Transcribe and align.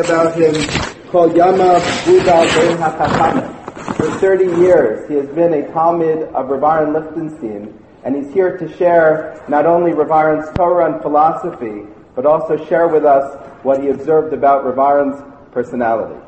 about 0.00 0.34
him 0.34 0.54
called 1.10 1.36
Yama 1.36 1.80
Budal 2.04 2.24
Ben 2.24 2.76
HaChachamim. 2.78 3.96
For 3.96 4.10
30 4.18 4.44
years, 4.60 5.08
he 5.08 5.14
has 5.14 5.26
been 5.28 5.52
a 5.52 5.70
Talmud 5.72 6.22
of 6.34 6.48
Rav 6.48 6.62
Aaron 6.62 6.92
Lichtenstein, 6.92 7.78
and 8.04 8.16
he's 8.16 8.32
here 8.32 8.56
to 8.56 8.76
share 8.76 9.42
not 9.48 9.66
only 9.66 9.92
Rav 9.92 10.10
Aaron's 10.10 10.50
Torah 10.56 10.92
and 10.92 11.02
philosophy, 11.02 11.82
but 12.14 12.26
also 12.26 12.56
share 12.66 12.88
with 12.88 13.04
us 13.04 13.36
what 13.62 13.82
he 13.82 13.88
observed 13.88 14.32
about 14.32 14.64
Rav 14.64 14.78
Aaron's 14.78 15.22
personality. 15.52 16.20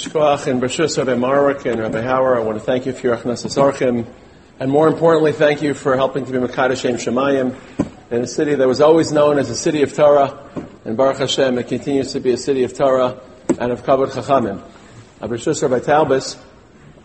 Yashkoach 0.00 0.46
and 0.46 0.62
Rabbi 0.62 1.20
Marwick 1.20 1.70
and 1.70 1.78
Rabbi 1.78 2.00
Hauer, 2.00 2.34
I 2.34 2.40
want 2.40 2.58
to 2.58 2.64
thank 2.64 2.86
you 2.86 2.94
for 2.94 3.08
your 3.08 3.16
Achnas 3.18 3.44
Archim, 3.58 4.06
and 4.58 4.70
more 4.70 4.88
importantly, 4.88 5.32
thank 5.32 5.60
you 5.60 5.74
for 5.74 5.94
helping 5.94 6.24
to 6.24 6.32
be 6.32 6.38
Makadash 6.38 6.80
Shem 6.80 6.96
Shemayim 6.96 7.54
in 8.10 8.22
a 8.22 8.26
city 8.26 8.54
that 8.54 8.66
was 8.66 8.80
always 8.80 9.12
known 9.12 9.38
as 9.38 9.50
a 9.50 9.54
city 9.54 9.82
of 9.82 9.92
Torah, 9.92 10.38
and 10.86 10.96
Baruch 10.96 11.18
Hashem, 11.18 11.58
it 11.58 11.68
continues 11.68 12.12
to 12.12 12.20
be 12.20 12.30
a 12.30 12.38
city 12.38 12.62
of 12.62 12.72
Torah 12.72 13.20
and 13.58 13.72
of 13.72 13.84
Kabbalah 13.84 14.08
Chachamim. 14.08 14.62
Brashus 15.20 15.60
Rabbi 15.60 15.84
Talbis, 15.84 16.38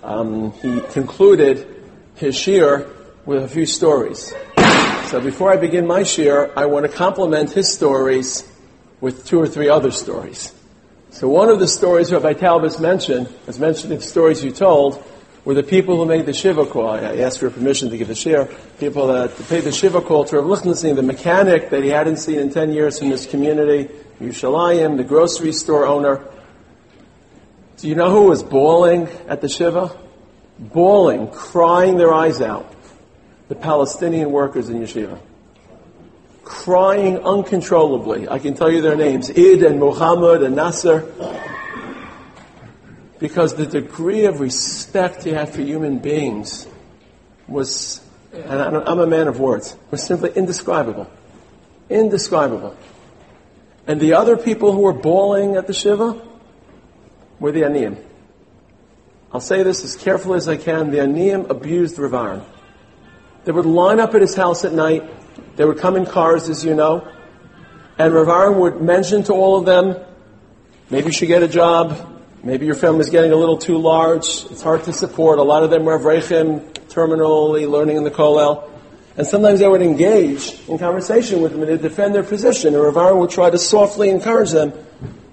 um, 0.01 0.53
he 0.53 0.79
concluded 0.93 1.67
his 2.15 2.37
shir 2.37 2.89
with 3.25 3.43
a 3.43 3.49
few 3.49 3.65
stories. 3.65 4.33
So 5.07 5.19
before 5.19 5.51
I 5.51 5.57
begin 5.57 5.85
my 5.85 6.03
shir, 6.03 6.49
I 6.55 6.67
want 6.67 6.85
to 6.85 6.91
complement 6.91 7.51
his 7.51 7.73
stories 7.73 8.49
with 9.01 9.25
two 9.25 9.41
or 9.41 9.47
three 9.47 9.67
other 9.67 9.91
stories. 9.91 10.53
So 11.15 11.29
one 11.29 11.47
of 11.47 11.59
the 11.59 11.67
stories 11.69 12.11
Rabbi 12.11 12.33
Talbis 12.33 12.77
mentioned, 12.77 13.33
as 13.47 13.57
mentioned 13.57 13.93
in 13.93 13.99
the 13.99 14.05
stories 14.05 14.43
you 14.43 14.51
told, 14.51 15.01
were 15.45 15.53
the 15.53 15.63
people 15.63 15.95
who 15.95 16.03
made 16.03 16.25
the 16.25 16.33
Shiva 16.33 16.65
call. 16.65 16.89
I 16.89 17.19
asked 17.19 17.39
for 17.39 17.49
permission 17.49 17.89
to 17.91 17.97
give 17.97 18.09
a 18.09 18.15
share. 18.15 18.49
People 18.79 19.07
that 19.07 19.33
paid 19.47 19.61
the 19.61 19.71
Shiva 19.71 20.01
call 20.01 20.25
to 20.25 20.35
Rav 20.35 20.45
Lichtenstein, 20.45 20.97
the 20.97 21.03
mechanic 21.03 21.69
that 21.69 21.83
he 21.83 21.89
hadn't 21.89 22.17
seen 22.17 22.39
in 22.39 22.49
10 22.51 22.73
years 22.73 22.99
in 22.99 23.11
his 23.11 23.27
community, 23.27 23.89
Yerushalayim, 24.19 24.97
the 24.97 25.05
grocery 25.05 25.53
store 25.53 25.87
owner. 25.87 26.21
Do 27.77 27.87
you 27.87 27.95
know 27.95 28.11
who 28.11 28.23
was 28.23 28.43
bawling 28.43 29.07
at 29.29 29.39
the 29.39 29.47
Shiva? 29.47 29.97
Bawling, 30.59 31.29
crying 31.29 31.95
their 31.95 32.13
eyes 32.13 32.41
out. 32.41 32.69
The 33.47 33.55
Palestinian 33.55 34.31
workers 34.31 34.67
in 34.67 34.81
Yeshiva 34.81 35.17
crying 36.45 37.17
uncontrollably. 37.19 38.29
I 38.29 38.39
can 38.39 38.53
tell 38.53 38.71
you 38.71 38.81
their 38.81 38.95
names, 38.95 39.29
Id 39.29 39.63
and 39.63 39.79
Muhammad 39.79 40.43
and 40.43 40.55
Nasser. 40.55 41.11
Because 43.19 43.55
the 43.55 43.65
degree 43.65 44.25
of 44.25 44.39
respect 44.39 45.23
he 45.23 45.31
had 45.31 45.49
for 45.49 45.61
human 45.61 45.99
beings 45.99 46.67
was, 47.47 48.01
and 48.31 48.77
I'm 48.77 48.99
a 48.99 49.07
man 49.07 49.27
of 49.27 49.39
words, 49.39 49.75
was 49.89 50.03
simply 50.03 50.31
indescribable. 50.35 51.09
Indescribable. 51.89 52.75
And 53.87 53.99
the 53.99 54.13
other 54.13 54.37
people 54.37 54.71
who 54.71 54.81
were 54.81 54.93
bawling 54.93 55.55
at 55.55 55.67
the 55.67 55.73
Shiva 55.73 56.21
were 57.39 57.51
the 57.51 57.61
Aniyim. 57.61 57.97
I'll 59.31 59.41
say 59.41 59.63
this 59.63 59.83
as 59.83 59.95
carefully 59.95 60.37
as 60.37 60.47
I 60.47 60.57
can. 60.57 60.91
The 60.91 60.99
Aniyim 60.99 61.49
abused 61.49 61.97
Rav 61.97 62.13
Aaron. 62.13 62.41
They 63.45 63.51
would 63.51 63.65
line 63.65 63.99
up 63.99 64.15
at 64.15 64.21
his 64.21 64.35
house 64.35 64.65
at 64.65 64.73
night 64.73 65.03
they 65.55 65.65
would 65.65 65.77
come 65.77 65.95
in 65.95 66.05
cars, 66.05 66.49
as 66.49 66.63
you 66.63 66.75
know, 66.75 67.07
and 67.97 68.13
Rav 68.13 68.27
Aaron 68.27 68.59
would 68.59 68.81
mention 68.81 69.23
to 69.23 69.33
all 69.33 69.57
of 69.57 69.65
them, 69.65 69.95
maybe 70.89 71.07
you 71.07 71.11
should 71.13 71.27
get 71.27 71.43
a 71.43 71.47
job, 71.47 72.23
maybe 72.43 72.65
your 72.65 72.75
family's 72.75 73.09
getting 73.09 73.31
a 73.31 73.35
little 73.35 73.57
too 73.57 73.77
large, 73.77 74.25
it's 74.51 74.61
hard 74.61 74.83
to 74.83 74.93
support. 74.93 75.39
A 75.39 75.43
lot 75.43 75.63
of 75.63 75.69
them 75.69 75.85
were 75.85 75.97
Avreichim, 75.97 76.73
terminally 76.89 77.69
learning 77.69 77.97
in 77.97 78.03
the 78.03 78.11
Kollel. 78.11 78.69
And 79.17 79.25
sometimes 79.25 79.59
they 79.61 79.67
would 79.67 79.81
engage 79.81 80.59
in 80.67 80.77
conversation 80.77 81.41
with 81.41 81.53
them 81.53 81.63
and 81.63 81.81
defend 81.81 82.13
their 82.13 82.23
position. 82.23 82.73
And 82.73 82.83
Rav 82.83 82.97
Aaron 82.97 83.19
would 83.19 83.29
try 83.29 83.49
to 83.49 83.57
softly 83.57 84.09
encourage 84.09 84.51
them, 84.51 84.73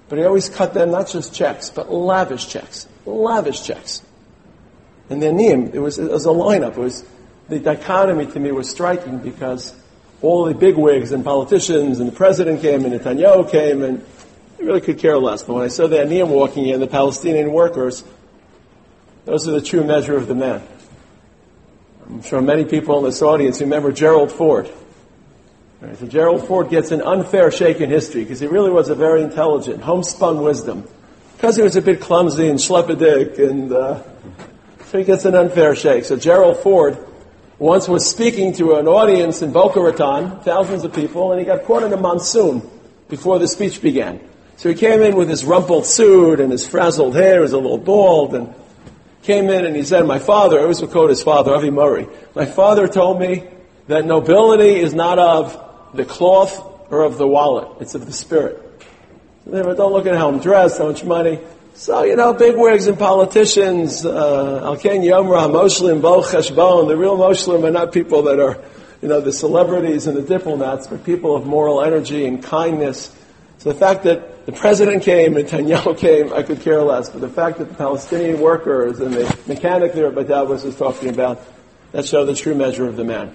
but 0.07 0.17
he 0.17 0.23
always 0.23 0.47
cut 0.47 0.73
them 0.73 0.91
not 0.91 1.09
just 1.09 1.33
checks, 1.33 1.69
but 1.69 1.91
lavish 1.91 2.47
checks. 2.47 2.87
Lavish 3.05 3.63
checks. 3.63 4.01
And 5.09 5.21
then 5.21 5.35
Niyim, 5.37 5.73
it 5.73 5.79
was, 5.79 5.99
it 5.99 6.09
was 6.09 6.25
a 6.25 6.29
lineup. 6.29 6.71
It 6.71 6.77
was, 6.77 7.05
the 7.49 7.59
dichotomy 7.59 8.27
to 8.27 8.39
me 8.39 8.53
was 8.53 8.69
striking 8.69 9.17
because 9.17 9.75
all 10.23 10.45
the 10.45 10.53
big 10.53 10.75
wigs 10.75 11.11
and 11.11 11.23
politicians 11.23 11.99
and 11.99 12.07
the 12.07 12.15
president 12.15 12.61
came 12.61 12.85
and 12.85 12.93
Netanyahu 12.93 13.51
came 13.51 13.83
and 13.83 14.03
they 14.57 14.65
really 14.65 14.81
could 14.81 14.97
care 14.97 15.17
less. 15.17 15.43
But 15.43 15.53
when 15.53 15.63
I 15.63 15.67
saw 15.67 15.87
the 15.87 15.97
Aniyim 15.97 16.29
walking 16.29 16.67
in, 16.67 16.79
the 16.79 16.87
Palestinian 16.87 17.51
workers, 17.51 18.03
those 19.25 19.47
are 19.47 19.51
the 19.51 19.61
true 19.61 19.83
measure 19.83 20.15
of 20.15 20.27
the 20.27 20.35
man. 20.35 20.63
I'm 22.07 22.21
sure 22.23 22.41
many 22.41 22.63
people 22.63 22.97
in 22.99 23.03
this 23.03 23.21
audience 23.21 23.59
remember 23.59 23.91
Gerald 23.91 24.31
Ford. 24.31 24.69
Right, 25.81 25.97
so 25.97 26.07
Gerald 26.07 26.47
Ford 26.47 26.69
gets 26.69 26.91
an 26.91 27.01
unfair 27.01 27.51
shake 27.51 27.81
in 27.81 27.89
history 27.89 28.23
because 28.23 28.39
he 28.39 28.47
really 28.47 28.71
was 28.71 28.87
a 28.87 28.95
very 28.95 29.21
intelligent, 29.21 29.81
homespun 29.81 30.41
wisdom. 30.41 30.87
Because 31.35 31.57
he 31.57 31.61
was 31.61 31.75
a 31.75 31.81
bit 31.81 31.99
clumsy 31.99 32.47
and 32.47 32.57
schleppedick, 32.57 33.37
and 33.37 33.73
uh, 33.73 34.01
so 34.85 34.97
he 34.99 35.03
gets 35.03 35.25
an 35.25 35.35
unfair 35.35 35.75
shake. 35.75 36.05
So 36.05 36.15
Gerald 36.15 36.59
Ford 36.59 36.97
once 37.59 37.87
was 37.87 38.09
speaking 38.09 38.53
to 38.53 38.75
an 38.75 38.87
audience 38.87 39.41
in 39.41 39.51
Boca 39.51 39.79
Raton, 39.79 40.39
thousands 40.41 40.83
of 40.83 40.93
people, 40.93 41.31
and 41.31 41.39
he 41.39 41.45
got 41.45 41.63
caught 41.65 41.83
in 41.83 41.93
a 41.93 41.97
monsoon 41.97 42.67
before 43.09 43.39
the 43.39 43.47
speech 43.47 43.81
began. 43.81 44.19
So 44.57 44.69
he 44.69 44.75
came 44.75 45.01
in 45.01 45.15
with 45.15 45.29
his 45.29 45.43
rumpled 45.45 45.85
suit 45.85 46.39
and 46.39 46.51
his 46.51 46.67
frazzled 46.67 47.15
hair, 47.15 47.41
was 47.41 47.53
a 47.53 47.57
little 47.57 47.77
bald, 47.77 48.33
and 48.33 48.53
came 49.21 49.49
in 49.49 49.65
and 49.65 49.75
he 49.75 49.83
said, 49.83 50.05
my 50.05 50.19
father, 50.19 50.59
I 50.59 50.63
always 50.63 50.81
would 50.81 50.91
quote 50.91 51.09
his 51.09 51.23
father, 51.23 51.53
Avi 51.55 51.69
Murray, 51.69 52.07
my 52.35 52.45
father 52.45 52.87
told 52.87 53.19
me 53.19 53.43
that 53.87 54.05
nobility 54.05 54.75
is 54.75 54.93
not 54.93 55.19
of 55.19 55.91
the 55.93 56.05
cloth 56.05 56.91
or 56.91 57.03
of 57.03 57.17
the 57.17 57.27
wallet, 57.27 57.81
it's 57.81 57.95
of 57.95 58.05
the 58.05 58.13
spirit. 58.13 58.59
Don't 59.49 59.93
look 59.93 60.05
at 60.05 60.15
how 60.15 60.29
I'm 60.29 60.39
dressed, 60.39 60.77
how 60.77 60.87
much 60.87 61.03
money. 61.03 61.39
So, 61.75 62.03
you 62.03 62.15
know, 62.15 62.35
bigwigs 62.35 62.85
and 62.85 62.99
politicians, 62.99 64.05
uh, 64.05 64.61
Al-Ken 64.63 65.01
Yomra, 65.01 65.49
Moslim, 65.49 66.03
Bo 66.03 66.21
Cheshbon, 66.21 66.87
the 66.87 66.95
real 66.95 67.17
Moslim 67.17 67.63
are 67.63 67.71
not 67.71 67.91
people 67.91 68.21
that 68.23 68.39
are, 68.39 68.63
you 69.01 69.07
know, 69.07 69.19
the 69.19 69.33
celebrities 69.33 70.05
and 70.05 70.15
the 70.15 70.21
diplomats, 70.21 70.85
but 70.85 71.03
people 71.03 71.35
of 71.35 71.47
moral 71.47 71.81
energy 71.81 72.25
and 72.25 72.43
kindness. 72.43 73.11
So 73.57 73.73
the 73.73 73.79
fact 73.79 74.03
that 74.03 74.45
the 74.45 74.51
president 74.51 75.01
came 75.01 75.35
and 75.35 75.47
Netanyahu 75.47 75.97
came, 75.97 76.31
I 76.31 76.43
could 76.43 76.61
care 76.61 76.83
less. 76.83 77.09
But 77.09 77.21
the 77.21 77.29
fact 77.29 77.57
that 77.57 77.69
the 77.69 77.75
Palestinian 77.75 78.39
workers 78.39 78.99
and 78.99 79.11
the 79.11 79.35
mechanic 79.47 79.93
there 79.93 80.11
Rabbi 80.11 80.29
Talbis 80.29 80.63
was 80.63 80.75
talking 80.75 81.09
about, 81.09 81.41
that 81.91 82.05
show 82.05 82.23
the 82.23 82.35
true 82.35 82.53
measure 82.53 82.87
of 82.87 82.97
the 82.97 83.03
man. 83.03 83.33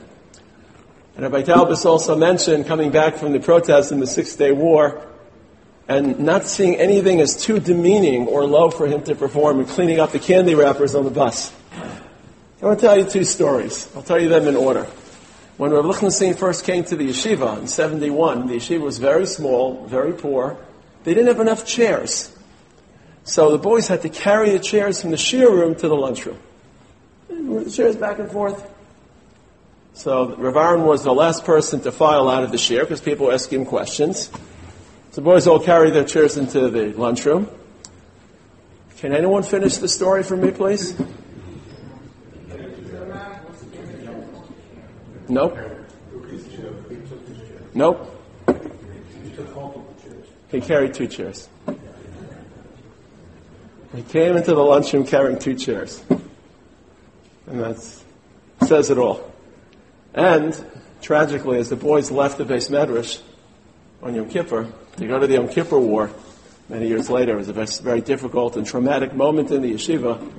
And 1.16 1.24
Rabbi 1.24 1.42
Talbis 1.42 1.84
also 1.84 2.16
mentioned 2.16 2.66
coming 2.66 2.92
back 2.92 3.16
from 3.16 3.32
the 3.32 3.40
protests 3.40 3.90
in 3.90 3.98
the 3.98 4.06
Six 4.06 4.36
Day 4.36 4.52
War, 4.52 5.04
and 5.88 6.20
not 6.20 6.46
seeing 6.46 6.76
anything 6.76 7.20
as 7.20 7.36
too 7.36 7.58
demeaning 7.58 8.26
or 8.26 8.44
low 8.44 8.70
for 8.70 8.86
him 8.86 9.02
to 9.04 9.14
perform 9.14 9.58
and 9.58 9.68
cleaning 9.68 9.98
up 9.98 10.12
the 10.12 10.18
candy 10.18 10.54
wrappers 10.54 10.94
on 10.94 11.04
the 11.04 11.10
bus. 11.10 11.52
I 12.60 12.66
want 12.66 12.78
to 12.78 12.86
tell 12.86 12.98
you 12.98 13.08
two 13.08 13.24
stories. 13.24 13.88
I'll 13.96 14.02
tell 14.02 14.20
you 14.20 14.28
them 14.28 14.46
in 14.46 14.56
order. 14.56 14.86
When 15.56 15.70
Rav 15.70 15.86
Lichtenstein 15.86 16.34
first 16.34 16.64
came 16.64 16.84
to 16.84 16.96
the 16.96 17.08
yeshiva 17.08 17.58
in 17.58 17.66
71, 17.66 18.46
the 18.46 18.56
yeshiva 18.56 18.80
was 18.80 18.98
very 18.98 19.26
small, 19.26 19.86
very 19.86 20.12
poor. 20.12 20.58
They 21.04 21.14
didn't 21.14 21.28
have 21.28 21.40
enough 21.40 21.66
chairs. 21.66 22.36
So 23.24 23.50
the 23.50 23.58
boys 23.58 23.88
had 23.88 24.02
to 24.02 24.08
carry 24.08 24.50
the 24.50 24.58
chairs 24.58 25.00
from 25.00 25.10
the 25.10 25.16
shir 25.16 25.50
room 25.50 25.74
to 25.76 25.88
the 25.88 25.96
lunchroom. 25.96 26.38
The 27.28 27.70
chairs 27.70 27.96
back 27.96 28.18
and 28.18 28.30
forth. 28.30 28.70
So 29.94 30.34
Rav 30.36 30.56
Aaron 30.56 30.84
was 30.84 31.02
the 31.02 31.14
last 31.14 31.44
person 31.44 31.80
to 31.80 31.92
file 31.92 32.28
out 32.28 32.44
of 32.44 32.52
the 32.52 32.58
shir 32.58 32.80
because 32.80 33.00
people 33.00 33.26
were 33.26 33.32
asking 33.32 33.60
him 33.60 33.66
questions. 33.66 34.30
The 35.12 35.20
boys 35.22 35.46
all 35.46 35.58
carry 35.58 35.90
their 35.90 36.04
chairs 36.04 36.36
into 36.36 36.68
the 36.70 36.92
lunchroom. 36.92 37.48
Can 38.98 39.12
anyone 39.12 39.42
finish 39.42 39.78
the 39.78 39.88
story 39.88 40.22
for 40.22 40.36
me, 40.36 40.50
please? 40.50 40.94
Nope. 45.28 45.58
Nope. 47.74 48.14
He 50.50 50.60
carried 50.60 50.94
two 50.94 51.06
chairs. 51.06 51.48
He 53.94 54.02
came 54.02 54.36
into 54.36 54.54
the 54.54 54.62
lunchroom 54.62 55.06
carrying 55.06 55.38
two 55.38 55.54
chairs. 55.54 56.02
And 57.46 57.60
that 57.60 57.76
says 58.66 58.90
it 58.90 58.98
all. 58.98 59.32
And, 60.14 60.64
tragically, 61.00 61.58
as 61.58 61.68
the 61.68 61.76
boys 61.76 62.10
left 62.10 62.38
the 62.38 62.44
beis 62.44 62.70
medrash 62.70 63.20
on 64.02 64.14
Yom 64.14 64.28
Kippur, 64.28 64.72
to 64.96 65.06
go 65.06 65.18
to 65.18 65.26
the 65.26 65.34
Yom 65.34 65.48
Kippur 65.48 65.78
War 65.78 66.10
many 66.68 66.88
years 66.88 67.10
later. 67.10 67.32
It 67.32 67.46
was 67.46 67.48
a 67.78 67.82
very 67.82 68.00
difficult 68.00 68.56
and 68.56 68.66
traumatic 68.66 69.14
moment 69.14 69.50
in 69.50 69.62
the 69.62 69.72
yeshiva. 69.72 70.30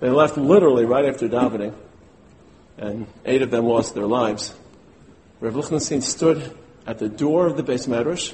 They 0.00 0.10
left 0.10 0.36
literally 0.36 0.84
right 0.84 1.06
after 1.06 1.28
davening, 1.28 1.74
and 2.78 3.06
eight 3.24 3.42
of 3.42 3.50
them 3.50 3.66
lost 3.66 3.94
their 3.94 4.06
lives. 4.06 4.54
Rav 5.40 5.56
Lichtenstein 5.56 6.02
stood 6.02 6.56
at 6.86 6.98
the 6.98 7.08
door 7.08 7.46
of 7.46 7.56
the 7.56 7.62
beis 7.62 7.88
medrash, 7.88 8.32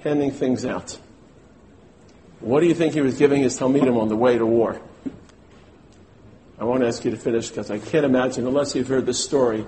handing 0.00 0.30
things 0.30 0.64
out. 0.64 0.98
What 2.40 2.60
do 2.60 2.66
you 2.66 2.74
think 2.74 2.94
he 2.94 3.00
was 3.00 3.16
giving 3.16 3.42
his 3.42 3.58
Talmidim 3.58 3.98
on 3.98 4.08
the 4.08 4.16
way 4.16 4.36
to 4.36 4.44
war? 4.44 4.80
I 6.58 6.64
won't 6.64 6.84
ask 6.84 7.04
you 7.04 7.10
to 7.10 7.16
finish 7.16 7.48
because 7.48 7.70
I 7.70 7.78
can't 7.78 8.04
imagine, 8.04 8.46
unless 8.46 8.74
you've 8.74 8.88
heard 8.88 9.06
the 9.06 9.14
story, 9.14 9.64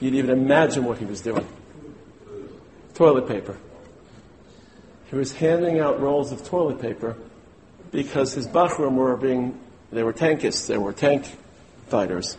you'd 0.00 0.14
even 0.14 0.30
imagine 0.30 0.84
what 0.84 0.98
he 0.98 1.04
was 1.04 1.20
doing. 1.20 1.46
Toilet 2.96 3.28
paper. 3.28 3.58
He 5.10 5.16
was 5.16 5.32
handing 5.32 5.80
out 5.80 6.00
rolls 6.00 6.32
of 6.32 6.46
toilet 6.48 6.80
paper 6.80 7.14
because 7.92 8.32
his 8.32 8.48
Bachram 8.48 8.94
were 8.94 9.16
being, 9.18 9.60
they 9.92 10.02
were 10.02 10.14
tankists, 10.14 10.66
they 10.66 10.78
were 10.78 10.94
tank 10.94 11.26
fighters. 11.88 12.38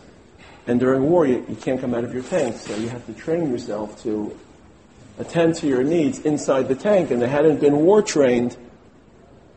And 0.66 0.80
during 0.80 1.04
war, 1.04 1.26
you, 1.26 1.46
you 1.48 1.54
can't 1.54 1.80
come 1.80 1.94
out 1.94 2.02
of 2.02 2.12
your 2.12 2.24
tank, 2.24 2.56
so 2.56 2.74
you 2.74 2.88
have 2.88 3.06
to 3.06 3.14
train 3.14 3.52
yourself 3.52 4.02
to 4.02 4.36
attend 5.20 5.54
to 5.56 5.68
your 5.68 5.84
needs 5.84 6.18
inside 6.20 6.66
the 6.66 6.74
tank. 6.74 7.12
And 7.12 7.22
they 7.22 7.28
hadn't 7.28 7.60
been 7.60 7.76
war 7.76 8.02
trained, 8.02 8.56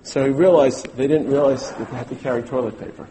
so 0.04 0.24
he 0.24 0.30
realized, 0.30 0.95
they 0.95 1.07
didn't 1.07 1.30
realize 1.30 1.71
that 1.71 1.89
they 1.89 1.97
had 1.97 2.09
to 2.09 2.15
carry 2.15 2.44
toilet 2.44 2.80
paper. 2.80 3.07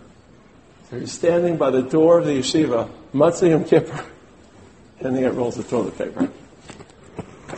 So 0.91 1.01
he's 1.01 1.13
standing 1.13 1.57
by 1.57 1.71
the 1.71 1.83
door 1.83 2.21
of 2.21 2.27
the 2.27 2.39
yeshiva, 2.39 2.89
Matzah 3.13 3.69
Kippur, 3.69 4.05
handing 5.03 5.25
out 5.25 5.35
rolls 5.35 5.59
of 5.59 5.69
toilet 5.69 5.99
paper. 5.99 6.31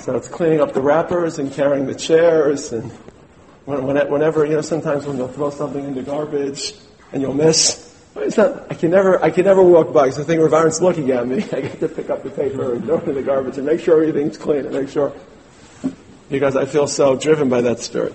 So 0.03 0.17
it's 0.17 0.27
cleaning 0.27 0.61
up 0.61 0.73
the 0.73 0.83
wrappers 0.83 1.39
and 1.39 1.53
carrying 1.53 1.87
the 1.87 1.95
chairs 1.95 2.73
and 2.73 2.91
whenever, 3.67 4.45
you 4.45 4.55
know, 4.55 4.61
sometimes 4.61 5.07
when 5.07 5.17
they'll 5.17 5.29
throw 5.29 5.51
something 5.51 5.85
in 5.85 5.95
the 5.95 6.03
garbage 6.03 6.75
and 7.13 7.23
you'll 7.23 7.35
miss. 7.35 7.89
It's 8.17 8.37
not, 8.37 8.67
I 8.69 8.75
can 8.75 8.91
never, 8.91 9.23
I 9.23 9.31
can 9.31 9.45
never 9.45 9.63
walk 9.63 9.93
by 9.93 10.07
because 10.07 10.19
I 10.19 10.25
think 10.25 10.41
Aaron's 10.41 10.83
looking 10.83 11.13
at 11.13 11.25
me. 11.29 11.37
I 11.53 11.61
get 11.61 11.79
to 11.79 11.89
pick 11.89 12.11
up 12.11 12.25
the 12.25 12.31
paper 12.31 12.75
and 12.75 12.85
throw 12.85 12.99
it 12.99 13.09
in 13.09 13.15
the 13.15 13.23
garbage 13.23 13.59
and 13.59 13.67
make 13.67 13.79
sure 13.79 14.03
everything's 14.03 14.37
clean 14.37 14.67
and 14.67 14.75
make 14.75 14.89
sure, 14.89 15.13
because 16.29 16.57
I 16.57 16.67
feel 16.67 16.89
so 16.89 17.17
driven 17.17 17.49
by 17.49 17.61
that 17.61 17.79
spirit. 17.79 18.15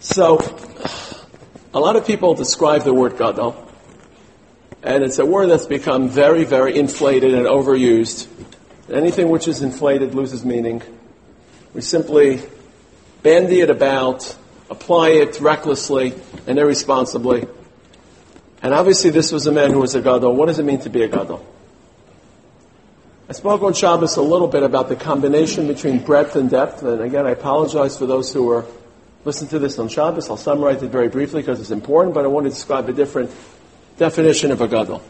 So, 0.00 0.38
a 1.74 1.78
lot 1.78 1.96
of 1.96 2.06
people 2.06 2.32
describe 2.32 2.84
the 2.84 2.94
word 2.94 3.18
gadol, 3.18 3.70
and 4.82 5.04
it's 5.04 5.18
a 5.18 5.26
word 5.26 5.48
that's 5.48 5.66
become 5.66 6.08
very, 6.08 6.44
very 6.44 6.78
inflated 6.78 7.34
and 7.34 7.44
overused. 7.44 8.26
Anything 8.92 9.30
which 9.30 9.48
is 9.48 9.62
inflated 9.62 10.14
loses 10.14 10.44
meaning. 10.44 10.82
We 11.72 11.80
simply 11.80 12.42
bandy 13.22 13.60
it 13.60 13.70
about, 13.70 14.36
apply 14.68 15.10
it 15.10 15.40
recklessly 15.40 16.14
and 16.46 16.58
irresponsibly. 16.58 17.48
And 18.62 18.74
obviously, 18.74 19.10
this 19.10 19.32
was 19.32 19.46
a 19.46 19.52
man 19.52 19.70
who 19.70 19.80
was 19.80 19.94
a 19.94 20.02
gadol. 20.02 20.36
What 20.36 20.46
does 20.46 20.58
it 20.58 20.64
mean 20.64 20.80
to 20.80 20.90
be 20.90 21.02
a 21.02 21.08
gadol? 21.08 21.44
I 23.28 23.32
spoke 23.32 23.62
on 23.62 23.72
Shabbos 23.72 24.16
a 24.16 24.22
little 24.22 24.46
bit 24.46 24.62
about 24.62 24.90
the 24.90 24.96
combination 24.96 25.66
between 25.66 26.04
breadth 26.04 26.36
and 26.36 26.50
depth. 26.50 26.82
And 26.82 27.00
again, 27.00 27.26
I 27.26 27.30
apologize 27.30 27.96
for 27.96 28.04
those 28.04 28.30
who 28.32 28.44
were 28.44 28.66
listening 29.24 29.48
to 29.50 29.58
this 29.58 29.78
on 29.78 29.88
Shabbos. 29.88 30.28
I'll 30.28 30.36
summarize 30.36 30.82
it 30.82 30.90
very 30.90 31.08
briefly 31.08 31.40
because 31.40 31.60
it's 31.60 31.70
important, 31.70 32.14
but 32.14 32.24
I 32.24 32.28
want 32.28 32.44
to 32.44 32.50
describe 32.50 32.88
a 32.90 32.92
different 32.92 33.30
definition 33.96 34.50
of 34.50 34.60
a 34.60 34.68
gadol. 34.68 35.02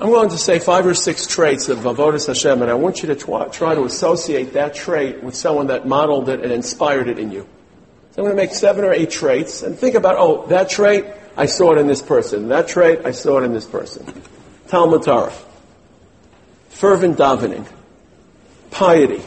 I'm 0.00 0.10
going 0.10 0.30
to 0.30 0.38
say 0.38 0.58
five 0.58 0.86
or 0.86 0.94
six 0.94 1.26
traits 1.26 1.68
of 1.68 1.80
Avodas 1.80 2.26
Hashem, 2.26 2.62
and 2.62 2.70
I 2.70 2.74
want 2.74 3.02
you 3.02 3.08
to 3.08 3.14
tw- 3.14 3.52
try 3.52 3.74
to 3.74 3.84
associate 3.84 4.54
that 4.54 4.74
trait 4.74 5.22
with 5.22 5.34
someone 5.34 5.68
that 5.68 5.86
modeled 5.86 6.28
it 6.28 6.40
and 6.40 6.50
inspired 6.50 7.08
it 7.08 7.18
in 7.18 7.30
you. 7.30 7.46
So 8.12 8.22
I'm 8.22 8.24
going 8.24 8.36
to 8.36 8.42
make 8.42 8.52
seven 8.52 8.84
or 8.84 8.92
eight 8.92 9.10
traits, 9.10 9.62
and 9.62 9.78
think 9.78 9.94
about, 9.94 10.16
oh, 10.18 10.46
that 10.48 10.68
trait, 10.68 11.04
I 11.36 11.46
saw 11.46 11.72
it 11.72 11.78
in 11.78 11.86
this 11.86 12.02
person. 12.02 12.48
That 12.48 12.68
trait, 12.68 13.06
I 13.06 13.12
saw 13.12 13.38
it 13.38 13.44
in 13.44 13.52
this 13.52 13.66
person. 13.66 14.22
Talmud 14.68 15.02
Torah. 15.02 15.32
Fervent 16.70 17.16
davening. 17.16 17.66
Piety. 18.70 19.22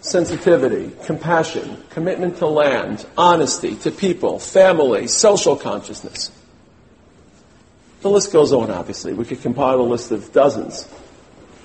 Sensitivity. 0.00 0.90
Compassion. 1.04 1.82
Commitment 1.90 2.38
to 2.38 2.46
land. 2.46 3.06
Honesty. 3.16 3.76
To 3.76 3.90
people. 3.90 4.38
Family. 4.38 5.06
Social 5.06 5.56
consciousness. 5.56 6.30
The 8.02 8.10
list 8.10 8.32
goes 8.32 8.52
on, 8.52 8.70
obviously. 8.70 9.12
We 9.12 9.24
could 9.24 9.40
compile 9.40 9.80
a 9.80 9.82
list 9.82 10.10
of 10.10 10.32
dozens 10.32 10.88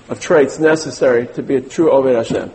of 0.07 0.19
traits 0.19 0.59
necessary 0.59 1.27
to 1.27 1.43
be 1.43 1.55
a 1.55 1.61
true 1.61 1.89
Oved 1.89 2.15
Hashem. 2.15 2.51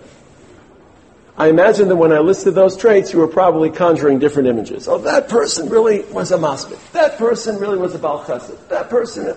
I 1.37 1.49
imagine 1.49 1.89
that 1.89 1.97
when 1.97 2.13
I 2.13 2.19
listed 2.19 2.55
those 2.55 2.77
traits, 2.77 3.13
you 3.13 3.19
were 3.19 3.29
probably 3.29 3.71
conjuring 3.71 4.19
different 4.19 4.49
images. 4.49 4.87
Oh, 4.87 4.99
that 4.99 5.29
person 5.29 5.69
really 5.69 6.03
was 6.03 6.31
a 6.31 6.39
masbid. 6.39 6.79
That 6.93 7.19
person 7.19 7.59
really 7.59 7.79
was 7.79 7.95
a 7.95 7.99
Baal 7.99 8.25
Chesed. 8.25 8.69
That 8.69 8.91
person. 8.91 9.37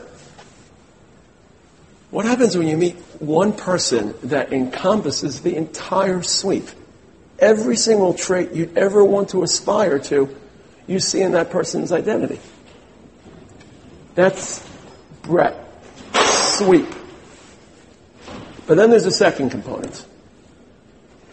What 2.12 2.26
happens 2.26 2.58
when 2.58 2.68
you 2.68 2.78
meet 2.78 2.96
one 3.20 3.54
person 3.54 4.14
that 4.24 4.54
encompasses 4.54 5.42
the 5.42 5.56
entire 5.56 6.22
sweep? 6.22 6.68
Every 7.40 7.76
single 7.76 8.14
trait 8.14 8.52
you'd 8.52 8.78
ever 8.78 9.04
want 9.04 9.30
to 9.30 9.44
aspire 9.44 10.00
to, 10.00 10.34
you 10.88 11.00
see 11.00 11.22
in 11.22 11.32
that 11.32 11.50
person's 11.50 11.92
identity. 11.92 12.40
That's 14.16 14.68
breadth, 15.24 15.58
sweep. 16.58 16.88
But 18.66 18.78
then 18.78 18.90
there's 18.90 19.06
a 19.06 19.12
second 19.12 19.52
component. 19.52 20.06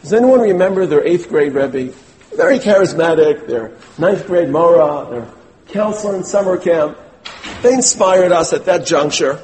Does 0.02 0.12
anyone 0.12 0.40
remember 0.40 0.84
their 0.86 1.06
eighth 1.06 1.28
grade 1.28 1.54
Rebbe? 1.54 1.92
Very 2.36 2.58
charismatic, 2.58 3.46
their 3.46 3.72
ninth 3.98 4.26
grade 4.26 4.50
Mora, 4.50 5.08
their 5.10 5.28
counselor 5.68 6.16
in 6.16 6.24
summer 6.24 6.58
camp. 6.58 6.98
They 7.62 7.72
inspired 7.72 8.32
us 8.32 8.52
at 8.52 8.64
that 8.64 8.84
juncture. 8.84 9.38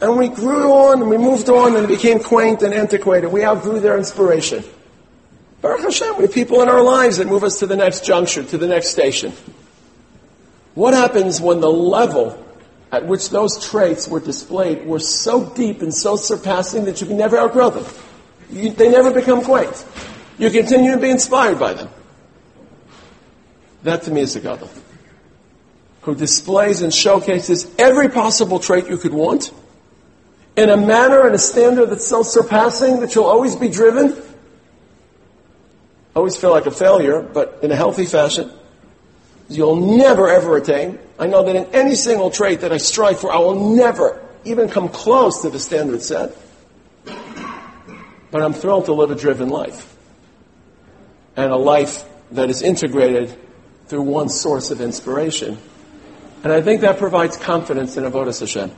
And 0.00 0.18
we 0.18 0.28
grew 0.28 0.70
on 0.72 1.00
and 1.00 1.08
we 1.08 1.16
moved 1.16 1.48
on 1.48 1.76
and 1.76 1.88
became 1.88 2.20
quaint 2.20 2.62
and 2.62 2.74
antiquated. 2.74 3.28
We 3.28 3.44
outgrew 3.44 3.80
their 3.80 3.96
inspiration. 3.96 4.62
Baruch 5.62 5.80
Hashem, 5.80 6.18
we 6.18 6.24
have 6.24 6.34
people 6.34 6.60
in 6.60 6.68
our 6.68 6.82
lives 6.82 7.16
that 7.16 7.26
move 7.26 7.42
us 7.42 7.60
to 7.60 7.66
the 7.66 7.76
next 7.76 8.04
juncture, 8.04 8.42
to 8.42 8.58
the 8.58 8.66
next 8.66 8.88
station. 8.88 9.32
What 10.74 10.92
happens 10.92 11.40
when 11.40 11.60
the 11.60 11.70
level 11.70 12.43
at 12.94 13.06
which 13.06 13.30
those 13.30 13.62
traits 13.68 14.06
were 14.06 14.20
displayed 14.20 14.86
were 14.86 15.00
so 15.00 15.50
deep 15.50 15.82
and 15.82 15.92
so 15.92 16.14
surpassing 16.14 16.84
that 16.84 17.00
you 17.00 17.08
can 17.08 17.16
never 17.16 17.36
outgrow 17.36 17.70
them. 17.70 17.84
You, 18.50 18.70
they 18.70 18.88
never 18.88 19.10
become 19.10 19.42
quaint. 19.42 19.84
You 20.38 20.48
continue 20.50 20.92
to 20.92 21.00
be 21.00 21.10
inspired 21.10 21.58
by 21.58 21.74
them. 21.74 21.88
That 23.82 24.02
to 24.02 24.12
me 24.12 24.20
is 24.20 24.36
a 24.36 24.40
gadol 24.40 24.70
who 26.02 26.14
displays 26.14 26.82
and 26.82 26.94
showcases 26.94 27.68
every 27.78 28.08
possible 28.08 28.60
trait 28.60 28.88
you 28.88 28.96
could 28.96 29.12
want 29.12 29.50
in 30.56 30.70
a 30.70 30.76
manner 30.76 31.26
and 31.26 31.34
a 31.34 31.38
standard 31.38 31.86
that's 31.86 32.06
so 32.06 32.22
surpassing 32.22 33.00
that 33.00 33.14
you'll 33.16 33.24
always 33.24 33.56
be 33.56 33.68
driven. 33.68 34.14
Always 36.14 36.36
feel 36.36 36.50
like 36.50 36.66
a 36.66 36.70
failure, 36.70 37.22
but 37.22 37.58
in 37.62 37.72
a 37.72 37.76
healthy 37.76 38.06
fashion. 38.06 38.52
You'll 39.56 39.96
never 39.96 40.28
ever 40.28 40.56
attain. 40.56 40.98
I 41.18 41.26
know 41.26 41.44
that 41.44 41.54
in 41.54 41.66
any 41.66 41.94
single 41.94 42.30
trait 42.30 42.60
that 42.60 42.72
I 42.72 42.78
strive 42.78 43.20
for, 43.20 43.32
I 43.32 43.38
will 43.38 43.74
never 43.76 44.20
even 44.44 44.68
come 44.68 44.88
close 44.88 45.42
to 45.42 45.50
the 45.50 45.60
standard 45.60 46.02
set. 46.02 46.36
But 48.30 48.42
I'm 48.42 48.52
thrilled 48.52 48.86
to 48.86 48.92
live 48.92 49.12
a 49.12 49.14
driven 49.14 49.48
life. 49.48 49.96
And 51.36 51.52
a 51.52 51.56
life 51.56 52.04
that 52.32 52.50
is 52.50 52.62
integrated 52.62 53.36
through 53.86 54.02
one 54.02 54.28
source 54.28 54.70
of 54.70 54.80
inspiration. 54.80 55.56
And 56.42 56.52
I 56.52 56.60
think 56.60 56.80
that 56.80 56.98
provides 56.98 57.36
confidence 57.36 57.96
in 57.96 58.04
Avodah 58.04 58.38
Hashem. 58.38 58.70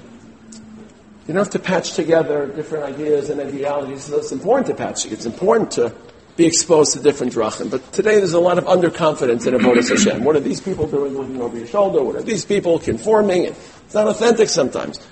You 1.26 1.34
don't 1.34 1.36
have 1.36 1.50
to 1.50 1.58
patch 1.58 1.94
together 1.94 2.46
different 2.46 2.84
ideas 2.84 3.30
and 3.30 3.40
ideologies. 3.40 4.08
It's 4.10 4.30
important 4.30 4.66
to 4.68 4.74
patch. 4.74 5.06
It's 5.06 5.26
important 5.26 5.72
to 5.72 5.92
be 6.36 6.46
exposed 6.46 6.92
to 6.92 7.00
different 7.00 7.32
drachim. 7.32 7.70
But 7.70 7.92
today 7.92 8.16
there's 8.16 8.34
a 8.34 8.40
lot 8.40 8.58
of 8.58 8.64
underconfidence 8.64 9.46
in 9.46 9.54
Avodah 9.54 9.88
Hashem. 9.88 10.22
What 10.22 10.36
are 10.36 10.40
these 10.40 10.60
people 10.60 10.86
doing 10.86 11.14
looking 11.14 11.40
over 11.40 11.56
your 11.56 11.66
shoulder? 11.66 12.02
What 12.02 12.16
are 12.16 12.22
these 12.22 12.44
people 12.44 12.78
conforming? 12.78 13.44
It's 13.44 13.94
not 13.94 14.06
authentic 14.08 14.48
sometimes. 14.48 15.02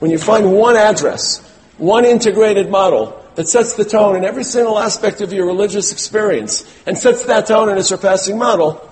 When 0.00 0.10
you 0.10 0.18
find 0.18 0.52
one 0.52 0.76
address, 0.76 1.38
one 1.78 2.04
integrated 2.04 2.70
model 2.70 3.16
that 3.36 3.48
sets 3.48 3.74
the 3.74 3.84
tone 3.84 4.16
in 4.16 4.24
every 4.24 4.44
single 4.44 4.78
aspect 4.78 5.20
of 5.22 5.32
your 5.32 5.46
religious 5.46 5.92
experience 5.92 6.70
and 6.86 6.98
sets 6.98 7.24
that 7.24 7.46
tone 7.46 7.70
in 7.70 7.78
a 7.78 7.82
surpassing 7.82 8.36
model, 8.36 8.86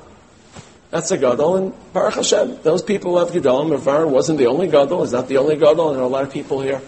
that's 0.91 1.11
a 1.11 1.19
gadol. 1.19 1.57
And 1.57 1.93
Baruch 1.93 2.15
Hashem, 2.15 2.61
those 2.63 2.83
people 2.83 3.19
have 3.19 3.33
gadol. 3.33 3.65
Mavar 3.67 4.09
wasn't 4.09 4.39
the 4.39 4.47
only 4.47 4.69
gadol. 4.69 5.03
Is 5.03 5.13
not 5.13 5.29
the 5.29 5.37
only 5.37 5.57
gadol. 5.57 5.93
There 5.93 6.01
are 6.01 6.05
a 6.05 6.09
lot 6.09 6.25
of 6.25 6.33
people 6.33 6.63
here 6.63 6.81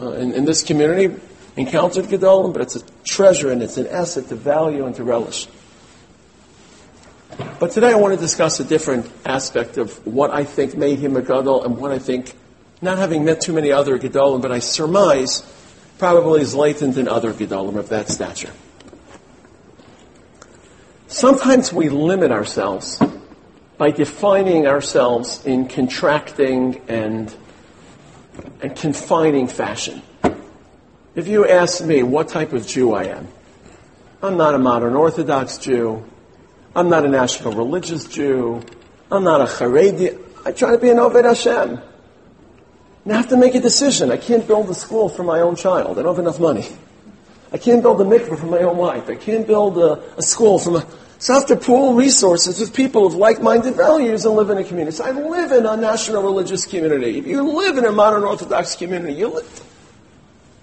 uh, 0.00 0.12
in, 0.12 0.32
in 0.32 0.44
this 0.46 0.64
community 0.64 1.14
encountered 1.56 2.06
Gedolim, 2.06 2.52
but 2.52 2.62
it's 2.62 2.76
a 2.76 2.82
treasure 3.04 3.50
and 3.50 3.62
it's 3.62 3.76
an 3.76 3.86
asset 3.86 4.28
to 4.28 4.34
value 4.34 4.86
and 4.86 4.94
to 4.96 5.04
relish. 5.04 5.46
But 7.58 7.72
today 7.72 7.92
I 7.92 7.96
want 7.96 8.14
to 8.14 8.20
discuss 8.20 8.60
a 8.60 8.64
different 8.64 9.10
aspect 9.24 9.76
of 9.78 10.06
what 10.06 10.30
I 10.30 10.44
think 10.44 10.76
made 10.76 10.98
him 10.98 11.16
a 11.16 11.22
Gadol 11.22 11.64
and 11.64 11.76
what 11.76 11.90
I 11.90 11.98
think, 11.98 12.34
not 12.80 12.98
having 12.98 13.24
met 13.24 13.40
too 13.40 13.52
many 13.52 13.72
other 13.72 13.98
Gedolim, 13.98 14.42
but 14.42 14.52
I 14.52 14.58
surmise 14.58 15.42
probably 15.98 16.40
is 16.40 16.54
latent 16.54 16.96
in 16.96 17.08
other 17.08 17.32
Gedolim 17.32 17.76
of 17.76 17.88
that 17.88 18.08
stature. 18.08 18.52
Sometimes 21.06 21.72
we 21.72 21.88
limit 21.88 22.32
ourselves 22.32 23.00
by 23.78 23.90
defining 23.90 24.66
ourselves 24.66 25.44
in 25.44 25.68
contracting 25.68 26.82
and, 26.88 27.34
and 28.60 28.76
confining 28.76 29.46
fashion. 29.46 30.02
If 31.14 31.28
you 31.28 31.46
ask 31.48 31.84
me 31.84 32.02
what 32.02 32.28
type 32.28 32.52
of 32.52 32.66
Jew 32.66 32.92
I 32.92 33.04
am, 33.04 33.28
I'm 34.20 34.36
not 34.36 34.54
a 34.54 34.58
modern 34.58 34.94
Orthodox 34.94 35.58
Jew. 35.58 36.04
I'm 36.74 36.88
not 36.88 37.04
a 37.04 37.08
national 37.08 37.52
religious 37.52 38.08
Jew. 38.08 38.62
I'm 39.12 39.22
not 39.22 39.40
a 39.40 39.44
Haredi. 39.44 40.18
I 40.44 40.50
try 40.50 40.72
to 40.72 40.78
be 40.78 40.90
an 40.90 40.96
Oved 40.96 41.24
Hashem. 41.24 41.78
And 43.04 43.12
I 43.12 43.16
have 43.16 43.28
to 43.28 43.36
make 43.36 43.54
a 43.54 43.60
decision. 43.60 44.10
I 44.10 44.16
can't 44.16 44.44
build 44.44 44.68
a 44.70 44.74
school 44.74 45.08
for 45.08 45.22
my 45.22 45.40
own 45.40 45.54
child. 45.54 45.98
I 45.98 46.02
don't 46.02 46.16
have 46.16 46.18
enough 46.18 46.40
money. 46.40 46.66
I 47.52 47.58
can't 47.58 47.80
build 47.80 48.00
a 48.00 48.04
mikveh 48.04 48.36
for 48.36 48.46
my 48.46 48.58
own 48.58 48.76
wife. 48.76 49.08
I 49.08 49.14
can't 49.14 49.46
build 49.46 49.78
a, 49.78 50.02
a 50.16 50.22
school 50.22 50.58
for 50.58 50.70
my... 50.72 50.86
So 51.20 51.32
I 51.32 51.38
have 51.38 51.46
to 51.46 51.56
pool 51.56 51.94
resources 51.94 52.58
with 52.58 52.74
people 52.74 53.06
of 53.06 53.14
like-minded 53.14 53.76
values 53.76 54.24
and 54.24 54.34
live 54.34 54.50
in 54.50 54.58
a 54.58 54.64
community. 54.64 54.96
So 54.96 55.04
I 55.04 55.12
live 55.12 55.52
in 55.52 55.64
a 55.64 55.76
national 55.76 56.24
religious 56.24 56.66
community. 56.66 57.18
If 57.18 57.26
you 57.28 57.42
live 57.56 57.78
in 57.78 57.84
a 57.84 57.92
modern 57.92 58.24
Orthodox 58.24 58.74
community, 58.74 59.14
you 59.14 59.28
live... 59.28 59.60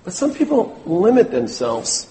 But 0.03 0.13
some 0.13 0.34
people 0.34 0.81
limit 0.86 1.31
themselves. 1.31 2.08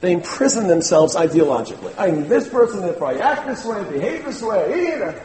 They 0.00 0.12
imprison 0.12 0.66
themselves 0.66 1.14
ideologically. 1.14 1.94
I 1.98 2.10
mean, 2.10 2.28
this 2.28 2.48
person, 2.48 2.84
if 2.84 3.02
I 3.02 3.14
act 3.14 3.46
this 3.46 3.64
way, 3.64 3.82
behave 3.84 4.24
this 4.24 4.42
way, 4.42 4.92
either. 4.92 5.22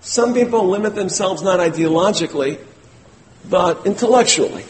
Some 0.00 0.34
people 0.34 0.68
limit 0.68 0.94
themselves 0.94 1.42
not 1.42 1.60
ideologically, 1.60 2.58
but 3.48 3.86
intellectually. 3.86 4.64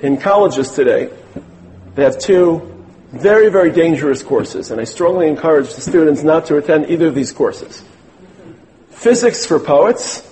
In 0.00 0.18
colleges 0.18 0.70
today, 0.72 1.10
they 1.94 2.04
have 2.04 2.18
two 2.18 2.70
very, 3.12 3.48
very 3.48 3.70
dangerous 3.70 4.22
courses, 4.22 4.70
and 4.70 4.80
I 4.80 4.84
strongly 4.84 5.28
encourage 5.28 5.74
the 5.74 5.80
students 5.80 6.22
not 6.22 6.46
to 6.46 6.56
attend 6.56 6.90
either 6.90 7.06
of 7.06 7.14
these 7.14 7.32
courses. 7.32 7.82
Physics 8.90 9.46
for 9.46 9.60
poets 9.60 10.28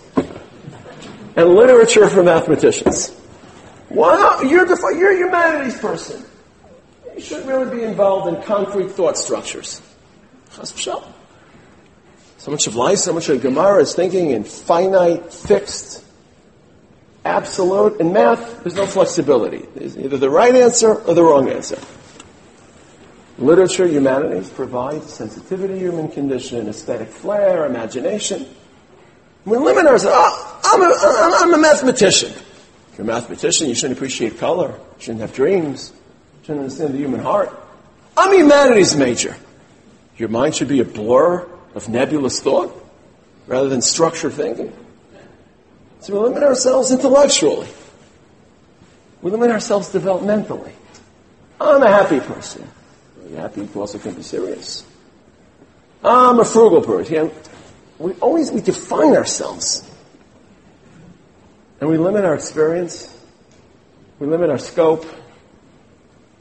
and 1.37 1.55
literature 1.55 2.09
for 2.09 2.23
mathematicians. 2.23 3.13
Wow, 3.95 4.41
you're, 4.41 4.65
the, 4.65 4.95
you're 4.99 5.13
a 5.13 5.17
humanities 5.17 5.79
person. 5.79 6.25
You 7.15 7.21
shouldn't 7.21 7.47
really 7.47 7.77
be 7.77 7.83
involved 7.83 8.35
in 8.35 8.43
concrete 8.43 8.91
thought 8.91 9.19
structures. 9.19 9.83
So 12.39 12.51
much 12.51 12.67
of 12.67 12.75
life, 12.75 12.99
so 12.99 13.13
much 13.13 13.29
of 13.29 13.41
Gemara 13.41 13.83
is 13.83 13.95
thinking 13.95 14.31
in 14.31 14.45
finite, 14.45 15.33
fixed, 15.33 16.05
absolute. 17.25 18.01
In 18.01 18.13
math, 18.13 18.63
there's 18.63 18.75
no 18.75 18.87
flexibility. 18.87 19.67
There's 19.75 19.97
either 19.97 20.17
the 20.17 20.31
right 20.31 20.55
answer 20.55 20.95
or 20.95 21.15
the 21.15 21.23
wrong 21.23 21.49
answer. 21.49 21.79
Literature, 23.39 23.87
humanities 23.87 24.49
provide 24.51 25.03
sensitivity 25.05 25.79
human 25.79 26.09
condition, 26.09 26.69
aesthetic 26.69 27.09
flair, 27.09 27.67
imagination. 27.67 28.47
We 29.45 29.59
limit 29.59 29.87
ourselves. 29.87 30.15
Oh, 30.15 30.61
I'm, 30.65 30.83
a, 30.83 31.55
I'm 31.55 31.55
a 31.55 31.59
mathematician. 31.59 32.33
If 32.93 32.99
you're 32.99 33.05
a 33.05 33.07
mathematician, 33.07 33.69
you 33.69 33.75
shouldn't 33.75 33.99
appreciate 33.99 34.39
color. 34.39 34.69
You 34.69 35.01
shouldn't 35.03 35.23
have 35.23 35.33
dreams. 35.33 35.93
You 35.95 36.47
shouldn't 36.47 36.61
understand 36.65 36.93
the 36.93 36.99
human 36.99 37.21
heart. 37.21 37.59
I'm 38.19 38.33
a 38.33 38.37
humanities 38.37 38.95
major. 38.95 39.35
Your 40.19 40.29
mind 40.29 40.55
should 40.55 40.69
be 40.69 40.81
a 40.81 40.85
blur 40.85 41.49
of 41.75 41.89
nebulous 41.89 42.41
thought 42.41 42.71
rather 43.47 43.71
than 43.71 43.81
structured 43.81 44.35
thinking. 44.35 44.73
So 46.01 46.13
we 46.13 46.29
limit 46.29 46.43
ourselves 46.43 46.91
intellectually. 46.91 47.69
We 49.23 49.31
limit 49.31 49.51
ourselves 49.51 49.89
developmentally. 49.89 50.73
I'm 51.59 51.83
a 51.83 51.89
happy 51.89 52.21
person. 52.21 52.69
You 53.31 53.37
happy? 53.37 53.67
Also 53.75 53.99
can 53.99 54.13
be 54.15 54.23
serious. 54.23 54.85
I'm 56.05 56.41
a 56.41 56.45
frugal 56.45 56.83
person. 56.83 57.31
We 57.99 58.13
always 58.15 58.51
we 58.51 58.61
define 58.61 59.17
ourselves 59.17 59.89
and 61.83 61.91
we 61.91 61.99
limit 61.99 62.25
our 62.25 62.37
experience, 62.37 63.13
we 64.21 64.29
limit 64.29 64.51
our 64.51 64.59
scope, 64.59 65.05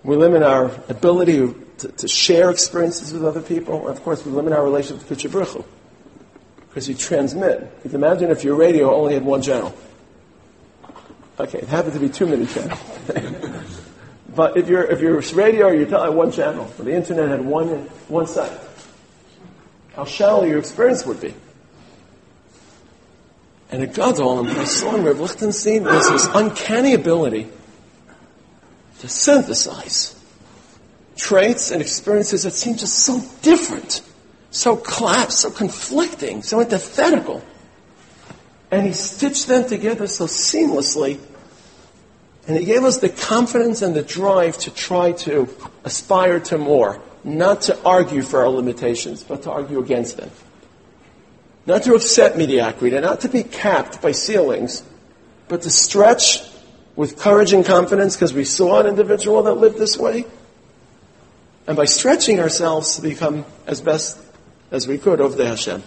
we 0.03 0.15
limit 0.15 0.43
our 0.43 0.65
ability 0.87 1.51
to, 1.79 1.87
to 1.87 2.07
share 2.07 2.51
experiences 2.51 3.11
with 3.11 3.25
other 3.25 3.41
people, 3.41 3.87
and 3.87 3.97
of 3.97 4.03
course 4.03 4.23
we 4.23 4.31
limit 4.31 4.53
our 4.53 4.63
relationship 4.63 5.09
with 5.09 5.31
Baruch 5.31 5.65
because 6.67 6.87
you 6.87 6.93
transmit. 6.93 7.59
You 7.83 7.89
can 7.89 7.95
imagine 7.95 8.29
if 8.29 8.43
your 8.43 8.53
radio 8.53 8.93
only 8.93 9.15
had 9.15 9.25
one 9.25 9.41
channel. 9.41 9.75
Okay, 11.39 11.57
it 11.57 11.67
happened 11.67 11.95
to 11.95 11.99
be 11.99 12.09
too 12.09 12.27
many 12.27 12.45
channels. 12.45 12.79
but 14.35 14.57
if 14.57 14.69
your 14.69 14.83
if 14.83 14.99
your 15.01 15.19
radio 15.33 15.69
or 15.69 15.73
your 15.73 15.87
tele 15.87 16.03
had 16.03 16.13
one 16.13 16.31
channel, 16.31 16.71
or 16.77 16.85
the 16.85 16.93
internet 16.93 17.29
had 17.29 17.43
one 17.43 17.67
one 18.09 18.27
site, 18.27 18.59
how 19.95 20.05
shallow 20.05 20.43
your 20.43 20.59
experience 20.59 21.03
would 21.03 21.19
be. 21.19 21.33
And 23.71 23.83
a 23.83 23.87
gadol, 23.87 24.39
and 24.39 24.49
I 24.49 24.65
saw 24.65 24.95
in 24.95 25.05
Reb 25.05 25.17
Lichtenstein, 25.17 25.85
was 25.85 26.09
this 26.09 26.27
uncanny 26.33 26.93
ability 26.93 27.47
to 28.99 29.07
synthesize 29.07 30.13
traits 31.15 31.71
and 31.71 31.81
experiences 31.81 32.43
that 32.43 32.51
seem 32.51 32.75
just 32.75 32.99
so 32.99 33.23
different, 33.41 34.01
so 34.49 34.75
class, 34.75 35.39
so 35.39 35.51
conflicting, 35.51 36.43
so 36.43 36.59
antithetical. 36.59 37.41
And 38.71 38.85
he 38.85 38.91
stitched 38.91 39.47
them 39.47 39.67
together 39.67 40.05
so 40.05 40.25
seamlessly. 40.25 41.19
And 42.47 42.57
he 42.57 42.65
gave 42.65 42.83
us 42.83 42.97
the 42.97 43.09
confidence 43.09 43.81
and 43.81 43.95
the 43.95 44.01
drive 44.01 44.57
to 44.59 44.71
try 44.71 45.13
to 45.13 45.47
aspire 45.85 46.41
to 46.41 46.57
more, 46.57 47.01
not 47.23 47.61
to 47.63 47.81
argue 47.83 48.21
for 48.21 48.41
our 48.41 48.49
limitations, 48.49 49.23
but 49.23 49.43
to 49.43 49.51
argue 49.51 49.79
against 49.79 50.17
them 50.17 50.31
not 51.65 51.83
to 51.83 51.93
accept 51.93 52.37
mediocrity, 52.37 52.99
not 52.99 53.21
to 53.21 53.29
be 53.29 53.43
capped 53.43 54.01
by 54.01 54.11
ceilings, 54.11 54.83
but 55.47 55.61
to 55.63 55.69
stretch 55.69 56.41
with 56.95 57.17
courage 57.17 57.53
and 57.53 57.65
confidence 57.65 58.15
because 58.15 58.33
we 58.33 58.43
saw 58.43 58.79
an 58.79 58.87
individual 58.87 59.43
that 59.43 59.53
lived 59.53 59.77
this 59.77 59.97
way. 59.97 60.25
And 61.67 61.77
by 61.77 61.85
stretching 61.85 62.39
ourselves 62.39 62.95
to 62.95 63.01
become 63.01 63.45
as 63.67 63.81
best 63.81 64.17
as 64.71 64.87
we 64.87 64.97
could 64.97 65.19
of 65.19 65.37
the 65.37 65.45
Hashem. 65.45 65.83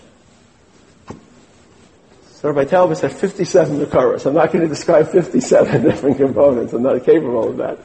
So 2.45 2.51
Rabbi 2.51 2.69
Talbot 2.69 2.99
said 2.99 3.13
57 3.13 3.81
Makaras. 3.81 4.27
I'm 4.27 4.35
not 4.35 4.53
going 4.53 4.63
to 4.63 4.69
describe 4.69 5.09
57 5.09 5.83
different 5.89 6.19
components. 6.19 6.73
I'm 6.73 6.83
not 6.83 7.03
capable 7.05 7.49
of 7.49 7.57
that. 7.57 7.79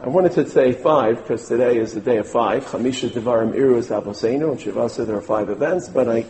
I 0.00 0.06
wanted 0.08 0.32
to 0.32 0.48
say 0.48 0.72
five 0.72 1.16
because 1.16 1.48
today 1.48 1.76
is 1.76 1.92
the 1.92 2.00
day 2.00 2.18
of 2.18 2.28
five. 2.28 2.64
Chamisha 2.66 3.10
Devarim 3.10 3.52
Iru 3.52 3.78
is 3.78 3.88
Avoseinu, 3.88 4.52
and 4.52 4.60
Shivasa 4.60 5.04
there 5.04 5.16
are 5.16 5.20
five 5.20 5.50
events, 5.50 5.88
but 5.88 6.08
I 6.08 6.24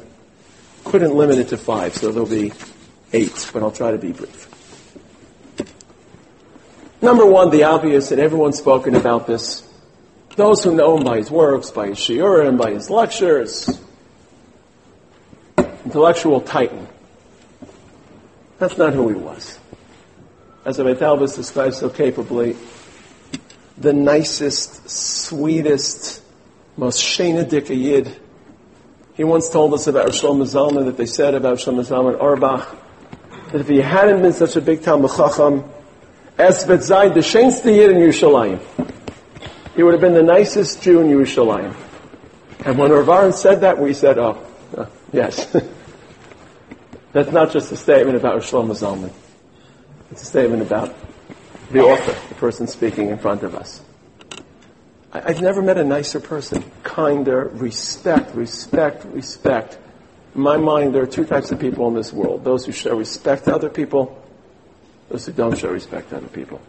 couldn't 0.84 1.14
limit 1.14 1.38
it 1.38 1.48
to 1.48 1.58
five, 1.58 1.94
so 1.94 2.10
there'll 2.10 2.26
be 2.26 2.52
eight, 3.12 3.50
but 3.52 3.62
I'll 3.62 3.70
try 3.70 3.90
to 3.90 3.98
be 3.98 4.12
brief. 4.12 4.48
Number 7.02 7.26
one, 7.26 7.50
the 7.50 7.64
obvious, 7.64 8.10
and 8.10 8.18
everyone's 8.20 8.56
spoken 8.56 8.94
about 8.94 9.26
this. 9.26 9.68
Those 10.34 10.64
who 10.64 10.74
know 10.74 10.96
him 10.96 11.04
by 11.04 11.18
his 11.18 11.30
works, 11.30 11.70
by 11.70 11.88
his 11.88 11.98
shiurim, 11.98 12.56
by 12.56 12.70
his 12.70 12.88
lectures, 12.88 13.78
intellectual 15.84 16.40
titan. 16.40 16.88
That's 18.58 18.78
not 18.78 18.94
who 18.94 19.10
he 19.10 19.14
was. 19.14 19.58
As 20.64 20.78
Rabbi 20.78 20.98
Talbot 20.98 21.34
describes 21.34 21.76
so 21.76 21.90
capably, 21.90 22.56
the 23.80 23.92
nicest, 23.92 24.88
sweetest, 24.88 26.22
most 26.76 27.02
shena 27.02 27.50
yid 27.68 28.16
he 29.18 29.24
once 29.24 29.48
told 29.48 29.74
us 29.74 29.88
about 29.88 30.10
Shlomo 30.10 30.44
Zalman 30.44 30.84
that 30.84 30.96
they 30.96 31.04
said 31.04 31.34
about 31.34 31.58
Shlomo 31.58 31.84
Zalman 31.84 32.20
Auerbach 32.20 32.68
that 33.50 33.60
if 33.60 33.66
he 33.66 33.78
hadn't 33.78 34.22
been 34.22 34.32
such 34.32 34.54
a 34.54 34.60
big 34.60 34.82
Talmud 34.82 35.10
Chacham, 35.10 35.64
Es 36.38 36.64
Betzayin, 36.64 37.14
the 37.14 37.20
shenste 37.20 37.64
Yid 37.64 37.90
in 37.90 37.96
Yerushalayim, 37.96 38.60
he 39.74 39.82
would 39.82 39.92
have 39.92 40.00
been 40.00 40.14
the 40.14 40.22
nicest 40.22 40.82
Jew 40.82 41.00
in 41.00 41.08
Yerushalayim. 41.08 41.74
And 42.64 42.78
when 42.78 42.92
Rav 42.92 43.34
said 43.34 43.62
that, 43.62 43.80
we 43.80 43.92
said, 43.92 44.18
oh, 44.18 44.40
uh, 44.76 44.86
yes. 45.12 45.52
That's 47.12 47.32
not 47.32 47.50
just 47.50 47.72
a 47.72 47.76
statement 47.76 48.16
about 48.16 48.42
Shlomo 48.42 48.70
Zalman. 48.70 49.12
It's 50.12 50.22
a 50.22 50.26
statement 50.26 50.62
about 50.62 50.96
the 51.70 51.80
author, 51.80 52.28
the 52.28 52.34
person 52.34 52.66
speaking 52.66 53.10
in 53.10 53.18
front 53.18 53.42
of 53.42 53.54
us. 53.54 53.82
I've 55.12 55.40
never 55.40 55.62
met 55.62 55.78
a 55.78 55.84
nicer 55.84 56.20
person. 56.20 56.64
Kinder, 56.82 57.50
respect, 57.54 58.34
respect, 58.34 59.04
respect. 59.06 59.78
In 60.34 60.42
my 60.42 60.56
mind, 60.56 60.94
there 60.94 61.02
are 61.02 61.06
two 61.06 61.24
types 61.24 61.50
of 61.50 61.58
people 61.58 61.88
in 61.88 61.94
this 61.94 62.12
world. 62.12 62.44
Those 62.44 62.66
who 62.66 62.72
show 62.72 62.94
respect 62.96 63.44
to 63.44 63.54
other 63.54 63.70
people, 63.70 64.22
those 65.08 65.26
who 65.26 65.32
don't 65.32 65.56
show 65.56 65.70
respect 65.70 66.10
to 66.10 66.18
other 66.18 66.28
people. 66.28 66.60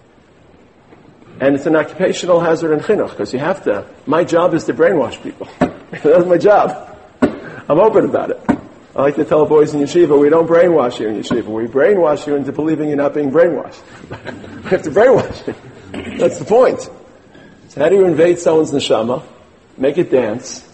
And 1.42 1.56
it's 1.56 1.66
an 1.66 1.76
occupational 1.76 2.40
hazard 2.40 2.74
in 2.74 2.80
chinuch, 2.80 3.12
because 3.12 3.34
you 3.34 3.40
have 3.40 3.64
to. 3.66 3.86
My 4.06 4.24
job 4.24 4.54
is 4.54 4.66
to 4.66 4.74
brainwash 4.74 5.22
people. 5.22 5.48
That's 5.60 6.26
my 6.26 6.38
job. 6.38 6.98
I'm 7.22 7.80
open 7.80 8.06
about 8.06 8.32
it. 8.32 8.59
I 9.00 9.04
like 9.04 9.16
to 9.16 9.24
tell 9.24 9.46
boys 9.46 9.74
in 9.74 9.80
yeshiva, 9.80 10.20
we 10.20 10.28
don't 10.28 10.46
brainwash 10.46 11.00
you 11.00 11.08
in 11.08 11.16
yeshiva. 11.16 11.46
We 11.46 11.68
brainwash 11.68 12.28
you 12.28 12.36
into 12.36 12.52
believing 12.52 12.90
you're 12.90 12.98
not 12.98 13.14
being 13.14 13.32
brainwashed. 13.32 13.82
we 14.64 14.70
have 14.72 14.82
to 14.82 14.92
brainwash 14.92 15.48
you. 15.48 16.18
That's 16.18 16.38
the 16.38 16.44
point. 16.44 16.82
So 17.70 17.80
how 17.80 17.88
do 17.88 17.96
you 17.96 18.04
invade 18.04 18.40
someone's 18.40 18.72
neshama? 18.72 19.24
Make 19.78 19.98
it 19.98 20.12
dance, 20.12 20.68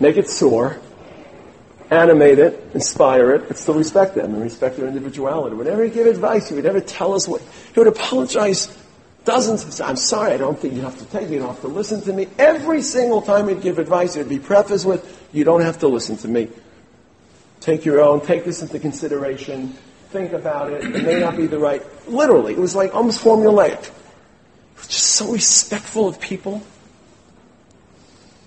make 0.00 0.16
it 0.16 0.28
soar, 0.28 0.80
animate 1.92 2.40
it, 2.40 2.70
inspire 2.74 3.36
it, 3.36 3.46
but 3.46 3.56
still 3.56 3.74
respect 3.74 4.16
them 4.16 4.34
and 4.34 4.42
respect 4.42 4.76
their 4.76 4.88
individuality. 4.88 5.54
Whenever 5.54 5.84
you 5.84 5.92
give 5.92 6.08
advice, 6.08 6.48
he 6.48 6.56
would 6.56 6.64
never 6.64 6.80
tell 6.80 7.14
us 7.14 7.28
what, 7.28 7.40
he 7.72 7.78
would 7.78 7.86
apologize 7.86 8.76
dozens 9.22 9.62
of 9.62 9.68
times. 9.68 9.80
I'm 9.80 9.96
sorry, 9.96 10.32
I 10.32 10.38
don't 10.38 10.58
think 10.58 10.74
you 10.74 10.80
have 10.80 10.98
to 10.98 11.04
take 11.04 11.30
you 11.30 11.38
don't 11.38 11.50
have 11.50 11.60
to 11.60 11.68
listen 11.68 12.00
to 12.00 12.12
me. 12.12 12.26
Every 12.36 12.82
single 12.82 13.22
time 13.22 13.46
he'd 13.46 13.62
give 13.62 13.78
advice, 13.78 14.16
it 14.16 14.18
would 14.18 14.28
be 14.28 14.40
prefaced 14.40 14.84
with, 14.84 15.28
you 15.32 15.44
don't 15.44 15.60
have 15.60 15.78
to 15.78 15.86
listen 15.86 16.16
to 16.16 16.26
me. 16.26 16.48
Take 17.60 17.84
your 17.84 18.00
own, 18.00 18.20
take 18.20 18.44
this 18.44 18.62
into 18.62 18.78
consideration, 18.78 19.76
think 20.10 20.32
about 20.32 20.72
it. 20.72 20.84
It 20.84 21.04
may 21.04 21.20
not 21.20 21.36
be 21.36 21.46
the 21.46 21.58
right. 21.58 21.82
Literally, 22.08 22.52
it 22.52 22.58
was 22.58 22.74
like 22.74 22.94
almost 22.94 23.22
formulaic. 23.22 23.90
Just 24.76 25.16
so 25.16 25.32
respectful 25.32 26.08
of 26.08 26.20
people. 26.20 26.62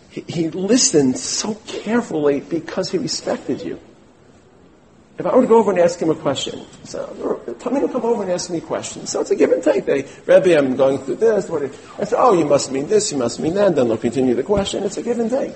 He, 0.09 0.23
he 0.27 0.49
listened 0.49 1.17
so 1.17 1.55
carefully 1.67 2.39
because 2.39 2.91
he 2.91 2.97
respected 2.97 3.61
you. 3.61 3.79
If 5.19 5.25
I 5.25 5.35
were 5.35 5.41
to 5.41 5.47
go 5.47 5.57
over 5.57 5.71
and 5.71 5.79
ask 5.81 5.99
him 6.01 6.09
a 6.09 6.15
question, 6.15 6.65
so 6.85 7.41
tell 7.59 7.73
me 7.73 7.81
to 7.81 7.89
come 7.89 8.03
over 8.03 8.23
and 8.23 8.31
ask 8.31 8.49
me 8.49 8.61
questions. 8.61 9.09
So 9.09 9.19
it's 9.19 9.31
a 9.31 9.35
give 9.35 9.51
and 9.51 9.61
take. 9.61 9.85
They, 9.85 10.07
Rebbe, 10.25 10.57
I'm 10.57 10.77
going 10.77 10.97
through 10.99 11.17
this. 11.17 11.49
What 11.49 11.63
I 11.63 12.05
said, 12.05 12.17
oh, 12.17 12.33
you 12.33 12.45
must 12.45 12.71
mean 12.71 12.87
this, 12.87 13.11
you 13.11 13.17
must 13.17 13.37
mean 13.37 13.55
that. 13.55 13.75
Then 13.75 13.89
they'll 13.89 13.97
continue 13.97 14.33
the 14.33 14.43
question. 14.43 14.83
It's 14.83 14.95
a 14.95 15.03
give 15.03 15.19
and 15.19 15.29
take. 15.29 15.55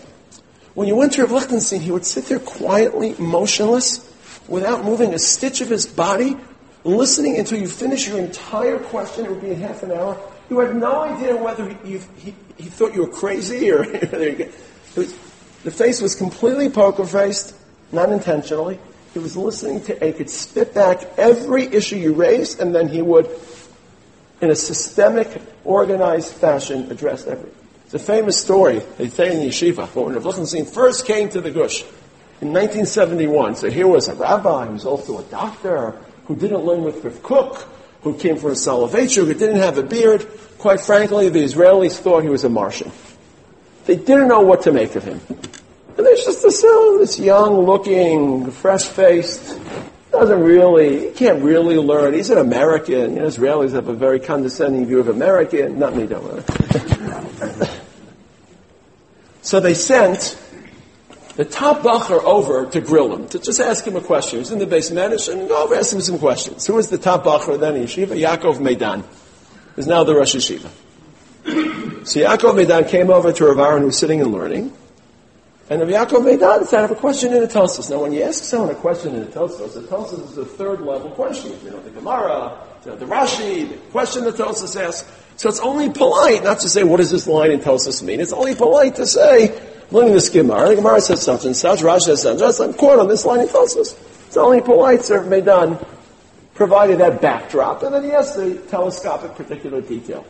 When 0.74 0.88
you 0.88 0.96
went 0.96 1.13
to 1.13 1.22
Rav 1.22 1.32
Lichtenstein, 1.32 1.82
he 1.82 1.92
would 1.92 2.06
sit 2.06 2.25
there 2.25 2.39
quietly, 2.39 3.15
motionless, 3.20 4.10
without 4.48 4.84
moving 4.84 5.13
a 5.13 5.20
stitch 5.20 5.62
of 5.62 5.70
his 5.70 5.86
body, 5.86 6.36
listening 6.84 7.38
until 7.38 7.60
you 7.60 7.68
finish 7.68 8.08
your 8.08 8.18
entire 8.18 8.80
question. 8.80 9.25
It 9.25 9.32
would 9.32 9.42
be 9.42 9.51
a 9.51 9.56
half 9.56 9.84
an 9.84 9.92
hour. 9.92 10.20
You 10.50 10.60
had 10.60 10.75
no 10.75 11.01
idea 11.01 11.36
whether 11.36 11.70
he, 11.70 12.00
he, 12.18 12.36
he 12.58 12.70
thought 12.70 12.94
you 12.96 13.01
were 13.01 13.12
crazy 13.12 13.72
or 13.72 13.84
was, 14.96 15.13
the 15.63 15.72
face 15.72 16.01
was 16.01 16.15
completely 16.15 16.70
poker 16.70 17.06
faced, 17.06 17.56
not 17.92 18.12
intentionally. 18.12 18.80
He 19.13 19.20
was 19.20 19.38
listening 19.38 19.84
to, 19.84 20.06
he 20.06 20.12
could 20.12 20.30
spit 20.30 20.74
back 20.74 21.03
every 21.18 21.65
issue 21.65 21.98
you 21.98 22.13
raised, 22.13 22.60
and 22.60 22.74
then 22.74 22.88
he 22.89 23.03
would, 23.03 23.30
in 24.42 24.50
a 24.50 24.56
systemic, 24.56 25.39
organized 25.63 26.34
fashion, 26.34 26.92
address 26.92 27.27
every. 27.27 27.51
A 27.94 28.00
famous 28.00 28.42
story, 28.42 28.80
they 28.98 29.08
say 29.08 29.36
in 29.36 29.48
yeshiva, 29.48 29.88
when 29.94 30.16
Rav 30.16 30.26
Lichtenstein 30.26 30.66
first 30.66 31.06
came 31.06 31.30
to 31.30 31.42
the 31.42 31.52
Gush 31.52 31.84
in 32.42 32.52
1971. 32.52 33.56
So 33.56 33.70
here 33.70 33.86
was 33.86 34.08
a 34.08 34.16
rabbi 34.16 34.66
who 34.66 34.74
was 34.74 34.86
also 34.86 35.20
a 35.20 35.24
doctor, 35.24 35.94
who 36.26 36.36
didn't 36.36 36.66
learn 36.66 36.84
with 36.84 37.04
Rav 37.04 37.22
Kook, 37.22 37.68
who 38.02 38.18
came 38.18 38.38
from 38.38 38.52
a 38.52 38.56
Soloveitcher, 38.56 39.26
who 39.26 39.36
didn't 39.36 39.58
have 39.58 39.78
a 39.78 39.84
beard. 39.84 40.28
Quite 40.58 40.80
frankly, 40.80 41.30
the 41.30 41.44
Israelis 41.44 42.00
thought 42.00 42.24
he 42.24 42.30
was 42.30 42.44
a 42.44 42.50
Martian. 42.50 42.92
They 43.86 43.96
didn't 43.96 44.28
know 44.28 44.42
what 44.42 44.64
to 44.64 44.72
make 44.72 44.96
of 44.96 45.04
him. 45.04 45.22
And 45.96 46.04
there's 46.04 46.26
just 46.26 46.42
this, 46.42 46.64
uh, 46.64 46.98
this 46.98 47.20
young 47.20 47.60
looking, 47.60 48.50
fresh 48.50 48.86
faced, 48.86 49.60
doesn't 50.12 50.42
really, 50.42 51.10
he 51.10 51.12
can't 51.12 51.44
really 51.44 51.78
learn. 51.78 52.16
He's 52.16 52.32
an 52.32 52.40
American. 52.40 53.16
You 53.16 53.22
know, 53.22 53.28
Israelis 53.28 53.74
have 53.74 53.88
a 53.88 53.94
very 53.94 54.20
condescending 54.20 54.88
view 54.88 55.00
of 55.00 55.10
American. 55.10 55.78
Not 55.78 55.96
me, 55.96 56.08
don't 56.08 56.44
So 59.44 59.60
they 59.60 59.74
sent 59.74 60.40
the 61.36 61.44
top 61.44 61.82
bacher 61.82 62.24
over 62.24 62.66
to 62.68 62.80
grill 62.80 63.14
him, 63.14 63.28
to 63.28 63.40
just 63.40 63.60
ask 63.60 63.86
him 63.86 63.98
a 63.98 64.02
question. 64.02 64.38
He 64.38 64.40
was 64.40 64.52
in 64.52 64.60
the 64.60 64.66
base 64.66 64.90
medish 64.90 65.32
and 65.32 65.50
go 65.50 65.64
over, 65.64 65.76
oh, 65.76 65.80
ask 65.80 65.94
him 65.94 66.00
some 66.00 66.18
questions. 66.18 66.66
Who 66.66 66.76
was 66.76 66.90
the 66.90 66.98
top 66.98 67.26
bacher 67.26 67.60
then 67.60 67.76
in 67.76 67.84
yeshiva? 67.84 68.18
Yaakov 68.18 68.58
Meidan. 68.58 69.04
Is 69.76 69.86
now 69.86 70.04
the 70.04 70.16
Rosh 70.16 70.36
Yeshiva. 70.36 70.70
so 72.08 72.20
Yaakov 72.20 72.64
Meidan 72.64 72.88
came 72.88 73.10
over 73.10 73.34
to 73.34 73.46
Rav 73.46 73.60
Aaron 73.60 73.80
who 73.82 73.86
was 73.88 73.98
sitting 73.98 74.22
and 74.22 74.32
learning. 74.32 74.72
And 75.70 75.82
Rav 75.82 75.90
Yaakov 75.90 76.24
Meidan 76.24 76.66
said, 76.66 76.78
I 76.78 76.82
have 76.82 76.92
a 76.92 76.96
question 76.96 77.34
in 77.34 77.44
a 77.44 77.48
Tosos. 77.48 77.90
Now, 77.90 78.02
when 78.02 78.14
you 78.14 78.24
ask 78.24 78.44
someone 78.44 78.70
a 78.70 78.76
question 78.76 79.14
in 79.16 79.24
a 79.24 79.26
Tosos, 79.26 79.76
a 79.76 79.82
Tosos 79.82 80.30
is 80.30 80.36
the 80.36 80.46
third 80.46 80.82
level 80.82 81.10
question. 81.12 81.52
You 81.66 81.72
know, 81.72 81.82
the 81.82 81.90
Gemara, 81.90 82.58
the, 82.84 82.96
the 82.96 83.06
Rashi, 83.06 83.70
the 83.70 83.78
question 83.92 84.24
the 84.24 84.32
Tosos 84.32 84.80
asks. 84.80 85.10
So 85.36 85.50
it's 85.50 85.60
only 85.60 85.90
polite 85.90 86.44
not 86.44 86.60
to 86.60 86.70
say, 86.70 86.84
what 86.84 86.98
does 86.98 87.12
this 87.12 87.28
line 87.28 87.52
in 87.52 87.60
Tosos 87.60 88.04
mean? 88.04 88.20
It's 88.20 88.34
only 88.34 88.56
polite 88.56 88.96
to 88.96 89.06
say, 89.06 89.60
learning 89.92 90.13
this 90.13 90.30
Gemara, 90.30 90.70
the 90.70 90.75
Gemara 90.75 91.02
says 91.02 91.22
such 91.22 91.46
and 91.46 91.56
such, 91.56 91.80
Rashi 91.80 92.02
says 92.02 92.22
such 92.22 92.42
and 92.42 92.54
such, 92.54 92.68
I'm 92.68 92.74
quote 92.74 93.00
on 93.00 93.08
this 93.08 93.25
line 93.25 93.40
in 93.40 93.48
Tosos. 93.48 93.98
It's 94.28 94.38
only 94.38 94.62
polite, 94.62 95.04
Sir 95.04 95.24
Meidan 95.24 95.84
provided 96.54 97.00
that 97.00 97.22
backdrop, 97.22 97.84
and 97.84 97.93
then 97.93 98.04
he 98.04 98.10
has 98.12 98.36
the 98.36 98.56
telescopic 98.69 99.36
particular 99.36 99.82
detail. 99.82 100.26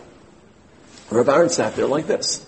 Rav 1.10 1.28
Aaron 1.30 1.50
sat 1.50 1.76
there 1.76 1.86
like 1.86 2.08
this. 2.08 2.46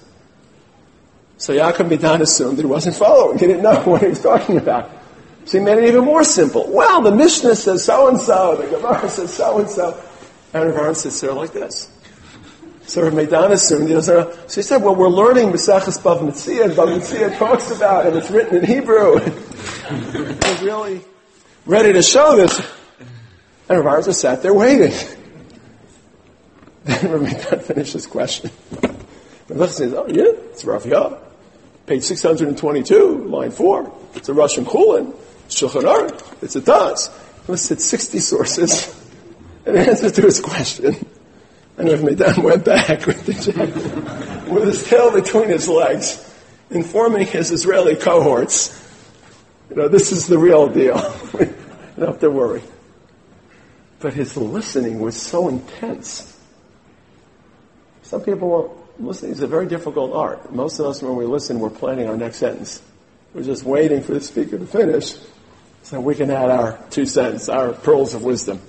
So 1.38 1.54
Yaakov 1.54 1.90
Meidan 1.90 2.22
assumed 2.22 2.58
that 2.58 2.62
he 2.62 2.68
wasn't 2.68 2.96
following. 2.96 3.38
He 3.38 3.48
didn't 3.48 3.64
know 3.64 3.82
what 3.86 4.02
he 4.02 4.08
was 4.08 4.22
talking 4.22 4.58
about. 4.58 4.90
So 5.46 5.60
he 5.60 5.64
made 5.64 5.78
it 5.78 5.86
even 5.86 6.04
more 6.04 6.24
simple. 6.24 6.70
Well, 6.70 7.02
the 7.02 7.12
Mishnah 7.12 7.56
says 7.56 7.84
so 7.84 8.08
and 8.08 8.20
so, 8.20 8.56
the 8.56 8.68
Gemara 8.68 9.08
says 9.10 9.34
so 9.34 9.60
and 9.60 9.70
so. 9.70 10.02
And 10.54 10.66
Rav 10.66 10.78
Aaron 10.78 10.96
sits 10.96 11.22
there 11.22 11.34
like 11.34 11.54
this. 11.54 11.92
So 12.88 13.04
Rav 13.04 13.14
Meidan 13.14 13.52
assumed 13.52 13.90
doesn't 13.90 14.14
know. 14.14 14.32
So 14.48 14.56
he 14.56 14.64
said, 14.64 14.82
well, 14.82 14.96
we're 14.96 15.10
learning 15.10 15.52
Mesachas 15.52 16.00
Bava 16.00 16.22
Metzia, 16.22 16.66
and 16.66 16.74
Bava 16.74 16.98
Metzia 16.98 17.38
talks 17.38 17.70
about 17.72 18.06
it, 18.06 18.10
and 18.10 18.18
it's 18.18 18.32
written 18.32 18.58
in 18.58 18.66
Hebrew. 18.66 19.20
He's 19.20 20.62
really 20.62 21.02
ready 21.66 21.94
to 21.94 22.02
show 22.02 22.36
this. 22.36 22.60
And 23.70 23.84
Rav 23.84 24.06
just 24.06 24.22
sat 24.22 24.42
there 24.42 24.54
waiting. 24.54 24.94
Then 26.86 27.12
Rav 27.12 27.22
Meidan 27.22 27.62
finished 27.64 27.94
his 27.94 28.08
question. 28.08 28.52
Rav 29.50 29.72
says, 29.72 29.94
oh 29.94 30.08
yeah, 30.08 30.24
it's 30.52 30.66
Rav 30.66 30.86
Yah 30.86 31.18
page 31.86 32.04
622, 32.04 33.28
line 33.28 33.52
4. 33.52 33.94
It's 34.16 34.30
a 34.30 34.34
Russian 34.34 34.66
Chulin, 34.66 35.14
Shulchan 35.56 35.84
Aruch, 35.84 36.44
it's 36.44 36.58
a 36.58 36.62
Das. 36.62 37.10
Listed 37.48 37.80
60 37.80 38.20
sources 38.20 38.94
in 39.66 39.78
answer 39.78 40.10
to 40.10 40.22
his 40.24 40.42
question. 40.42 40.96
And 41.78 41.90
Rav 41.90 42.00
Meidan 42.00 42.44
went 42.44 42.66
back 42.66 43.06
with, 43.06 43.26
the, 43.26 44.52
with 44.52 44.64
his 44.66 44.84
tail 44.84 45.12
between 45.12 45.48
his 45.48 45.70
legs, 45.70 46.34
informing 46.70 47.26
his 47.26 47.52
Israeli 47.52 47.96
cohorts, 47.96 48.82
you 49.70 49.78
know, 49.78 49.88
this 49.88 50.12
is 50.12 50.28
the 50.28 50.38
real 50.38 50.68
deal. 50.68 50.98
don't 51.98 52.08
have 52.08 52.20
to 52.20 52.30
worry. 52.30 52.62
But 54.00 54.14
his 54.14 54.36
listening 54.36 55.00
was 55.00 55.16
so 55.20 55.48
intense. 55.48 56.38
Some 58.04 58.22
people 58.22 58.88
listening 59.00 59.32
is 59.32 59.42
a 59.42 59.48
very 59.48 59.68
difficult 59.68 60.14
art. 60.14 60.54
Most 60.54 60.80
of 60.80 60.86
us, 60.86 61.02
when 61.02 61.16
we 61.16 61.26
listen, 61.26 61.60
we're 61.60 61.70
planning 61.70 62.10
our 62.10 62.18
next 62.18 62.38
sentence. 62.38 62.82
We're 63.34 63.44
just 63.44 63.64
waiting 63.64 64.02
for 64.02 64.14
the 64.14 64.22
speaker 64.22 64.58
to 64.58 64.68
finish 64.68 65.16
so 65.86 66.02
we 66.02 66.16
can 66.16 66.32
add 66.32 66.50
our 66.50 66.80
two 66.90 67.06
cents, 67.06 67.48
our 67.48 67.72
pearls 67.72 68.16
of 68.16 68.24
wisdom. 68.24 68.60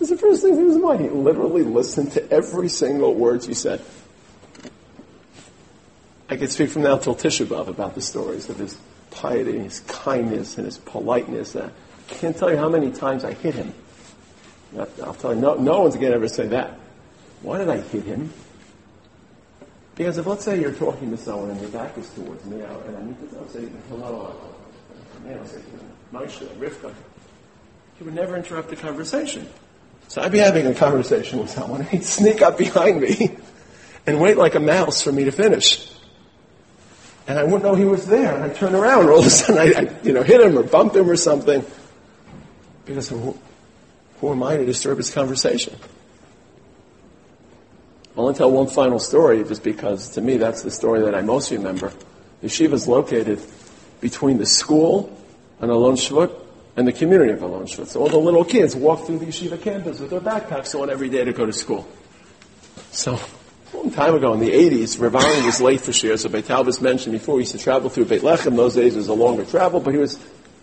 It's 0.00 0.08
the 0.08 0.16
first 0.16 0.40
thing 0.40 0.56
in 0.56 0.64
his 0.64 0.78
mind. 0.78 1.02
He 1.02 1.08
literally 1.10 1.62
listened 1.62 2.12
to 2.12 2.32
every 2.32 2.70
single 2.70 3.14
word 3.14 3.44
you 3.44 3.52
said. 3.52 3.82
I 6.30 6.36
could 6.36 6.50
speak 6.50 6.70
from 6.70 6.82
now 6.82 6.96
till 6.96 7.14
Tisha 7.14 7.44
B'Av 7.44 7.68
about 7.68 7.94
the 7.94 8.00
stories 8.00 8.48
of 8.48 8.56
his 8.56 8.78
piety, 9.10 9.58
his 9.58 9.80
kindness, 9.80 10.56
and 10.56 10.64
his 10.64 10.78
politeness. 10.78 11.54
I 11.54 11.68
can't 12.06 12.36
tell 12.36 12.50
you 12.50 12.56
how 12.56 12.70
many 12.70 12.90
times 12.90 13.22
I 13.22 13.34
hit 13.34 13.54
him. 13.54 13.74
I'll 15.02 15.14
tell 15.14 15.34
you, 15.34 15.40
no, 15.40 15.56
no 15.56 15.82
one's 15.82 15.96
going 15.96 16.08
to 16.08 16.14
ever 16.14 16.28
say 16.28 16.46
that. 16.48 16.78
Why 17.42 17.58
did 17.58 17.68
I 17.68 17.80
hit 17.80 18.04
him? 18.04 18.32
Because 19.94 20.16
if 20.16 20.26
let's 20.26 20.44
say 20.44 20.58
you're 20.58 20.72
talking 20.72 21.10
to 21.10 21.18
someone 21.18 21.50
and 21.50 21.60
your 21.60 21.70
back 21.70 21.98
is 21.98 22.08
towards 22.10 22.44
me, 22.46 22.60
and 22.60 22.96
I 22.96 23.02
need 23.02 23.18
to 23.30 23.48
say 23.50 23.68
hello, 23.90 24.34
Moshe, 26.12 26.46
Rivka, 26.58 26.94
he 27.98 28.04
would 28.04 28.14
never 28.14 28.36
interrupt 28.36 28.70
the 28.70 28.76
conversation. 28.76 29.48
So 30.08 30.22
I'd 30.22 30.32
be 30.32 30.38
having 30.38 30.66
a 30.66 30.74
conversation 30.74 31.38
with 31.38 31.50
someone, 31.50 31.80
and 31.80 31.88
he'd 31.90 32.04
sneak 32.04 32.40
up 32.40 32.56
behind 32.56 33.00
me 33.00 33.36
and 34.06 34.20
wait 34.20 34.38
like 34.38 34.54
a 34.54 34.60
mouse 34.60 35.02
for 35.02 35.12
me 35.12 35.24
to 35.24 35.32
finish. 35.32 35.92
And 37.26 37.38
I 37.38 37.44
wouldn't 37.44 37.62
know 37.62 37.74
he 37.74 37.84
was 37.84 38.06
there, 38.06 38.34
and 38.34 38.44
I'd 38.44 38.54
turn 38.54 38.74
around, 38.74 39.00
and 39.00 39.10
all 39.10 39.18
of 39.18 39.26
a 39.26 39.30
sudden 39.30 39.58
I, 39.58 39.80
I 39.80 40.02
you 40.02 40.14
know, 40.14 40.22
hit 40.22 40.40
him 40.40 40.56
or 40.56 40.62
bump 40.62 40.96
him 40.96 41.10
or 41.10 41.16
something. 41.16 41.62
Because 42.86 43.10
who, 43.10 43.36
who 44.20 44.32
am 44.32 44.42
I 44.42 44.56
to 44.56 44.64
disturb 44.64 44.96
his 44.96 45.10
conversation? 45.10 45.76
I'll 48.16 48.24
only 48.24 48.34
tell 48.34 48.50
one 48.50 48.66
final 48.66 48.98
story 48.98 49.44
just 49.44 49.62
because 49.62 50.08
to 50.10 50.20
me 50.20 50.38
that's 50.38 50.62
the 50.62 50.70
story 50.70 51.02
that 51.02 51.14
I 51.14 51.20
most 51.20 51.50
remember. 51.52 51.92
The 52.40 52.48
yeshiva 52.48 52.72
is 52.72 52.88
located 52.88 53.40
between 54.00 54.38
the 54.38 54.46
school 54.46 55.16
on 55.60 55.70
Alon 55.70 55.96
Shvut 55.96 56.44
and 56.76 56.86
the 56.86 56.92
community 56.92 57.32
of 57.32 57.42
Alon 57.42 57.64
Shvut. 57.64 57.88
So 57.88 58.00
all 58.00 58.08
the 58.08 58.18
little 58.18 58.44
kids 58.44 58.76
walk 58.76 59.06
through 59.06 59.18
the 59.18 59.26
yeshiva 59.26 59.60
campus 59.60 60.00
with 60.00 60.10
their 60.10 60.20
backpacks 60.20 60.78
on 60.80 60.90
every 60.90 61.08
day 61.08 61.24
to 61.24 61.32
go 61.32 61.46
to 61.46 61.52
school. 61.52 61.88
So 62.90 63.18
a 63.72 63.76
long 63.76 63.90
time 63.90 64.14
ago 64.14 64.32
in 64.34 64.40
the 64.40 64.50
80s, 64.50 65.00
Rav 65.00 65.14
Aaron 65.14 65.44
was 65.44 65.60
late 65.60 65.80
for 65.80 65.92
Shir, 65.92 66.16
so 66.16 66.28
Beit 66.28 66.46
Talbis 66.46 66.80
mentioned 66.80 67.12
before 67.12 67.36
he 67.36 67.40
used 67.40 67.52
to 67.52 67.58
travel 67.58 67.90
through 67.90 68.06
Beit 68.06 68.22
Lechem. 68.22 68.56
Those 68.56 68.74
days 68.74 68.94
was 68.94 69.08
a 69.08 69.14
longer 69.14 69.44
travel, 69.44 69.80
but 69.80 69.92
he 69.92 70.00
was 70.00 70.18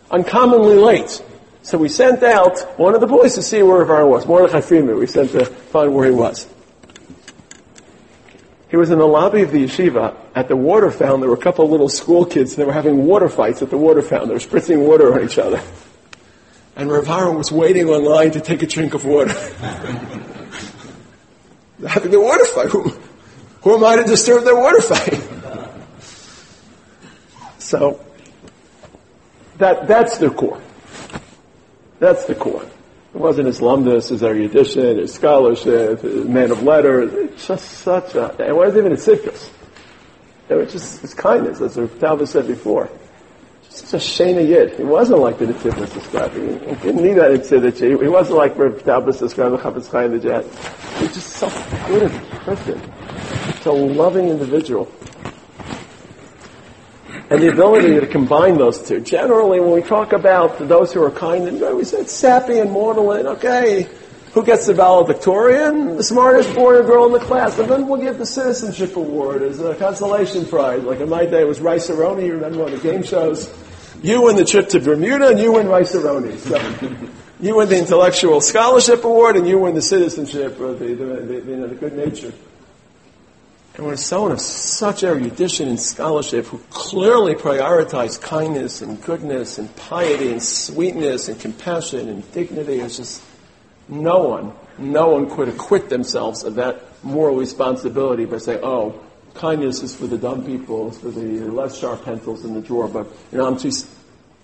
uncommonly 0.10 0.76
late. 0.76 1.22
So 1.62 1.78
we 1.78 1.90
sent 1.90 2.24
out 2.24 2.60
one 2.80 2.96
of 2.96 3.02
the 3.02 3.08
boys 3.08 3.36
to 3.36 3.42
see 3.42 3.62
where 3.64 3.80
Rav 3.80 3.90
Aaron 3.90 4.10
was. 4.10 4.26
Mordechai 4.26 4.62
Freeman, 4.62 4.98
we 4.98 5.08
sent 5.08 5.32
to 5.32 5.46
find 5.46 5.94
where 5.94 6.06
he 6.06 6.12
was. 6.12 6.48
He 8.70 8.78
was 8.78 8.90
in 8.90 8.98
the 8.98 9.06
lobby 9.06 9.42
of 9.42 9.52
the 9.52 9.64
yeshiva 9.64 10.16
at 10.34 10.48
the 10.48 10.56
water 10.56 10.92
fountain. 10.92 11.22
There 11.22 11.30
were 11.30 11.36
a 11.36 11.40
couple 11.40 11.66
of 11.66 11.72
little 11.72 11.90
school 11.90 12.26
kids 12.26 12.54
and 12.54 12.62
they 12.62 12.66
were 12.66 12.74
having 12.74 13.06
water 13.06 13.30
fights 13.30 13.62
at 13.62 13.70
the 13.70 13.78
water 13.78 14.02
fountain. 14.02 14.30
They 14.30 14.34
were 14.34 14.40
spritzing 14.40 14.86
water 14.86 15.14
on 15.14 15.24
each 15.24 15.38
other. 15.38 15.62
And 16.76 16.92
Rav 16.92 17.08
was 17.36 17.52
waiting 17.52 17.88
online 17.88 18.32
to 18.32 18.42
take 18.42 18.64
a 18.64 18.68
drink 18.68 18.94
of 18.94 19.06
water. 19.06 19.34
having 21.88 22.12
the 22.12 22.20
water 22.20 22.46
fight. 22.46 22.70
Who, 22.70 22.90
who 23.62 23.76
am 23.76 23.84
I 23.84 23.98
to 23.98 24.04
disturb 24.04 24.44
their 24.44 24.56
water 24.56 24.82
fight? 24.82 25.22
so, 27.60 28.04
that, 29.58 29.88
that's 29.88 30.18
the 30.18 30.30
core. 30.30 30.62
That's 32.00 32.26
the 32.26 32.36
core. 32.36 32.66
It 33.16 33.22
wasn't 33.22 33.48
his 33.48 33.62
lumdus, 33.62 34.10
his 34.10 34.22
erudition, 34.24 34.98
his 34.98 35.14
scholarship, 35.14 36.02
his 36.02 36.26
man 36.26 36.52
of 36.52 36.64
letters. 36.64 37.14
It's 37.14 37.48
just 37.48 37.66
such 37.66 38.14
a, 38.14 38.36
it 38.46 38.54
wasn't 38.54 38.80
even 38.80 38.92
a 38.92 38.98
sickness. 38.98 39.50
It 40.50 40.56
was 40.56 40.74
just 40.74 41.00
his 41.00 41.14
kindness, 41.14 41.62
as 41.62 41.76
Talbot 41.98 42.28
said 42.28 42.46
before. 42.46 42.90
Just 43.64 43.94
a 43.94 43.98
shena 43.98 44.46
yid. 44.46 44.76
He 44.76 44.84
wasn't 44.84 45.20
like 45.20 45.38
the 45.38 45.46
Nitzivus 45.46 45.94
described. 45.94 46.36
He 46.36 46.42
didn't 46.42 47.02
need 47.02 47.14
that 47.14 47.32
Nitzivus. 47.32 48.02
He 48.02 48.08
wasn't 48.10 48.38
like 48.38 48.58
Rav 48.58 48.84
Talbot 48.84 49.18
described 49.18 49.54
the 49.54 49.60
Chafetz 49.60 49.90
Chaim 49.90 50.12
the 50.12 50.20
Jet. 50.20 50.44
He 50.98 51.06
was 51.06 51.14
just 51.14 51.30
so 51.30 51.50
good 51.88 52.04
of 52.04 52.14
a 52.14 52.36
person. 52.40 52.82
Such 53.54 53.66
a 53.68 53.72
loving 53.72 54.28
individual 54.28 54.92
and 57.30 57.42
the 57.42 57.52
ability 57.52 58.00
to 58.00 58.08
combine 58.08 58.58
those 58.58 58.82
two. 58.82 59.00
Generally, 59.00 59.60
when 59.60 59.72
we 59.72 59.82
talk 59.82 60.14
about 60.14 60.60
those 60.60 60.94
who 60.94 61.02
are 61.02 61.12
kind, 61.12 61.48
and 61.48 61.60
good, 61.60 61.76
we 61.76 61.84
say 61.84 62.00
it's 62.00 62.14
sappy 62.14 62.60
and 62.60 62.70
and 62.70 63.28
okay, 63.28 63.90
who 64.34 64.44
gets 64.44 64.68
the 64.68 64.74
valedictorian? 64.74 65.96
The 65.96 66.04
smartest 66.04 66.54
boy 66.54 66.76
or 66.76 66.84
girl 66.84 67.06
in 67.06 67.14
the 67.14 67.20
class. 67.20 67.58
And 67.58 67.72
then 67.72 67.88
we'll 67.88 68.02
give 68.02 68.18
the 68.18 68.26
citizenship 68.26 68.98
award 68.98 69.42
as 69.42 69.62
a 69.62 69.76
consolation 69.76 70.46
prize. 70.46 70.84
Like 70.84 71.00
in 71.00 71.08
my 71.08 71.26
day, 71.26 71.42
it 71.42 71.48
was 71.48 71.62
Rice-A-Roni. 71.62 72.26
You 72.26 72.34
remember 72.34 72.66
on 72.66 72.72
the 72.72 72.78
game 72.78 73.02
shows? 73.02 73.50
You 74.04 74.24
win 74.24 74.36
the 74.36 74.44
trip 74.44 74.68
to 74.70 74.82
Bermuda, 74.82 75.30
and 75.30 75.40
you 75.40 75.54
win 75.54 75.68
Rice-A-Roni. 75.68 76.38
So 76.38 77.08
you 77.40 77.56
win 77.56 77.70
the 77.70 77.80
intellectual 77.80 78.42
scholarship 78.42 79.06
award, 79.06 79.38
and 79.38 79.48
you 79.48 79.58
win 79.58 79.74
the 79.74 79.82
citizenship 79.82 80.60
or 80.60 80.74
the, 80.74 80.94
the, 80.94 81.06
the, 81.06 81.34
you 81.36 81.56
know, 81.56 81.68
the 81.68 81.76
good 81.76 81.94
nature. 81.94 82.34
And 83.78 83.86
when 83.86 83.98
someone 83.98 84.32
of 84.32 84.40
such 84.40 85.04
erudition 85.04 85.68
and 85.68 85.80
scholarship 85.80 86.46
who 86.46 86.60
clearly 86.70 87.36
prioritized 87.36 88.22
kindness 88.22 88.82
and 88.82 89.02
goodness 89.04 89.58
and 89.58 89.74
piety 89.76 90.32
and 90.32 90.42
sweetness 90.42 91.28
and 91.28 91.38
compassion 91.38 92.08
and 92.08 92.32
dignity, 92.32 92.80
it's 92.80 92.96
just 92.96 93.22
no 93.90 94.20
one, 94.20 94.54
no 94.78 95.10
one 95.10 95.30
could 95.30 95.50
acquit 95.50 95.90
themselves 95.90 96.44
of 96.44 96.56
that 96.56 96.84
moral 97.04 97.36
responsibility 97.36 98.24
by 98.24 98.38
saying, 98.38 98.62
oh, 98.64 98.98
kindness 99.34 99.84
is 99.84 99.94
for 99.94 100.08
the 100.08 100.18
dumb 100.18 100.46
people, 100.46 100.88
it's 100.88 101.00
for 101.00 101.12
the 101.12 101.52
less 101.52 101.78
sharp 101.78 102.06
pencils 102.06 102.46
in 102.46 102.54
the 102.54 102.62
drawer, 102.62 102.88
but, 102.88 103.06
you 103.32 103.38
know, 103.38 103.46
I'm 103.46 103.58
too, 103.58 103.72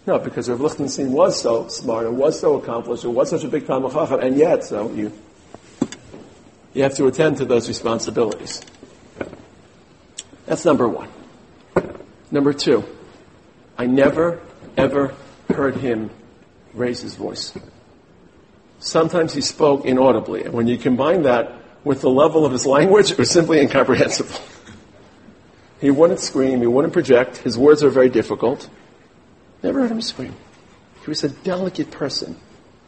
no, 0.05 0.19
because 0.19 0.49
Rav 0.49 0.59
Lichtenstein 0.59 1.11
was 1.13 1.41
so 1.41 1.69
smart 1.69 2.05
and 2.05 2.17
was 2.17 2.37
so 2.37 2.57
accomplished 2.59 3.05
and 3.05 3.15
was 3.15 3.29
such 3.29 3.45
a 3.45 3.47
big 3.47 3.65
Talmud 3.65 3.93
Chacham, 3.93 4.19
and 4.19 4.37
yet, 4.37 4.65
so 4.65 4.91
you, 4.91 5.13
you 6.73 6.83
have 6.83 6.95
to 6.95 7.07
attend 7.07 7.37
to 7.37 7.45
those 7.45 7.69
responsibilities. 7.69 8.61
That's 10.51 10.65
number 10.65 10.85
one. 10.85 11.07
Number 12.29 12.51
two, 12.51 12.83
I 13.77 13.85
never, 13.85 14.41
ever 14.75 15.13
heard 15.47 15.77
him 15.77 16.09
raise 16.73 16.99
his 16.99 17.15
voice. 17.15 17.57
Sometimes 18.79 19.33
he 19.33 19.39
spoke 19.39 19.85
inaudibly, 19.85 20.43
and 20.43 20.53
when 20.53 20.67
you 20.67 20.77
combine 20.77 21.21
that 21.21 21.53
with 21.85 22.01
the 22.01 22.09
level 22.09 22.45
of 22.45 22.51
his 22.51 22.65
language, 22.65 23.11
it 23.11 23.17
was 23.17 23.31
simply 23.31 23.61
incomprehensible. 23.61 24.41
he 25.79 25.89
wouldn't 25.89 26.19
scream, 26.19 26.59
he 26.59 26.67
wouldn't 26.67 26.91
project, 26.91 27.37
his 27.37 27.57
words 27.57 27.81
are 27.81 27.89
very 27.89 28.09
difficult. 28.09 28.69
Never 29.63 29.79
heard 29.79 29.91
him 29.91 30.01
scream. 30.01 30.35
He 31.05 31.09
was 31.09 31.23
a 31.23 31.29
delicate 31.29 31.91
person 31.91 32.35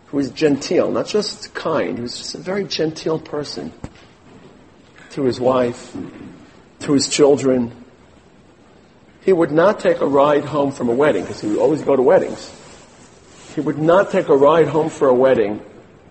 who 0.07 0.17
was 0.17 0.31
genteel, 0.31 0.91
not 0.91 1.07
just 1.07 1.53
kind, 1.53 1.95
he 1.95 2.01
was 2.01 2.17
just 2.17 2.35
a 2.35 2.39
very 2.39 2.65
genteel 2.65 3.19
person 3.19 3.71
to 5.11 5.23
his 5.23 5.39
wife, 5.39 5.95
to 6.83 6.93
his 6.93 7.09
children. 7.09 7.71
He 9.21 9.33
would 9.33 9.51
not 9.51 9.79
take 9.79 10.01
a 10.01 10.07
ride 10.07 10.45
home 10.45 10.71
from 10.71 10.89
a 10.89 10.93
wedding, 10.93 11.23
because 11.23 11.41
he 11.41 11.47
would 11.47 11.59
always 11.59 11.81
go 11.81 11.95
to 11.95 12.01
weddings. 12.01 12.53
He 13.55 13.61
would 13.61 13.77
not 13.77 14.11
take 14.11 14.29
a 14.29 14.35
ride 14.35 14.67
home 14.67 14.89
for 14.89 15.07
a 15.07 15.13
wedding 15.13 15.61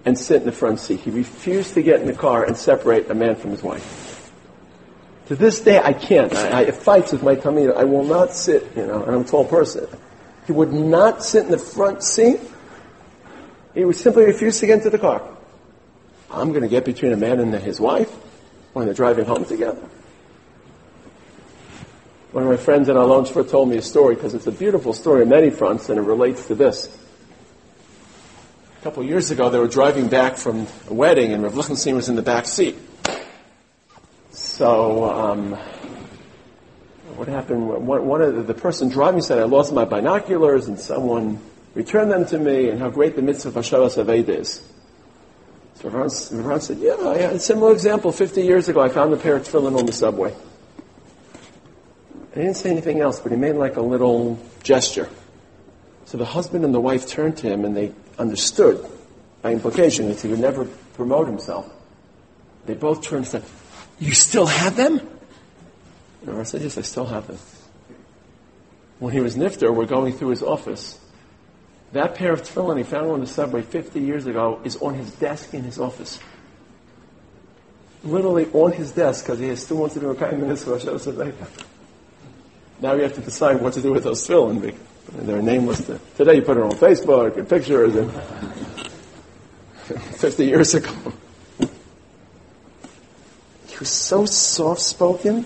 and 0.04 0.18
sit 0.18 0.42
in 0.42 0.46
the 0.46 0.52
front 0.52 0.80
seat. 0.80 1.00
He 1.00 1.11
refused 1.11 1.74
to 1.74 1.82
get 1.82 2.00
in 2.00 2.06
the 2.06 2.14
car 2.14 2.44
and 2.44 2.56
separate 2.56 3.11
a 3.11 3.14
man 3.14 3.37
from 3.37 3.50
his 3.50 3.62
wife. 3.62 4.30
To 5.26 5.37
this 5.37 5.61
day, 5.61 5.78
I 5.78 5.92
can't. 5.92 6.35
I, 6.35 6.48
I, 6.48 6.61
it 6.62 6.76
fights 6.76 7.12
with 7.12 7.22
my 7.22 7.37
tummy. 7.37 7.68
I 7.68 7.85
will 7.85 8.04
not 8.04 8.32
sit, 8.32 8.76
you 8.76 8.87
know, 8.87 9.02
and 9.02 9.14
I'm 9.14 9.20
a 9.22 9.24
tall 9.24 9.44
person. 9.44 9.87
He 10.46 10.52
would 10.52 10.72
not 10.72 11.24
sit 11.24 11.44
in 11.44 11.50
the 11.50 11.58
front 11.58 12.02
seat. 12.02 12.40
He 13.74 13.85
would 13.85 13.96
simply 13.96 14.24
refuse 14.24 14.58
to 14.61 14.66
get 14.66 14.78
into 14.78 14.90
the 14.90 14.98
car. 14.98 15.22
I'm 16.30 16.50
going 16.50 16.62
to 16.62 16.68
get 16.68 16.85
between 16.85 17.12
a 17.12 17.16
man 17.16 17.40
and 17.40 17.54
his 17.54 17.80
wife 17.80 18.11
when 18.72 18.87
they're 18.87 18.94
driving 18.94 19.24
home 19.24 19.44
together. 19.44 19.88
One 22.32 22.44
of 22.44 22.48
my 22.48 22.56
friends 22.56 22.88
in 22.88 22.96
Alon 22.96 23.26
Shvut 23.26 23.50
told 23.50 23.68
me 23.68 23.76
a 23.76 23.82
story 23.82 24.14
because 24.14 24.32
it's 24.32 24.46
a 24.46 24.52
beautiful 24.52 24.94
story 24.94 25.20
on 25.20 25.28
many 25.28 25.50
fronts 25.50 25.90
and 25.90 25.98
it 25.98 26.02
relates 26.02 26.46
to 26.46 26.54
this. 26.54 26.88
A 28.80 28.82
couple 28.82 29.02
of 29.02 29.08
years 29.10 29.30
ago, 29.30 29.50
they 29.50 29.58
were 29.58 29.68
driving 29.68 30.08
back 30.08 30.38
from 30.38 30.66
a 30.88 30.94
wedding 30.94 31.34
and 31.34 31.42
Rav 31.42 31.54
Lichtenstein 31.54 31.94
was 31.94 32.08
in 32.08 32.16
the 32.16 32.22
back 32.22 32.46
seat. 32.46 32.78
So, 34.30 35.04
um, 35.10 35.52
what 37.16 37.28
happened? 37.28 37.68
One, 37.68 38.22
of 38.22 38.34
the, 38.34 38.42
the, 38.44 38.54
person 38.54 38.88
driving 38.88 39.20
said, 39.20 39.38
I 39.38 39.44
lost 39.44 39.70
my 39.74 39.84
binoculars 39.84 40.68
and 40.68 40.80
someone 40.80 41.38
returned 41.74 42.10
them 42.10 42.24
to 42.26 42.38
me 42.38 42.70
and 42.70 42.78
how 42.78 42.88
great 42.88 43.14
the 43.14 43.20
mitzvah 43.20 43.50
of 43.50 43.56
Hashavas 43.56 44.02
Aved 44.02 44.30
is. 44.30 44.66
So 45.74 45.90
Rav 45.90 46.62
said, 46.62 46.78
yeah, 46.78 46.94
a 46.94 47.38
similar 47.38 47.72
example. 47.72 48.10
50 48.10 48.40
years 48.40 48.70
ago, 48.70 48.80
I 48.80 48.88
found 48.88 49.12
a 49.12 49.18
pair 49.18 49.36
of 49.36 49.42
tefillin 49.46 49.78
on 49.78 49.84
the 49.84 49.92
subway. 49.92 50.34
He 52.34 52.40
didn't 52.40 52.56
say 52.56 52.70
anything 52.70 53.00
else, 53.00 53.20
but 53.20 53.30
he 53.30 53.36
made 53.36 53.56
like 53.56 53.76
a 53.76 53.82
little 53.82 54.38
gesture. 54.62 55.08
So 56.06 56.16
the 56.18 56.24
husband 56.24 56.64
and 56.64 56.74
the 56.74 56.80
wife 56.80 57.06
turned 57.06 57.36
to 57.38 57.48
him 57.48 57.64
and 57.64 57.76
they 57.76 57.92
understood 58.18 58.84
by 59.42 59.52
implication 59.52 60.08
that 60.08 60.20
he 60.20 60.28
would 60.28 60.40
never 60.40 60.64
promote 60.94 61.26
himself. 61.26 61.70
They 62.66 62.74
both 62.74 63.02
turned 63.02 63.24
and 63.24 63.26
said, 63.26 63.44
You 63.98 64.14
still 64.14 64.46
have 64.46 64.76
them? 64.76 65.00
And 66.26 66.38
I 66.38 66.42
said, 66.44 66.62
Yes, 66.62 66.78
I 66.78 66.82
still 66.82 67.06
have 67.06 67.26
them. 67.26 67.38
When 68.98 69.12
he 69.12 69.20
was 69.20 69.36
nifter, 69.36 69.74
we're 69.74 69.86
going 69.86 70.14
through 70.14 70.28
his 70.28 70.42
office. 70.42 70.98
That 71.92 72.14
pair 72.14 72.32
of 72.32 72.42
tefillin 72.42 72.78
he 72.78 72.84
found 72.84 73.10
on 73.10 73.20
the 73.20 73.26
subway 73.26 73.62
50 73.62 74.00
years 74.00 74.26
ago 74.26 74.60
is 74.64 74.76
on 74.76 74.94
his 74.94 75.12
desk 75.12 75.52
in 75.52 75.64
his 75.64 75.78
office. 75.78 76.18
Literally 78.04 78.46
on 78.52 78.72
his 78.72 78.92
desk 78.92 79.26
because 79.26 79.38
he 79.38 79.54
still 79.56 79.76
wants 79.76 79.94
to 79.94 80.00
do 80.00 80.10
a 80.10 80.14
kind 80.14 80.40
of 80.40 80.48
mitzvah. 80.48 80.78
Now 82.82 82.94
you 82.94 83.02
have 83.04 83.14
to 83.14 83.20
decide 83.20 83.60
what 83.60 83.74
to 83.74 83.80
do 83.80 83.92
with 83.92 84.02
those 84.02 84.26
tefillin. 84.26 84.74
They're 85.12 85.40
nameless. 85.40 85.88
Today 86.16 86.34
you 86.34 86.42
put 86.42 86.56
it 86.56 86.64
on 86.64 86.72
Facebook 86.72 87.36
and 87.36 87.48
pictures 87.48 87.94
and 87.94 88.10
50 90.16 90.44
years 90.44 90.74
ago. 90.74 90.90
He 93.68 93.78
was 93.78 93.88
so 93.88 94.26
soft-spoken, 94.26 95.44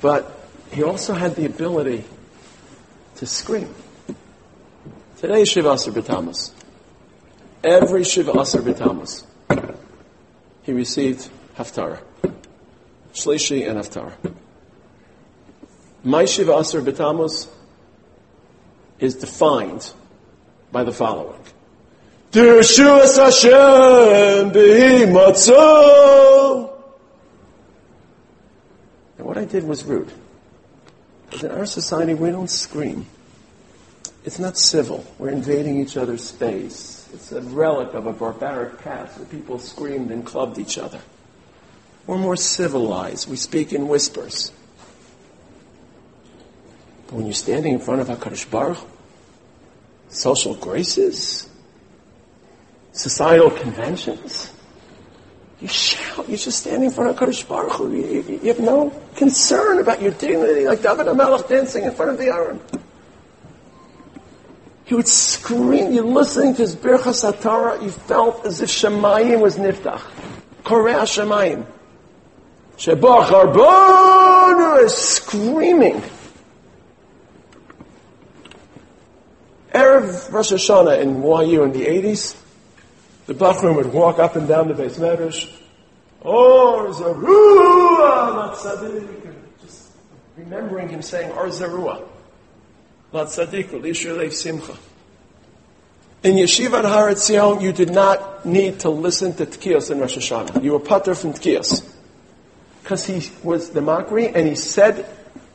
but 0.00 0.40
he 0.72 0.84
also 0.84 1.12
had 1.12 1.36
the 1.36 1.44
ability 1.44 2.04
to 3.16 3.26
scream. 3.26 3.74
Today 5.18 5.42
is 5.42 5.50
Shiva 5.50 5.72
Asar 5.72 5.92
B'Tammuz. 5.92 6.52
Every 7.62 8.04
Shiva 8.04 8.40
Asar 8.40 8.62
B'Tammuz, 8.62 9.22
he 10.62 10.72
received 10.72 11.28
Haftarah. 11.58 12.00
Shlishi 13.12 13.68
and 13.68 13.78
Haftarah. 13.78 14.34
My 16.02 16.24
Shiva 16.24 16.56
Asar 16.56 16.80
B'Tammuz 16.80 17.46
is 18.98 19.16
defined 19.16 19.92
by 20.72 20.84
the 20.84 20.92
following. 20.92 21.38
Hashem. 22.32 23.50
And 29.18 29.26
what 29.26 29.36
I 29.36 29.44
did 29.44 29.64
was 29.64 29.84
rude. 29.84 30.10
Because 31.28 31.44
in 31.44 31.50
our 31.50 31.66
society, 31.66 32.14
we 32.14 32.30
don't 32.30 32.50
scream. 32.50 33.06
It's 34.24 34.38
not 34.38 34.56
civil. 34.56 35.04
We're 35.18 35.30
invading 35.30 35.80
each 35.80 35.96
other's 35.96 36.24
space. 36.24 37.08
It's 37.12 37.32
a 37.32 37.40
relic 37.40 37.94
of 37.94 38.06
a 38.06 38.12
barbaric 38.12 38.78
past 38.78 39.18
where 39.18 39.26
people 39.26 39.58
screamed 39.58 40.10
and 40.10 40.24
clubbed 40.24 40.58
each 40.58 40.78
other. 40.78 41.00
We're 42.10 42.18
more 42.18 42.34
civilized. 42.34 43.30
We 43.30 43.36
speak 43.36 43.72
in 43.72 43.86
whispers. 43.86 44.50
But 47.06 47.14
when 47.14 47.26
you're 47.26 47.34
standing 47.34 47.74
in 47.74 47.78
front 47.78 48.00
of 48.00 48.08
HaKadosh 48.08 48.50
Baruch, 48.50 48.78
social 50.08 50.56
graces, 50.56 51.48
societal 52.90 53.52
conventions, 53.52 54.52
you 55.60 55.68
shout. 55.68 56.28
You're 56.28 56.36
just 56.36 56.58
standing 56.58 56.88
in 56.88 56.90
front 56.90 57.10
of 57.10 57.16
HaKadosh 57.16 57.46
Baruch 57.46 57.74
Hu. 57.74 57.92
You, 57.92 58.40
you, 58.42 58.48
have 58.48 58.58
no 58.58 58.90
concern 59.14 59.78
about 59.78 60.02
your 60.02 60.10
dignity, 60.10 60.66
like 60.66 60.82
David 60.82 61.06
HaMelech 61.06 61.48
dancing 61.48 61.84
in 61.84 61.92
front 61.92 62.10
of 62.10 62.18
the 62.18 62.26
Aaron. 62.26 62.60
He 64.84 64.96
would 64.96 65.06
scream. 65.06 65.92
You're 65.92 66.02
listening 66.02 66.56
to 66.56 66.62
his 66.62 66.74
Birchas 66.74 67.22
Atara. 67.22 67.80
You 67.80 67.92
felt 67.92 68.44
as 68.46 68.60
if 68.62 68.68
Shemayim 68.68 69.40
was 69.40 69.58
niftach. 69.58 70.02
Koreh 70.64 71.02
Shemayim. 71.02 71.66
Shebach 72.80 73.26
Arbonu 73.26 74.82
is 74.82 74.94
screaming. 74.94 76.02
Erev 79.74 80.32
Rosh 80.32 80.52
Hashanah 80.52 81.02
in 81.02 81.22
YU 81.22 81.62
in 81.62 81.72
the 81.72 81.84
80s, 81.84 82.40
the 83.26 83.34
Bachram 83.34 83.76
would 83.76 83.92
walk 83.92 84.18
up 84.18 84.34
and 84.34 84.48
down 84.48 84.68
the 84.68 84.74
base 84.74 84.96
medrash. 84.96 85.54
Or 86.22 86.88
Zarua, 86.88 88.34
Lat 88.34 89.60
Just 89.60 89.92
remembering 90.38 90.88
him 90.88 91.02
saying, 91.02 91.32
Or 91.32 91.48
Zarua. 91.48 92.08
Lat 93.12 93.26
Tzaddik, 93.26 93.72
Lev 93.82 94.32
Simcha. 94.32 94.74
In 96.22 96.36
Yeshiva 96.36 96.78
and 96.78 96.86
Har 96.86 97.10
Etzion, 97.10 97.60
you 97.60 97.74
did 97.74 97.90
not 97.90 98.46
need 98.46 98.80
to 98.80 98.88
listen 98.88 99.34
to 99.34 99.44
Tkiyos 99.44 99.90
in 99.90 100.00
Rosh 100.00 100.16
Hashanah. 100.16 100.64
You 100.64 100.72
were 100.72 100.80
putter 100.80 101.14
from 101.14 101.34
Tkiyos. 101.34 101.86
Because 102.90 103.06
he 103.06 103.30
was 103.44 103.70
the 103.70 103.80
mockery 103.80 104.26
and 104.26 104.48
he 104.48 104.56
said 104.56 105.06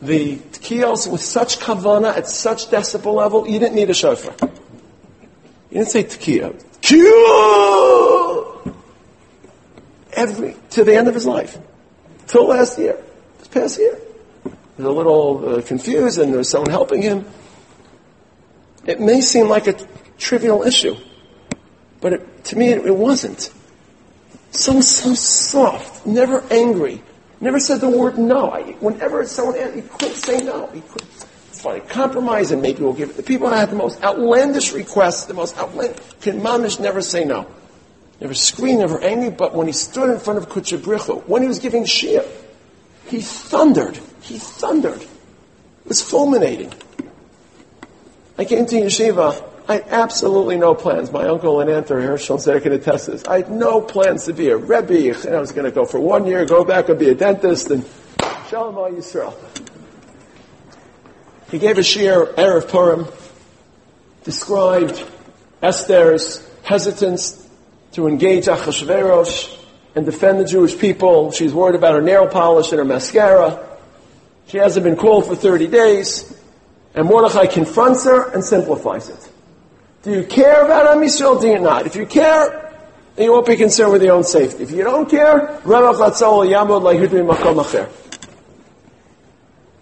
the 0.01 0.37
Tkiyos 0.37 1.11
with 1.11 1.19
such 1.19 1.59
kavana 1.59 2.15
at 2.15 2.29
such 2.29 2.69
decibel 2.69 3.13
level, 3.13 3.45
you 3.45 3.59
didn't 3.59 3.75
need 3.75 3.89
a 3.89 3.93
shofar. 3.93 4.33
You 5.69 5.79
didn't 5.79 5.89
say 5.89 6.05
Tkiyos. 6.05 6.63
Tkiyos! 6.79 8.73
Every, 10.13 10.55
to 10.69 10.85
the 10.85 10.95
end 10.95 11.09
of 11.09 11.13
his 11.13 11.25
life. 11.25 11.57
Till 12.27 12.47
last 12.47 12.79
year. 12.79 13.03
This 13.39 13.49
past 13.49 13.79
year. 13.79 13.99
He 14.45 14.51
was 14.77 14.85
a 14.85 14.89
little 14.89 15.57
uh, 15.57 15.61
confused 15.61 16.19
and 16.19 16.31
there 16.31 16.37
was 16.37 16.47
someone 16.47 16.69
helping 16.71 17.01
him. 17.01 17.25
It 18.85 19.01
may 19.01 19.19
seem 19.19 19.49
like 19.49 19.67
a 19.67 19.75
trivial 20.17 20.63
issue. 20.63 20.95
But 21.99 22.13
it, 22.13 22.45
to 22.45 22.57
me, 22.57 22.69
it, 22.69 22.85
it 22.85 22.95
wasn't. 22.95 23.51
So, 24.51 24.79
so 24.79 25.15
soft, 25.15 26.05
never 26.05 26.41
angry, 26.49 27.03
never 27.39 27.59
said 27.59 27.81
the 27.81 27.89
word 27.89 28.17
no. 28.17 28.51
I, 28.51 28.61
whenever 28.79 29.25
someone 29.25 29.57
asked, 29.57 29.75
he 29.75 29.81
couldn't 29.81 30.15
say 30.15 30.43
no. 30.43 30.67
He 30.67 30.81
could, 30.81 31.03
it's 31.49 31.61
funny, 31.61 31.81
compromise 31.81 32.51
and 32.51 32.61
maybe 32.61 32.81
we'll 32.81 32.93
give 32.93 33.09
it. 33.11 33.17
The 33.17 33.23
people 33.23 33.49
that 33.49 33.57
had 33.57 33.69
the 33.69 33.75
most 33.75 34.01
outlandish 34.03 34.73
requests, 34.73 35.25
the 35.25 35.33
most 35.33 35.57
outlandish, 35.57 35.99
can 36.21 36.41
mamish 36.41 36.79
never 36.79 37.01
say 37.01 37.25
no. 37.25 37.47
Never 38.21 38.33
scream, 38.33 38.79
never 38.79 39.01
angry, 39.01 39.29
but 39.29 39.53
when 39.53 39.67
he 39.67 39.73
stood 39.73 40.09
in 40.09 40.19
front 40.19 40.39
of 40.39 40.49
Kuchabrichu, 40.49 41.27
when 41.27 41.41
he 41.41 41.47
was 41.47 41.59
giving 41.59 41.83
Shia, 41.83 42.25
he 43.07 43.21
thundered. 43.21 43.99
He 44.21 44.37
thundered. 44.39 45.01
It 45.01 45.09
was 45.87 46.01
fulminating. 46.01 46.73
I 48.37 48.45
came 48.45 48.65
to 48.65 48.75
yeshiva 48.75 49.54
I 49.67 49.73
had 49.75 49.85
absolutely 49.89 50.57
no 50.57 50.75
plans. 50.75 51.11
My 51.11 51.27
uncle 51.27 51.59
and 51.59 51.69
aunt 51.69 51.89
are 51.89 51.99
here. 51.99 52.17
Shon 52.17 52.39
can 52.39 52.71
attest 52.71 53.07
this. 53.07 53.25
I 53.25 53.37
had 53.37 53.51
no 53.51 53.81
plans 53.81 54.25
to 54.25 54.33
be 54.33 54.49
a 54.49 54.57
Rebbe. 54.57 55.17
And 55.25 55.35
I 55.35 55.39
was 55.39 55.51
going 55.51 55.65
to 55.65 55.71
go 55.71 55.85
for 55.85 55.99
one 55.99 56.27
year, 56.27 56.45
go 56.45 56.63
back 56.63 56.89
and 56.89 56.99
be 56.99 57.09
a 57.09 57.15
dentist, 57.15 57.71
and 57.71 57.83
Shalom 58.49 58.75
Yisrael. 58.95 59.33
He 61.49 61.57
gave 61.57 61.79
a 61.79 61.83
shir, 61.83 62.27
Erev 62.37 62.69
Purim, 62.69 63.07
described 64.23 65.03
Esther's 65.63 66.47
hesitance 66.63 67.49
to 67.93 68.07
engage 68.07 68.45
Achashverosh 68.45 69.57
and 69.95 70.05
defend 70.05 70.39
the 70.39 70.45
Jewish 70.45 70.77
people. 70.77 71.31
She's 71.31 71.53
worried 71.53 71.75
about 71.75 71.93
her 71.93 72.01
nail 72.01 72.27
polish 72.27 72.71
and 72.71 72.77
her 72.77 72.85
mascara. 72.85 73.67
She 74.47 74.57
hasn't 74.57 74.83
been 74.83 74.95
called 74.95 75.25
for 75.25 75.35
30 75.35 75.67
days. 75.67 76.39
And 76.93 77.07
Mordechai 77.07 77.47
confronts 77.47 78.05
her 78.05 78.31
and 78.31 78.43
simplifies 78.43 79.09
it. 79.09 79.31
Do 80.05 80.11
you 80.11 80.23
care 80.23 80.63
about 80.63 80.85
Am 80.85 81.01
Yisrael? 81.01 81.41
Do 81.41 81.47
you 81.47 81.57
not? 81.57 81.87
If 81.87 81.95
you 81.95 82.05
care, 82.05 82.71
then 83.15 83.25
you 83.25 83.31
won't 83.31 83.47
be 83.47 83.55
concerned 83.55 83.91
with 83.91 84.03
your 84.03 84.13
own 84.13 84.23
safety. 84.23 84.61
If 84.61 84.69
you 84.69 84.83
don't 84.83 85.09
care, 85.09 85.59
Ranach 85.63 85.95
Hatzalel 85.95 86.47
Yamod, 86.47 86.83
like 86.83 86.99
Hudri 86.99 87.25
Machal 87.25 87.55
Macher. 87.55 87.89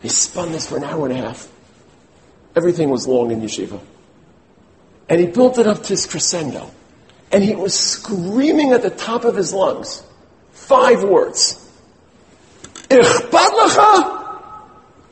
he 0.02 0.08
spun 0.08 0.54
this 0.54 0.68
for 0.68 0.78
an 0.78 0.86
hour 0.86 1.10
and 1.10 1.20
a 1.20 1.22
half. 1.28 1.52
Everything 2.56 2.90
was 2.90 3.06
long 3.06 3.32
in 3.32 3.42
yeshiva. 3.42 3.82
And 5.10 5.20
he 5.20 5.28
built 5.28 5.58
it 5.58 5.68
up 5.68 5.84
to 5.84 5.90
his 5.90 6.06
crescendo. 6.06 6.72
And 7.30 7.44
he 7.44 7.56
was 7.56 7.78
screaming 7.78 8.72
at 8.72 8.82
the 8.82 8.92
top 8.92 9.26
of 9.26 9.36
his 9.36 9.54
lungs. 9.54 10.04
Five 10.52 11.04
words. 11.04 11.60
Ichbat 12.88 13.50
lecha, 13.60 14.40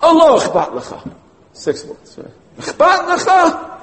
Allah 0.02 0.40
ichbat 0.40 0.70
lecha. 0.70 1.16
Six 1.52 1.84
words. 1.84 2.18
Ichbat 2.58 3.18
lecha, 3.18 3.81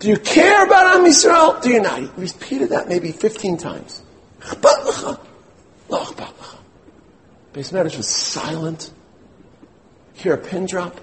do 0.00 0.08
you 0.08 0.16
care 0.16 0.64
about 0.64 0.96
Am 0.96 1.04
Yisrael? 1.04 1.62
Do 1.62 1.70
you 1.70 1.80
not? 1.80 2.00
He 2.00 2.08
repeated 2.16 2.70
that 2.70 2.88
maybe 2.88 3.12
15 3.12 3.58
times. 3.58 4.02
Beis 7.52 7.70
Medrash 7.70 7.98
was 7.98 8.08
silent. 8.08 8.90
Hear 10.14 10.32
a 10.34 10.38
pin 10.38 10.64
drop. 10.64 10.98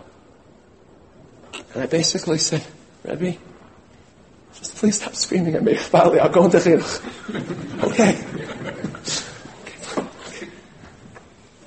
And 1.74 1.84
I 1.84 1.86
basically 1.86 2.40
said, 2.40 2.64
Rebbe, 3.04 3.38
just 4.56 4.76
please 4.78 4.96
stop 4.96 5.14
screaming 5.14 5.54
at 5.54 5.64
me. 5.64 5.76
Finally, 5.76 6.20
I'll 6.20 6.30
go 6.30 6.46
into 6.46 6.58
chinuch. 6.58 7.04
Okay. 7.84 8.18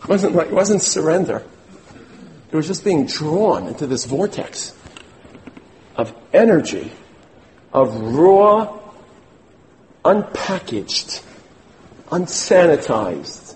It 0.02 0.08
wasn't 0.08 0.34
like, 0.34 0.48
it 0.48 0.52
wasn't 0.52 0.82
surrender. 0.82 1.44
It 2.50 2.56
was 2.56 2.66
just 2.66 2.82
being 2.82 3.06
drawn 3.06 3.68
into 3.68 3.86
this 3.86 4.04
vortex 4.06 4.74
of 5.94 6.12
energy 6.32 6.90
of 7.72 7.94
raw, 8.14 8.78
unpackaged, 10.04 11.22
unsanitized 12.10 13.54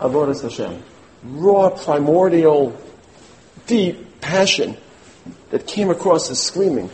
Avodah 0.00 0.40
Hashem. 0.40 0.82
Raw, 1.24 1.70
primordial, 1.70 2.78
deep 3.66 4.20
passion 4.20 4.76
that 5.50 5.66
came 5.66 5.90
across 5.90 6.30
as 6.30 6.40
screaming. 6.40 6.90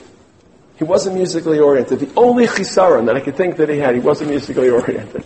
He 0.77 0.85
wasn't 0.85 1.17
musically 1.17 1.59
oriented. 1.59 2.01
The 2.01 2.13
only 2.17 2.47
chisaron 2.47 3.07
that 3.07 3.17
I 3.17 3.21
could 3.21 3.37
think 3.37 3.57
that 3.57 3.69
he 3.69 3.79
had, 3.79 3.95
he 3.95 4.01
wasn't 4.01 4.31
musically 4.31 4.71
oriented. 4.71 5.25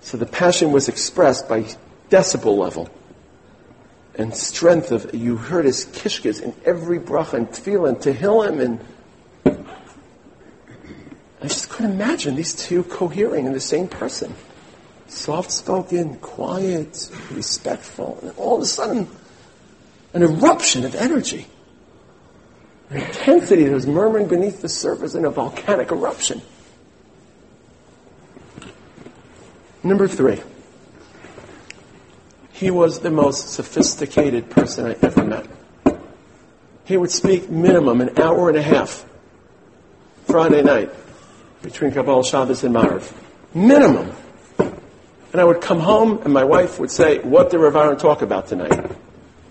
So 0.00 0.16
the 0.16 0.26
passion 0.26 0.72
was 0.72 0.88
expressed 0.88 1.48
by 1.48 1.66
decibel 2.10 2.56
level 2.56 2.88
and 4.14 4.34
strength 4.36 4.92
of, 4.92 5.14
you 5.14 5.36
heard 5.36 5.64
his 5.64 5.86
kishkas 5.86 6.42
in 6.42 6.54
every 6.64 6.98
bracha 6.98 7.34
and 7.34 7.48
tefillah 7.48 7.88
and 7.88 7.98
tehillim 7.98 8.60
and 8.60 8.80
I 11.42 11.48
just 11.48 11.68
couldn't 11.70 11.92
imagine 11.92 12.36
these 12.36 12.54
two 12.54 12.84
cohering 12.84 13.46
in 13.46 13.52
the 13.52 13.60
same 13.60 13.88
person. 13.88 14.32
Soft 15.08 15.50
spoken, 15.50 16.16
quiet, 16.18 17.10
respectful, 17.32 18.20
and 18.22 18.32
all 18.36 18.56
of 18.56 18.62
a 18.62 18.66
sudden, 18.66 19.08
an 20.14 20.22
eruption 20.22 20.84
of 20.84 20.94
energy. 20.94 21.48
An 22.90 22.98
intensity 22.98 23.64
that 23.64 23.74
was 23.74 23.88
murmuring 23.88 24.28
beneath 24.28 24.62
the 24.62 24.68
surface 24.68 25.16
in 25.16 25.24
a 25.24 25.30
volcanic 25.30 25.90
eruption. 25.90 26.42
Number 29.82 30.06
three, 30.06 30.40
he 32.52 32.70
was 32.70 33.00
the 33.00 33.10
most 33.10 33.48
sophisticated 33.48 34.48
person 34.48 34.86
I 34.86 34.96
ever 35.02 35.24
met. 35.24 35.46
He 36.84 36.96
would 36.96 37.10
speak 37.10 37.50
minimum 37.50 38.00
an 38.00 38.16
hour 38.20 38.48
and 38.48 38.56
a 38.56 38.62
half 38.62 39.04
Friday 40.26 40.62
night 40.62 40.90
between 41.62 41.92
Kabbalah 41.92 42.24
Shabbos 42.24 42.64
and 42.64 42.74
Maariv. 42.74 43.12
Minimum. 43.54 44.12
And 44.58 45.40
I 45.40 45.44
would 45.44 45.60
come 45.62 45.80
home 45.80 46.20
and 46.24 46.32
my 46.32 46.44
wife 46.44 46.78
would 46.78 46.90
say, 46.90 47.18
what 47.20 47.50
did 47.50 47.58
Rav 47.58 47.76
Aaron 47.76 47.96
talk 47.96 48.22
about 48.22 48.48
tonight? 48.48 48.90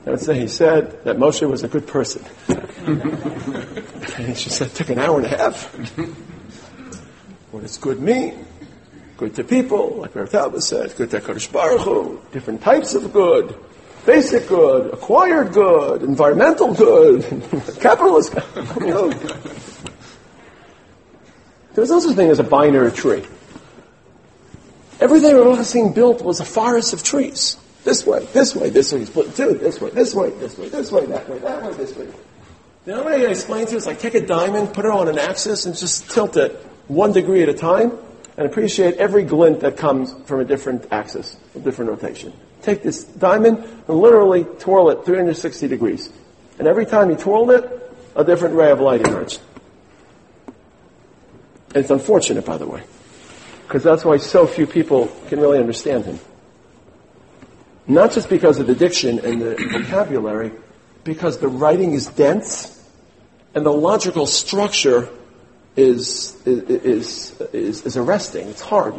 I 0.06 0.10
would 0.10 0.22
say, 0.22 0.40
he 0.40 0.48
said 0.48 1.04
that 1.06 1.18
Moshe 1.18 1.48
was 1.48 1.64
a 1.64 1.68
good 1.68 1.88
person. 1.88 2.24
and 2.48 4.38
she 4.38 4.50
said, 4.50 4.68
it 4.68 4.76
took 4.76 4.90
an 4.90 5.00
hour 5.00 5.18
and 5.18 5.26
a 5.26 5.30
half. 5.30 5.74
what 7.52 7.62
does 7.62 7.78
good 7.78 8.00
mean? 8.00 8.46
Good 9.18 9.36
to 9.36 9.44
people, 9.44 9.98
like 9.98 10.16
Rav 10.16 10.30
Talbot 10.32 10.64
said, 10.64 10.96
good 10.96 11.12
to 11.12 11.20
Kodesh 11.20 11.52
Baruch 11.52 11.82
Hu, 11.82 12.20
different 12.32 12.62
types 12.62 12.96
of 12.96 13.14
good, 13.14 13.56
basic 14.06 14.48
good, 14.48 14.92
acquired 14.92 15.54
good, 15.54 16.02
environmental 16.02 16.74
good, 16.74 17.22
capitalist 17.80 18.34
good. 18.34 19.28
There 21.74 21.82
was 21.82 21.90
no 21.90 22.00
such 22.00 22.16
thing 22.16 22.30
as 22.30 22.40
a 22.40 22.44
binary 22.44 22.92
tree. 22.92 23.24
Everything 25.00 25.36
Rav 25.36 25.58
Hussein 25.58 25.94
built 25.94 26.22
was 26.22 26.40
a 26.40 26.46
forest 26.46 26.94
of 26.94 27.02
trees. 27.02 27.58
This 27.84 28.06
way, 28.06 28.26
this 28.34 28.56
way, 28.56 28.70
this 28.70 28.94
way, 28.94 29.06
split 29.06 29.36
two, 29.36 29.54
this 29.56 29.82
way, 29.82 29.90
this 29.90 30.14
way, 30.14 30.30
this 30.30 30.58
way, 30.58 30.70
this 30.70 30.92
way, 30.92 31.06
that 31.08 31.28
way, 31.28 31.40
that 31.40 31.64
way, 31.64 31.74
this 31.74 31.96
way. 31.96 32.08
The 32.86 32.94
only 32.94 33.06
way 33.06 33.28
I 33.28 33.32
explain 33.32 33.66
to 33.66 33.72
you 33.72 33.78
is 33.78 33.88
like 33.88 34.00
take 34.00 34.14
a 34.14 34.26
diamond, 34.26 34.74
put 34.74 34.86
it 34.86 34.92
on 34.92 35.08
an 35.08 35.18
axis, 35.18 35.66
and 35.66 35.76
just 35.76 36.12
tilt 36.12 36.38
it 36.38 36.52
one 36.88 37.14
degree 37.14 37.42
at 37.42 37.50
a 37.50 37.54
time, 37.54 37.98
and 38.38 38.46
appreciate 38.46 38.96
every 38.96 39.24
glint 39.24 39.62
that 39.62 39.78
comes 39.78 40.14
from 40.26 40.40
a 40.40 40.46
different 40.46 40.88
axis, 40.92 41.38
a 41.56 41.60
different 41.60 41.90
rotation. 41.90 42.34
Take 42.62 42.84
this 42.84 43.04
diamond 43.04 43.64
and 43.88 43.98
literally 43.98 44.44
twirl 44.60 44.90
it 44.92 45.06
360 45.06 45.68
degrees. 45.68 46.10
And 46.60 46.68
every 46.68 46.86
time 46.86 47.10
you 47.10 47.16
twirled 47.16 47.52
it, 47.52 47.94
a 48.16 48.24
different 48.24 48.56
ray 48.56 48.70
of 48.70 48.80
light 48.80 49.08
emerged. 49.08 49.40
And 51.74 51.78
it's 51.78 51.92
unfortunate, 51.92 52.46
by 52.46 52.58
the 52.58 52.68
way, 52.68 52.84
because 53.68 53.84
that's 53.84 54.04
why 54.04 54.18
so 54.18 54.46
few 54.48 54.68
people 54.68 55.08
can 55.28 55.40
really 55.40 55.60
understand 55.60 56.06
him. 56.06 56.20
Not 57.88 58.12
just 58.12 58.30
because 58.30 58.60
of 58.60 58.68
the 58.68 58.76
diction 58.76 59.20
and 59.20 59.42
the 59.42 59.56
vocabulary, 59.72 60.52
because 61.04 61.40
the 61.40 61.48
writing 61.48 61.94
is 61.94 62.08
dense 62.08 62.82
And 63.54 63.66
the 63.66 63.74
logical 63.74 64.26
structure 64.28 65.10
is, 65.76 66.36
is, 66.46 67.40
is, 67.42 67.86
is 67.86 67.98
arresting. 67.98 68.48
It's 68.48 68.62
hard. 68.62 68.96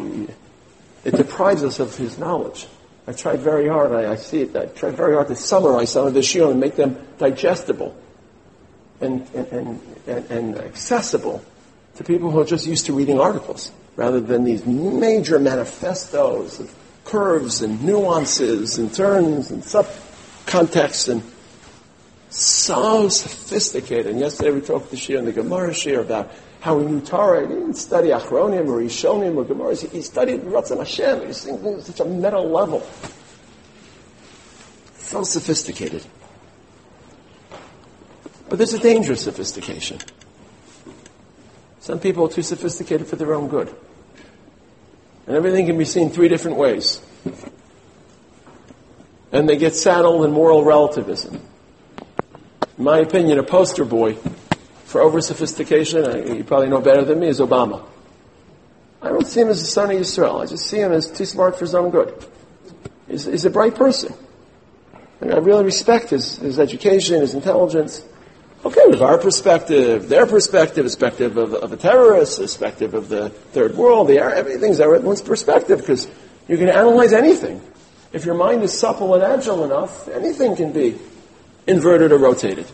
It 1.05 1.17
deprives 1.17 1.65
us 1.65 1.81
of 1.81 1.97
his 1.97 2.19
knowledge. 2.19 2.67
I 3.07 3.13
tried 3.13 3.41
very 3.41 3.67
hard, 3.67 3.91
I, 3.93 4.13
I 4.13 4.15
see 4.15 4.43
it, 4.43 4.55
I 4.55 4.67
tried 4.67 4.95
very 4.95 5.15
hard 5.15 5.27
to 5.27 5.35
summarize 5.35 5.91
some 5.91 6.07
of 6.07 6.15
the 6.15 6.21
shiur 6.21 6.53
and 6.53 6.61
make 6.61 6.77
them 6.77 6.97
digestible 7.19 7.97
and, 9.01 9.27
and, 9.35 9.81
and, 10.07 10.31
and 10.31 10.59
accessible 10.59 11.45
to 11.97 12.05
people 12.05 12.31
who 12.31 12.41
are 12.41 12.45
just 12.45 12.67
used 12.67 12.87
to 12.87 12.93
reading 12.93 13.21
articles 13.21 13.71
rather 13.97 14.21
than 14.21 14.45
these 14.45 14.65
major 14.65 15.39
manifestos 15.39 16.61
of 16.61 16.75
curves 17.05 17.63
and 17.63 17.83
nuances 17.85 18.79
and 18.79 18.95
turns 18.95 19.51
and 19.51 19.63
subcontexts 19.63 21.09
and 21.09 21.23
so 22.31 23.09
sophisticated. 23.09 24.07
And 24.07 24.21
yesterday 24.21 24.51
we 24.51 24.61
talked 24.63 24.91
to 24.91 24.97
Shiur 24.97 25.19
in 25.19 25.27
the 25.27 25.33
Gemara 25.33 25.71
Shiur 25.71 26.01
about 26.01 26.33
how 26.61 26.79
knew 26.79 27.01
Torah. 27.01 27.47
He 27.47 27.49
didn't 27.49 27.75
study 27.75 28.09
Achronim 28.09 28.69
or 28.69 28.81
Rishonim 28.81 29.37
or 29.37 29.45
Gemara. 29.45 29.75
He 29.75 30.01
studied 30.01 30.43
Ratzon 30.43 30.79
Hashem. 30.79 31.21
He 31.21 31.27
was 31.27 31.45
thinking 31.45 31.81
such 31.83 32.01
a 32.01 32.05
meta 32.05 32.41
level. 32.41 32.87
So 34.97 35.25
sophisticated. 35.25 36.07
But 38.49 38.59
there's 38.59 38.75
a 38.75 38.79
dangerous 38.79 39.23
sophistication. 39.23 39.99
Some 41.83 41.99
people 41.99 42.27
are 42.27 42.29
too 42.29 42.43
sophisticated 42.43 43.09
for 43.09 43.17
their 43.17 43.35
own 43.35 43.49
good. 43.49 43.75
And 45.27 45.35
everything 45.35 45.67
can 45.67 45.77
be 45.77 45.85
seen 45.85 46.11
three 46.11 46.29
different 46.29 46.57
ways. 46.57 47.01
And 49.33 49.49
they 49.49 49.57
get 49.57 49.75
saddled 49.75 50.25
in 50.25 50.31
moral 50.31 50.63
relativism. 50.63 51.41
In 52.79 52.85
my 52.85 52.99
opinion, 52.99 53.41
a 53.41 53.43
poster 53.43 53.85
boy 53.85 54.15
for 54.85 55.01
over 55.01 55.21
sophistication, 55.21 56.37
you 56.37 56.45
probably 56.45 56.69
know 56.69 56.81
better 56.81 57.05
than 57.05 57.19
me, 57.19 57.27
is 57.27 57.41
Obama. 57.41 57.85
I 59.03 59.09
don't 59.09 59.27
see 59.27 59.41
him 59.41 59.49
as 59.49 59.61
a 59.61 59.67
son 59.67 59.91
of 59.91 59.97
Israel. 59.97 60.41
I 60.41 60.47
just 60.47 60.67
see 60.67 60.79
him 60.79 60.93
as 60.93 61.11
too 61.11 61.27
smart 61.27 61.55
for 61.55 61.65
his 61.65 61.75
own 61.75 61.91
good. 61.91 62.15
He's, 63.09 63.25
he's 63.25 63.45
a 63.45 63.51
bright 63.51 63.75
person. 63.75 64.15
And 65.21 65.35
I 65.35 65.39
really 65.39 65.65
respect 65.65 66.11
his, 66.11 66.37
his 66.37 66.61
education, 66.61 67.21
his 67.21 67.35
intelligence. 67.35 68.05
Okay, 68.65 68.87
with 68.87 69.03
our 69.03 69.19
perspective, 69.19 70.09
their 70.09 70.25
perspective, 70.25 70.85
perspective 70.85 71.37
of, 71.37 71.53
of 71.53 71.73
a 71.73 71.77
terrorist, 71.77 72.39
perspective 72.39 72.95
of 72.95 73.09
the 73.09 73.31
third 73.31 73.77
world, 73.77 74.07
the 74.07 74.19
everything's 74.19 74.79
everyone's 74.79 75.21
perspective 75.21 75.81
because 75.81 76.07
you 76.47 76.57
can 76.57 76.69
analyze 76.69 77.13
anything. 77.13 77.61
If 78.13 78.25
your 78.25 78.37
mind 78.37 78.63
is 78.63 78.79
supple 78.79 79.15
and 79.15 79.23
agile 79.25 79.65
enough, 79.65 80.07
anything 80.07 80.55
can 80.55 80.73
be 80.73 80.97
inverted 81.67 82.13
or 82.13 82.19
rotated. 82.19 82.67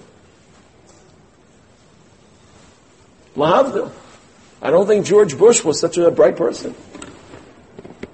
Lahavdil. 3.34 3.90
I 4.60 4.70
don't 4.70 4.86
think 4.86 5.06
George 5.06 5.38
Bush 5.38 5.64
was 5.64 5.80
such 5.80 5.96
a 5.96 6.10
bright 6.10 6.36
person. 6.36 6.74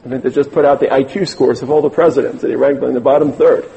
I 0.05 0.09
think 0.11 0.23
they 0.23 0.31
just 0.31 0.53
put 0.53 0.65
out 0.65 0.81
the 0.81 0.89
IQ 0.89 1.27
scores 1.29 1.63
of 1.63 1.71
all 1.71 1.81
the 1.81 1.91
presidents 1.91 2.45
and 2.45 2.53
he 2.53 2.57
ranked 2.57 2.85
in 2.85 2.93
the 2.93 3.01
bottom 3.01 3.33
third. 3.33 3.69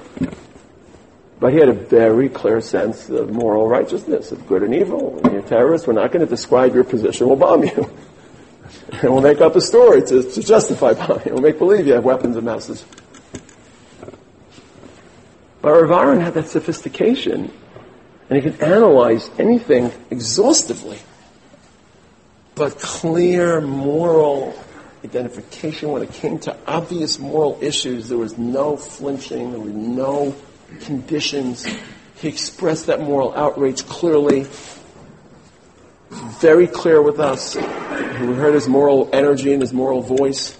But 1.39 1.54
he 1.54 1.60
had 1.60 1.69
a 1.69 1.73
very 1.73 2.30
clear 2.30 2.62
sense 2.62 3.10
of 3.10 3.32
moral 3.32 3.67
righteousness, 3.67 4.32
of 4.32 4.47
good 4.47 4.63
and 4.63 4.73
evil. 4.73 5.12
When 5.12 5.34
you're 5.34 5.41
a 5.41 5.47
terrorist, 5.47 5.86
we're 5.86 5.93
not 5.93 6.12
going 6.12 6.26
to 6.26 6.30
describe 6.30 6.73
your 6.73 6.84
position, 6.84 7.28
we'll 7.28 7.36
bomb 7.36 7.63
you. 7.63 7.91
and 8.91 9.13
we'll 9.13 9.21
make 9.21 9.39
up 9.39 9.56
a 9.56 9.62
story 9.62 10.02
to, 10.02 10.23
to 10.23 10.41
justify 10.41 10.93
bombing. 10.93 11.34
We'll 11.34 11.41
make 11.41 11.60
believe 11.60 11.86
you 11.86 11.93
have 11.93 12.04
weapons 12.04 12.36
of 12.38 12.43
masses. 12.43 12.84
But 15.62 15.82
Rav 15.82 15.91
Aaron 15.91 16.21
had 16.21 16.34
that 16.36 16.47
sophistication, 16.47 17.52
and 18.30 18.41
he 18.43 18.50
could 18.50 18.62
analyze 18.62 19.30
anything 19.38 19.91
exhaustively. 20.10 21.00
But 22.56 22.80
clear 22.80 23.62
moral 23.62 24.58
identification 25.04 25.91
when 25.91 26.02
it 26.02 26.12
came 26.12 26.39
to 26.39 26.56
obvious 26.65 27.19
moral 27.19 27.60
issues, 27.62 28.10
there 28.10 28.17
was 28.17 28.38
no 28.38 28.78
flinching, 28.78 29.52
there 29.52 29.60
was 29.60 29.73
no 29.73 30.32
conditions. 30.82 31.67
He 32.15 32.27
expressed 32.27 32.88
that 32.88 33.01
moral 33.01 33.34
outrage 33.36 33.86
clearly, 33.86 34.47
very 36.10 36.67
clear 36.67 37.01
with 37.01 37.19
us. 37.19 37.56
We 37.56 38.34
heard 38.34 38.53
his 38.53 38.67
moral 38.67 39.10
energy 39.13 39.53
and 39.53 39.62
his 39.62 39.73
moral 39.73 40.01
voice. 40.01 40.58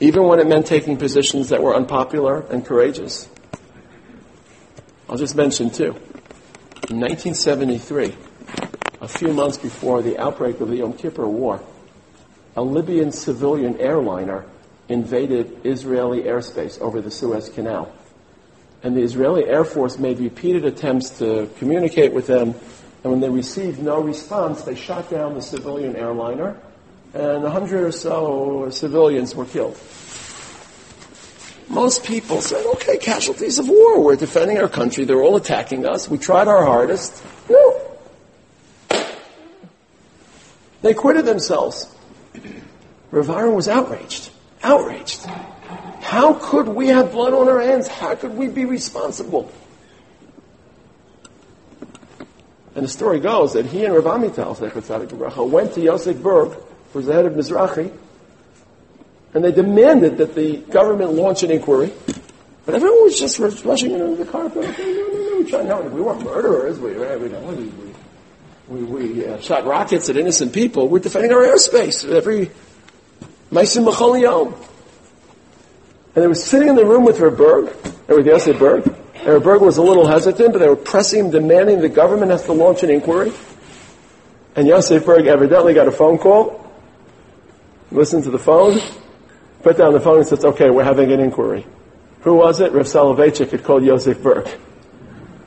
Even 0.00 0.24
when 0.24 0.40
it 0.40 0.46
meant 0.46 0.66
taking 0.66 0.96
positions 0.96 1.50
that 1.50 1.62
were 1.62 1.74
unpopular 1.74 2.40
and 2.50 2.64
courageous. 2.64 3.28
I'll 5.08 5.18
just 5.18 5.36
mention 5.36 5.70
two. 5.70 5.94
In 6.88 7.00
1973, 7.00 8.14
a 9.00 9.08
few 9.08 9.32
months 9.32 9.58
before 9.58 10.02
the 10.02 10.18
outbreak 10.18 10.60
of 10.60 10.68
the 10.68 10.76
Yom 10.76 10.92
Kippur 10.92 11.26
War, 11.26 11.60
a 12.56 12.62
Libyan 12.62 13.12
civilian 13.12 13.78
airliner 13.78 14.44
invaded 14.92 15.60
Israeli 15.64 16.22
airspace 16.22 16.80
over 16.80 17.00
the 17.00 17.10
Suez 17.10 17.48
Canal. 17.48 17.92
And 18.82 18.96
the 18.96 19.02
Israeli 19.02 19.44
Air 19.44 19.64
Force 19.64 19.98
made 19.98 20.18
repeated 20.18 20.64
attempts 20.64 21.18
to 21.18 21.50
communicate 21.58 22.12
with 22.12 22.26
them, 22.26 22.54
and 23.02 23.12
when 23.12 23.20
they 23.20 23.30
received 23.30 23.80
no 23.80 24.00
response, 24.00 24.62
they 24.62 24.74
shot 24.74 25.10
down 25.10 25.34
the 25.34 25.42
civilian 25.42 25.96
airliner, 25.96 26.56
and 27.14 27.44
a 27.44 27.50
hundred 27.50 27.84
or 27.84 27.92
so 27.92 28.70
civilians 28.70 29.34
were 29.34 29.44
killed. 29.44 29.78
Most 31.68 32.04
people 32.04 32.40
said, 32.40 32.64
okay, 32.74 32.98
casualties 32.98 33.58
of 33.58 33.68
war. 33.68 34.02
We're 34.02 34.16
defending 34.16 34.58
our 34.58 34.68
country. 34.68 35.04
They're 35.04 35.22
all 35.22 35.36
attacking 35.36 35.86
us. 35.86 36.08
We 36.08 36.18
tried 36.18 36.48
our 36.48 36.64
hardest. 36.64 37.22
No. 37.48 37.80
They 40.82 40.90
acquitted 40.90 41.24
themselves. 41.24 41.86
Rav 43.10 43.28
was 43.54 43.68
outraged 43.68 44.30
outraged. 44.62 45.24
How 46.00 46.34
could 46.34 46.68
we 46.68 46.88
have 46.88 47.12
blood 47.12 47.32
on 47.32 47.48
our 47.48 47.60
hands? 47.60 47.88
How 47.88 48.14
could 48.14 48.36
we 48.36 48.48
be 48.48 48.64
responsible? 48.64 49.50
And 52.74 52.84
the 52.84 52.88
story 52.88 53.20
goes 53.20 53.52
that 53.52 53.66
he 53.66 53.84
and 53.84 53.94
Rav 53.94 54.04
Amital 54.04 55.50
went 55.50 55.74
to 55.74 55.80
Yosef 55.80 56.22
Burg, 56.22 56.52
who 56.92 56.98
was 56.98 57.06
the 57.06 57.12
head 57.12 57.26
of 57.26 57.34
Mizrahi, 57.34 57.92
and 59.34 59.44
they 59.44 59.52
demanded 59.52 60.18
that 60.18 60.34
the 60.34 60.56
government 60.56 61.12
launch 61.12 61.42
an 61.42 61.50
inquiry. 61.50 61.92
But 62.64 62.74
everyone 62.76 63.02
was 63.02 63.18
just 63.18 63.38
rushing 63.38 63.92
into 63.92 64.16
the 64.16 64.30
car. 64.30 64.48
No, 64.48 64.60
no, 64.60 65.62
no, 65.62 65.82
no, 65.82 65.88
we 65.88 66.00
weren't 66.00 66.22
murderers. 66.22 66.78
We, 66.78 66.92
we, 66.92 67.28
we, 68.68 68.84
we, 68.84 68.84
we 68.84 69.26
uh, 69.26 69.40
shot 69.40 69.64
rockets 69.64 70.08
at 70.08 70.16
innocent 70.16 70.52
people. 70.52 70.88
We're 70.88 71.00
defending 71.00 71.32
our 71.32 71.42
airspace. 71.42 72.08
Every 72.08 72.50
Maisim 73.52 74.20
Yom. 74.20 74.54
And 76.14 76.24
they 76.24 76.26
were 76.26 76.34
sitting 76.34 76.68
in 76.68 76.74
the 76.74 76.84
room 76.84 77.04
with 77.04 77.18
Burg, 77.18 77.74
or 78.08 78.16
with 78.16 78.26
Yosef 78.26 78.58
Burg, 78.58 78.86
and 79.14 79.42
Burg 79.42 79.60
was 79.62 79.76
a 79.76 79.82
little 79.82 80.06
hesitant, 80.06 80.52
but 80.52 80.58
they 80.58 80.68
were 80.68 80.76
pressing 80.76 81.26
him, 81.26 81.30
demanding 81.30 81.80
the 81.80 81.88
government 81.88 82.32
has 82.32 82.44
to 82.44 82.52
launch 82.52 82.82
an 82.82 82.90
inquiry. 82.90 83.32
And 84.56 84.66
Yosef 84.66 85.04
Burg 85.06 85.26
evidently 85.26 85.74
got 85.74 85.86
a 85.86 85.92
phone 85.92 86.18
call, 86.18 86.70
listened 87.90 88.24
to 88.24 88.30
the 88.30 88.38
phone, 88.38 88.80
put 89.62 89.78
down 89.78 89.92
the 89.92 90.00
phone 90.00 90.18
and 90.18 90.26
says, 90.26 90.44
okay, 90.44 90.70
we're 90.70 90.84
having 90.84 91.12
an 91.12 91.20
inquiry. 91.20 91.66
Who 92.22 92.34
was 92.34 92.60
it? 92.60 92.72
Rav 92.72 92.86
Soloveitchik 92.86 93.50
had 93.50 93.64
called 93.64 93.84
Yosef 93.84 94.22
Burg 94.22 94.48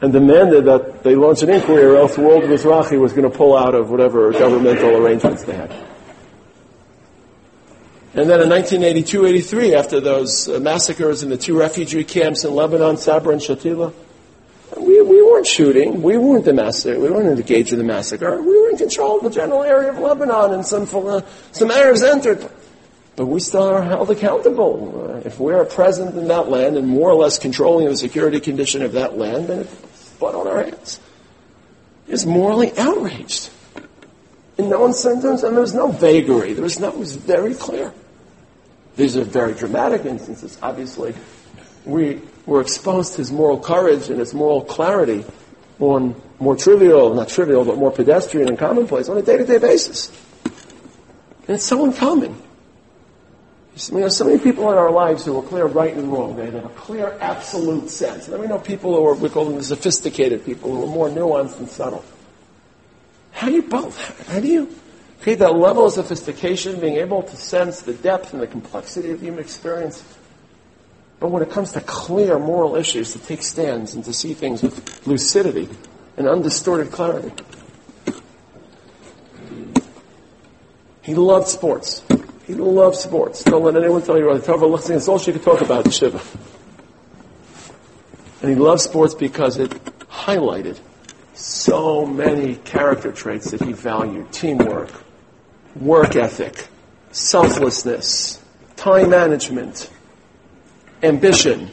and 0.02 0.14
demanded 0.14 0.66
that 0.66 1.04
they 1.04 1.16
launch 1.16 1.42
an 1.42 1.50
inquiry 1.50 1.84
or 1.84 1.98
else 1.98 2.18
World 2.18 2.44
Mizrahi 2.44 3.00
was 3.00 3.14
going 3.14 3.30
to 3.30 3.36
pull 3.36 3.58
out 3.58 3.76
of 3.76 3.90
whatever 3.90 4.32
governmental 4.32 4.98
arrangements 4.98 5.44
they 5.44 5.56
had. 5.56 5.95
And 8.16 8.30
then 8.30 8.40
in 8.40 8.48
1982-83, 8.48 9.74
after 9.74 10.00
those 10.00 10.48
uh, 10.48 10.62
massacres 10.62 11.22
in 11.22 11.28
the 11.28 11.36
two 11.36 11.60
refugee 11.60 12.06
camps 12.06 12.46
in 12.46 12.54
Lebanon, 12.54 12.96
Sabra 12.96 13.34
and 13.34 13.42
Shatila, 13.42 13.94
we, 14.78 15.02
we 15.02 15.22
weren't 15.22 15.46
shooting. 15.46 16.02
We 16.02 16.16
weren't 16.18 16.46
the 16.46 16.54
massacre. 16.54 16.98
We 16.98 17.12
weren't 17.12 17.38
engaged 17.38 17.74
in 17.74 17.78
the 17.78 17.84
massacre. 17.84 18.42
We 18.42 18.58
were 18.58 18.70
in 18.70 18.78
control 18.78 19.18
of 19.18 19.24
the 19.26 19.30
general 19.30 19.64
area 19.64 19.90
of 19.90 20.00
Lebanon, 20.00 20.54
and 20.54 20.66
some 20.66 20.88
uh, 20.94 21.22
some 21.52 21.70
Arabs 21.70 22.04
entered. 22.04 22.50
But 23.18 23.26
we 23.26 23.42
still 23.42 23.64
are 23.64 23.84
held 23.84 24.10
accountable. 24.10 25.10
Uh, 25.12 25.28
if 25.28 25.38
we 25.38 25.54
are 25.54 25.66
present 25.66 26.18
in 26.18 26.30
that 26.30 26.48
land 26.48 26.78
and 26.78 26.88
more 26.88 27.10
or 27.10 27.16
less 27.16 27.38
controlling 27.38 27.88
the 27.88 27.98
security 27.98 28.40
condition 28.40 28.82
of 28.82 28.94
that 28.94 29.18
land, 29.18 29.48
then 29.48 29.60
it's 29.60 30.10
blood 30.20 30.36
on 30.36 30.48
our 30.48 30.64
hands. 30.64 31.02
Is 32.08 32.26
morally 32.26 32.72
outraged. 32.78 33.50
In 34.58 34.70
no 34.70 34.90
sentence, 34.94 35.44
and 35.44 35.54
there 35.54 35.62
was 35.62 35.74
no 35.74 35.92
vagary. 35.92 36.54
There 36.54 36.64
was 36.64 36.80
no, 36.80 36.88
it 36.88 36.98
was 36.98 37.18
very 37.18 37.54
clear. 37.54 37.94
These 38.96 39.18
are 39.18 39.24
very 39.24 39.54
dramatic 39.54 40.06
instances. 40.06 40.58
Obviously, 40.62 41.14
we 41.84 42.22
were 42.46 42.62
exposed 42.62 43.14
to 43.14 43.18
his 43.18 43.32
moral 43.32 43.60
courage 43.60 44.10
and 44.10 44.20
his 44.20 44.34
moral 44.34 44.62
clarity 44.62 45.26
on 45.80 46.22
more 46.40 46.56
trivial, 46.56 47.14
not 47.14 47.30
trivial, 47.30 47.66
but 47.66 47.78
more 47.78 47.92
pedestrian 47.92 48.48
and 48.48 48.58
commonplace 48.58 49.10
on 49.10 49.18
a 49.18 49.22
day-to-day 49.22 49.58
basis. 49.58 50.10
And 51.48 51.56
it's 51.56 51.66
so 51.66 51.84
uncommon. 51.84 52.42
You 53.92 54.00
know, 54.00 54.08
so 54.08 54.24
many 54.24 54.40
people 54.40 54.72
in 54.72 54.78
our 54.78 54.90
lives 54.90 55.26
who 55.26 55.38
are 55.38 55.44
clear 55.44 55.66
right 55.66 55.94
and 55.94 56.12
wrong. 56.12 56.38
They 56.38 56.46
have 56.46 56.64
a 56.64 56.70
clear 56.70 57.18
absolute 57.20 57.90
sense. 57.90 58.26
And 58.26 58.34
then 58.34 58.42
we 58.42 58.48
know 58.48 58.58
people 58.58 58.96
who 58.96 59.06
are, 59.06 59.16
we 59.16 59.28
call 59.28 59.46
them 59.46 59.56
the 59.56 59.64
sophisticated 59.64 60.46
people, 60.46 60.74
who 60.74 60.84
are 60.84 60.88
more 60.88 61.10
nuanced 61.10 61.60
and 61.60 61.68
subtle. 61.68 62.06
How 63.32 63.48
do 63.48 63.54
you 63.54 63.64
both? 63.64 63.98
How 64.30 64.40
do 64.40 64.48
you 64.48 64.74
create 65.26 65.40
that 65.40 65.56
level 65.56 65.88
of 65.88 65.92
sophistication, 65.92 66.80
being 66.80 66.98
able 66.98 67.24
to 67.24 67.36
sense 67.36 67.82
the 67.82 67.94
depth 67.94 68.32
and 68.32 68.44
the 68.44 68.46
complexity 68.46 69.10
of 69.10 69.20
human 69.20 69.40
experience? 69.40 70.04
But 71.20 71.32
when 71.32 71.42
it 71.42 71.50
comes 71.50 71.72
to 71.72 71.82
clear 71.82 72.38
moral 72.38 72.76
issues, 72.76 73.14
to 73.14 73.20
take 73.20 73.42
stands 73.42 73.96
and 73.96 74.06
to 74.06 74.14
see 74.14 74.36
things 74.36 74.62
with 74.62 75.08
lucidity 75.08 75.68
and 76.16 76.28
undistorted 76.28 76.92
clarity. 76.92 77.32
He 81.02 81.16
loved 81.16 81.48
sports. 81.48 82.04
He 82.46 82.54
loved 82.54 82.96
sports. 82.96 83.44
Don't 83.44 83.64
let 83.64 83.76
anyone 83.76 84.04
tell 84.04 84.20
you 84.20 84.30
otherwise. 84.30 84.46
Tova 84.46 84.70
listening, 84.70 85.00
it's 85.00 85.08
all 85.08 85.18
she 85.18 85.34
could 85.34 85.42
talk 85.42 85.62
about 85.62 85.92
Shiva. 85.92 86.22
And 88.44 88.52
he 88.52 88.56
loved 88.56 88.82
sports 88.82 89.16
because 89.16 89.58
it 89.58 89.72
highlighted 90.06 90.80
so 91.34 92.06
many 92.06 92.58
character 92.58 93.12
traits 93.12 93.50
that 93.50 93.62
he 93.62 93.74
valued. 93.74 94.32
Teamwork, 94.32 94.92
work 95.76 96.16
ethic, 96.16 96.68
selflessness, 97.12 98.42
time 98.76 99.10
management, 99.10 99.90
ambition. 101.04 101.70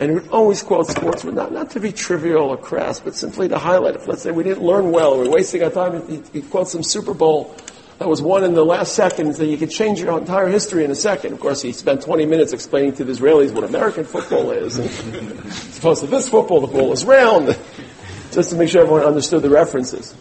And 0.00 0.10
he 0.10 0.18
would 0.18 0.28
always 0.28 0.62
quote 0.62 0.88
sports, 0.88 1.24
not, 1.24 1.52
not 1.52 1.70
to 1.70 1.80
be 1.80 1.92
trivial 1.92 2.50
or 2.50 2.56
crass, 2.56 2.98
but 3.00 3.14
simply 3.14 3.48
to 3.48 3.58
highlight 3.58 3.94
it. 3.94 4.08
Let's 4.08 4.22
say 4.22 4.32
we 4.32 4.42
didn't 4.42 4.64
learn 4.64 4.90
well, 4.90 5.18
we're 5.18 5.30
wasting 5.30 5.62
our 5.62 5.70
time. 5.70 6.24
He 6.32 6.42
quotes 6.42 6.72
some 6.72 6.82
Super 6.82 7.14
Bowl 7.14 7.54
that 7.98 8.08
was 8.08 8.20
won 8.20 8.42
in 8.42 8.54
the 8.54 8.64
last 8.64 8.94
seconds 8.94 9.38
that 9.38 9.46
you 9.46 9.56
could 9.56 9.70
change 9.70 10.00
your 10.00 10.18
entire 10.18 10.48
history 10.48 10.84
in 10.84 10.90
a 10.90 10.96
second. 10.96 11.32
Of 11.32 11.40
course, 11.40 11.62
he 11.62 11.72
spent 11.72 12.02
20 12.02 12.26
minutes 12.26 12.52
explaining 12.52 12.94
to 12.94 13.04
the 13.04 13.12
Israelis 13.12 13.52
what 13.52 13.62
American 13.62 14.04
football 14.04 14.50
is. 14.50 14.78
as 14.80 15.78
opposed 15.78 16.00
to 16.00 16.08
this 16.08 16.28
football, 16.28 16.60
the 16.60 16.66
ball 16.66 16.92
is 16.92 17.04
round. 17.04 17.56
Just 18.32 18.50
to 18.50 18.56
make 18.56 18.68
sure 18.68 18.82
everyone 18.82 19.04
understood 19.04 19.42
the 19.42 19.50
references. 19.50 20.12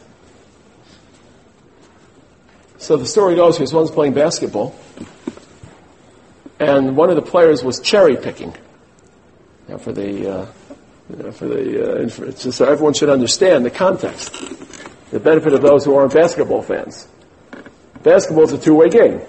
So 2.84 2.98
the 2.98 3.06
story 3.06 3.36
goes, 3.36 3.56
he 3.56 3.62
was 3.62 3.74
once 3.74 3.90
playing 3.92 4.12
basketball, 4.12 4.76
and 6.60 6.98
one 6.98 7.10
of 7.10 7.16
the 7.16 7.22
players 7.22 7.64
was 7.64 7.80
cherry 7.80 8.18
picking. 8.18 8.54
Now 9.70 9.78
for 9.78 9.94
the, 9.94 10.30
uh, 10.30 10.46
you 11.10 11.16
know, 11.16 11.32
for 11.32 11.48
the, 11.48 12.04
uh, 12.04 12.32
just 12.32 12.58
so 12.58 12.66
everyone 12.66 12.94
should 12.94 13.08
understand 13.08 13.64
the 13.64 13.72
context, 13.72 14.34
the 15.12 15.22
benefit 15.22 15.54
of 15.54 15.62
those 15.62 15.86
who 15.86 15.96
aren't 15.96 16.14
basketball 16.14 16.62
fans. 16.62 17.08
Basketball 18.04 18.44
is 18.44 18.52
a 18.52 18.58
two-way 18.58 18.90
game. 18.90 19.22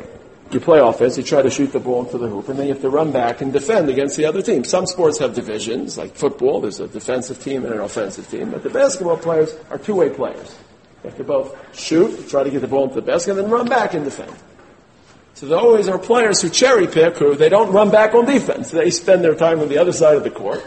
You 0.51 0.59
play 0.59 0.81
offense, 0.81 1.17
you 1.17 1.23
try 1.23 1.41
to 1.41 1.51
shoot 1.51 1.71
the 1.71 1.79
ball 1.79 2.05
into 2.05 2.19
the 2.19 2.27
hoop, 2.27 2.49
and 2.49 2.59
then 2.59 2.67
you 2.67 2.73
have 2.73 2.83
to 2.83 2.91
run 2.91 3.13
back 3.13 3.41
and 3.41 3.53
defend 3.53 3.89
against 3.89 4.17
the 4.17 4.25
other 4.25 4.43
team. 4.43 4.65
Some 4.65 4.87
sports 4.87 5.19
have 5.21 5.33
divisions, 5.33 5.97
like 5.97 6.17
football, 6.17 6.61
there's 6.61 6.81
a 6.81 6.89
defensive 6.89 7.41
team 7.41 7.65
and 7.65 7.73
an 7.73 7.81
offensive 7.83 8.29
team, 8.29 8.51
but 8.51 8.65
the 8.65 8.71
basketball 8.71 9.17
players 9.17 9.55
are 9.71 9.79
two-way 9.79 10.11
players. 10.11 10.57
You 11.05 11.11
have 11.11 11.19
to 11.19 11.25
both 11.25 11.79
shoot, 11.79 12.31
try 12.31 12.45
to 12.45 12.51
get 12.51 12.63
the 12.63 12.67
ball 12.67 12.85
into 12.85 12.95
the 12.95 13.03
basket, 13.03 13.33
and 13.33 13.41
then 13.41 13.51
run 13.51 13.69
back 13.69 13.93
and 13.93 14.05
defend. 14.05 14.33
So 15.35 15.47
there 15.47 15.59
always 15.59 15.87
are 15.87 15.99
players 15.99 16.41
who 16.41 16.49
cherry 16.49 16.87
pick, 16.87 17.19
who 17.19 17.35
they 17.35 17.51
don't 17.51 17.73
run 17.73 17.91
back 17.91 18.15
on 18.15 18.25
defense. 18.25 18.71
They 18.71 18.91
spend 18.91 19.23
their 19.23 19.35
time 19.35 19.61
on 19.61 19.69
the 19.69 19.77
other 19.77 19.93
side 19.93 20.17
of 20.17 20.25
the 20.25 20.31
court, 20.31 20.65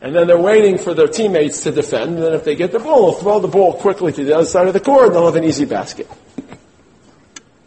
and 0.00 0.16
then 0.16 0.26
they're 0.26 0.38
waiting 0.38 0.78
for 0.78 0.94
their 0.94 1.06
teammates 1.06 1.64
to 1.64 1.70
defend, 1.70 2.14
and 2.14 2.22
then 2.22 2.32
if 2.32 2.44
they 2.44 2.54
get 2.54 2.72
the 2.72 2.78
ball, 2.78 3.12
they'll 3.12 3.20
throw 3.20 3.40
the 3.40 3.48
ball 3.48 3.74
quickly 3.74 4.10
to 4.12 4.24
the 4.24 4.34
other 4.34 4.46
side 4.46 4.68
of 4.68 4.72
the 4.72 4.80
court, 4.80 5.08
and 5.08 5.14
they'll 5.16 5.26
have 5.26 5.36
an 5.36 5.44
easy 5.44 5.66
basket. 5.66 6.08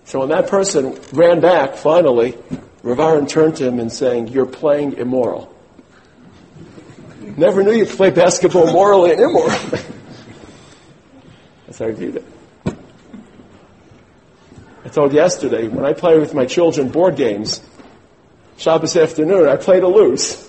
So 0.05 0.21
when 0.21 0.29
that 0.29 0.47
person 0.47 0.99
ran 1.13 1.39
back, 1.39 1.75
finally, 1.75 2.35
Rav 2.81 3.27
turned 3.27 3.57
to 3.57 3.67
him 3.67 3.79
and 3.79 3.91
saying, 3.91 4.29
You're 4.29 4.47
playing 4.47 4.93
immoral. 4.93 5.53
Never 7.37 7.61
knew 7.61 7.73
you 7.73 7.85
could 7.85 7.97
play 7.97 8.09
basketball 8.09 8.71
morally 8.71 9.11
and 9.11 9.19
immorally. 9.19 9.79
That's 11.65 11.79
how 11.79 11.87
I 11.87 11.91
viewed 11.91 12.17
it. 12.17 12.25
I 14.83 14.89
told 14.89 15.13
yesterday, 15.13 15.67
when 15.67 15.83
I 15.83 15.93
play 15.93 16.19
with 16.19 16.33
my 16.33 16.45
children 16.45 16.89
board 16.89 17.15
games, 17.15 17.61
Shabbos 18.57 18.95
afternoon, 18.95 19.47
I 19.47 19.57
play 19.57 19.79
to 19.79 19.87
lose. 19.87 20.41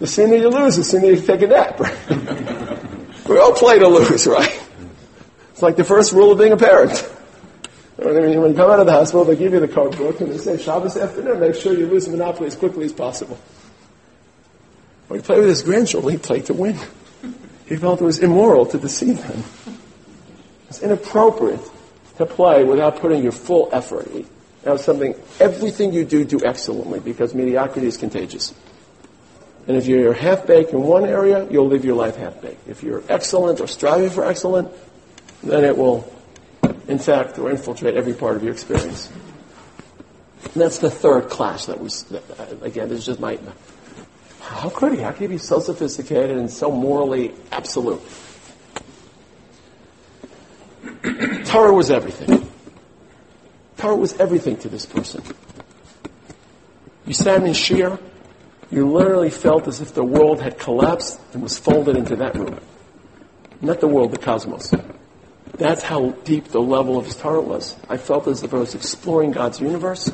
The 0.00 0.06
sooner 0.06 0.36
you 0.36 0.48
lose, 0.48 0.76
the 0.76 0.84
sooner 0.84 1.06
you 1.06 1.20
take 1.20 1.42
a 1.42 1.46
nap. 1.46 1.78
we 3.28 3.38
all 3.38 3.52
play 3.52 3.78
to 3.78 3.86
lose, 3.86 4.26
right? 4.26 4.60
It's 5.52 5.62
like 5.62 5.76
the 5.76 5.84
first 5.84 6.12
rule 6.12 6.32
of 6.32 6.38
being 6.38 6.52
a 6.52 6.56
parent. 6.56 6.98
When 7.96 8.32
you 8.32 8.54
come 8.54 8.70
out 8.70 8.80
of 8.80 8.86
the 8.86 8.92
hospital, 8.92 9.26
they 9.26 9.36
give 9.36 9.52
you 9.52 9.60
the 9.60 9.68
card 9.68 9.96
book 9.96 10.20
and 10.20 10.32
they 10.32 10.38
say, 10.38 10.56
Shabbos 10.56 10.96
afternoon, 10.96 11.38
make 11.38 11.54
sure 11.54 11.74
you 11.74 11.86
lose 11.86 12.06
the 12.06 12.12
Monopoly 12.12 12.46
as 12.46 12.56
quickly 12.56 12.86
as 12.86 12.92
possible. 12.92 13.38
When 15.08 15.20
he 15.20 15.26
played 15.26 15.40
with 15.40 15.48
his 15.48 15.62
grandchildren, 15.62 16.12
he 16.12 16.18
played 16.18 16.46
to 16.46 16.54
win. 16.54 16.78
He 17.66 17.76
felt 17.76 18.00
it 18.00 18.04
was 18.04 18.18
immoral 18.20 18.64
to 18.66 18.78
deceive 18.78 19.20
them. 19.22 19.44
It's 20.70 20.82
inappropriate 20.82 21.60
to 22.18 22.26
play 22.26 22.64
without 22.64 23.00
putting 23.00 23.22
your 23.22 23.32
full 23.32 23.68
effort. 23.72 24.08
That 24.62 24.72
was 24.72 24.84
something, 24.84 25.14
everything 25.40 25.92
you 25.92 26.04
do, 26.04 26.24
do 26.24 26.44
excellently 26.44 27.00
because 27.00 27.34
mediocrity 27.34 27.88
is 27.88 27.96
contagious. 27.96 28.54
And 29.66 29.76
if 29.76 29.86
you're 29.86 30.12
half-baked 30.12 30.72
in 30.72 30.82
one 30.82 31.04
area, 31.04 31.46
you'll 31.50 31.66
live 31.66 31.84
your 31.84 31.96
life 31.96 32.16
half-baked. 32.16 32.68
If 32.68 32.82
you're 32.82 33.02
excellent 33.08 33.60
or 33.60 33.66
striving 33.66 34.10
for 34.10 34.24
excellent, 34.24 34.70
then 35.42 35.64
it 35.64 35.76
will 35.76 36.10
infect 36.88 37.38
or 37.38 37.50
infiltrate 37.50 37.96
every 37.96 38.14
part 38.14 38.36
of 38.36 38.42
your 38.42 38.52
experience. 38.52 39.10
And 40.44 40.54
that's 40.54 40.78
the 40.78 40.90
third 40.90 41.28
clash 41.30 41.66
that 41.66 41.78
we, 41.78 41.84
was, 41.84 42.10
uh, 42.12 42.20
again, 42.62 42.88
this 42.88 43.00
is 43.00 43.06
just 43.06 43.20
my, 43.20 43.38
how 44.40 44.68
could 44.70 44.92
he? 44.92 44.98
How 45.00 45.10
could 45.10 45.22
he 45.22 45.26
be 45.26 45.38
so 45.38 45.60
sophisticated 45.60 46.36
and 46.36 46.50
so 46.50 46.70
morally 46.70 47.32
absolute? 47.52 48.00
Torah 51.44 51.72
was 51.72 51.90
everything. 51.90 52.48
Torah 53.76 53.96
was 53.96 54.18
everything 54.20 54.56
to 54.58 54.68
this 54.68 54.86
person. 54.86 55.22
You 57.06 57.14
sat 57.14 57.42
in 57.42 57.52
Shiur, 57.52 57.98
you 58.70 58.88
literally 58.88 59.30
felt 59.30 59.66
as 59.66 59.80
if 59.80 59.94
the 59.94 60.04
world 60.04 60.40
had 60.40 60.58
collapsed 60.58 61.20
and 61.32 61.42
was 61.42 61.58
folded 61.58 61.96
into 61.96 62.16
that 62.16 62.36
room. 62.36 62.60
Not 63.60 63.80
the 63.80 63.88
world, 63.88 64.12
the 64.12 64.18
cosmos. 64.18 64.72
That's 65.56 65.82
how 65.82 66.10
deep 66.24 66.48
the 66.48 66.60
level 66.60 66.96
of 66.96 67.06
his 67.06 67.16
Torah 67.16 67.40
was. 67.40 67.76
I 67.88 67.96
felt 67.96 68.28
as 68.28 68.42
if 68.42 68.54
I 68.54 68.58
was 68.58 68.74
exploring 68.74 69.32
God's 69.32 69.60
universe. 69.60 70.10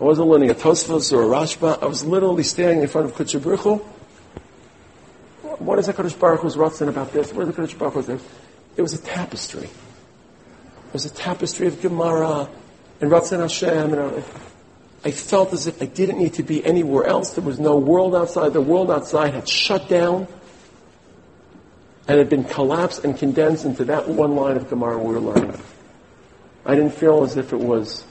I 0.00 0.04
wasn't 0.04 0.28
learning 0.28 0.50
a 0.50 0.54
Tosfos 0.54 1.12
or 1.12 1.22
a 1.22 1.26
Rashba. 1.26 1.82
I 1.82 1.86
was 1.86 2.04
literally 2.04 2.44
standing 2.44 2.82
in 2.82 2.88
front 2.88 3.10
of 3.10 3.42
Baruch 3.42 3.82
What 5.58 5.78
is 5.78 5.86
the 5.86 5.94
Kodesh 5.94 6.18
Baruch 6.18 6.40
Hu's 6.42 6.56
Ratzon 6.56 6.88
about 6.88 7.12
this? 7.12 7.32
What 7.32 7.48
is 7.48 7.54
the 7.54 7.62
Kodesh 7.62 7.76
Baruch 7.76 7.94
Hu's 7.94 8.08
It 8.76 8.82
was 8.82 8.92
a 8.92 8.98
tapestry. 8.98 9.68
Was 10.92 11.04
a 11.04 11.10
tapestry 11.10 11.66
of 11.66 11.80
Gemara 11.82 12.48
and 13.00 13.10
Ratzon 13.10 13.40
Hashem. 13.40 13.94
And 13.94 14.24
I 15.04 15.10
felt 15.10 15.52
as 15.52 15.66
if 15.66 15.82
I 15.82 15.86
didn't 15.86 16.18
need 16.18 16.34
to 16.34 16.42
be 16.42 16.64
anywhere 16.64 17.04
else. 17.04 17.34
There 17.34 17.44
was 17.44 17.60
no 17.60 17.76
world 17.76 18.14
outside. 18.14 18.52
The 18.52 18.60
world 18.60 18.90
outside 18.90 19.34
had 19.34 19.48
shut 19.48 19.88
down 19.88 20.26
and 22.08 22.18
had 22.18 22.30
been 22.30 22.44
collapsed 22.44 23.04
and 23.04 23.16
condensed 23.16 23.66
into 23.66 23.84
that 23.84 24.08
one 24.08 24.34
line 24.34 24.56
of 24.56 24.70
Gemara 24.70 24.98
we 24.98 25.12
were 25.12 25.20
learning. 25.20 25.60
I 26.64 26.74
didn't 26.74 26.94
feel 26.94 27.22
as 27.22 27.36
if 27.36 27.52
it 27.52 27.60
was 27.60 28.04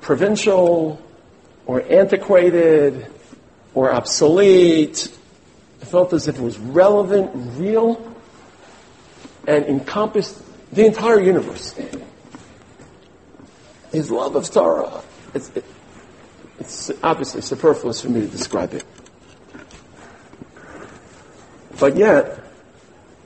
provincial 0.00 1.00
or 1.66 1.82
antiquated 1.82 3.06
or 3.74 3.92
obsolete. 3.92 5.14
I 5.82 5.84
felt 5.84 6.12
as 6.12 6.28
if 6.28 6.38
it 6.38 6.42
was 6.42 6.58
relevant, 6.58 7.30
real, 7.58 8.14
and 9.46 9.66
encompassed 9.66 10.42
the 10.72 10.86
entire 10.86 11.20
universe. 11.20 11.74
His 13.92 14.10
love 14.10 14.36
of 14.36 14.50
Torah, 14.50 15.02
it's, 15.34 15.50
it, 15.50 15.64
it's 16.60 16.92
obviously 17.02 17.40
superfluous 17.40 18.00
for 18.00 18.08
me 18.08 18.20
to 18.20 18.28
describe 18.28 18.74
it. 18.74 18.84
But 21.78 21.96
yet, 21.96 22.44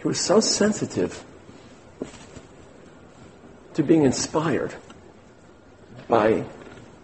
he 0.01 0.09
was 0.09 0.21
so 0.21 0.41
sensitive 0.41 1.23
to 3.75 3.83
being 3.83 4.05
inspired 4.05 4.75
by 6.09 6.45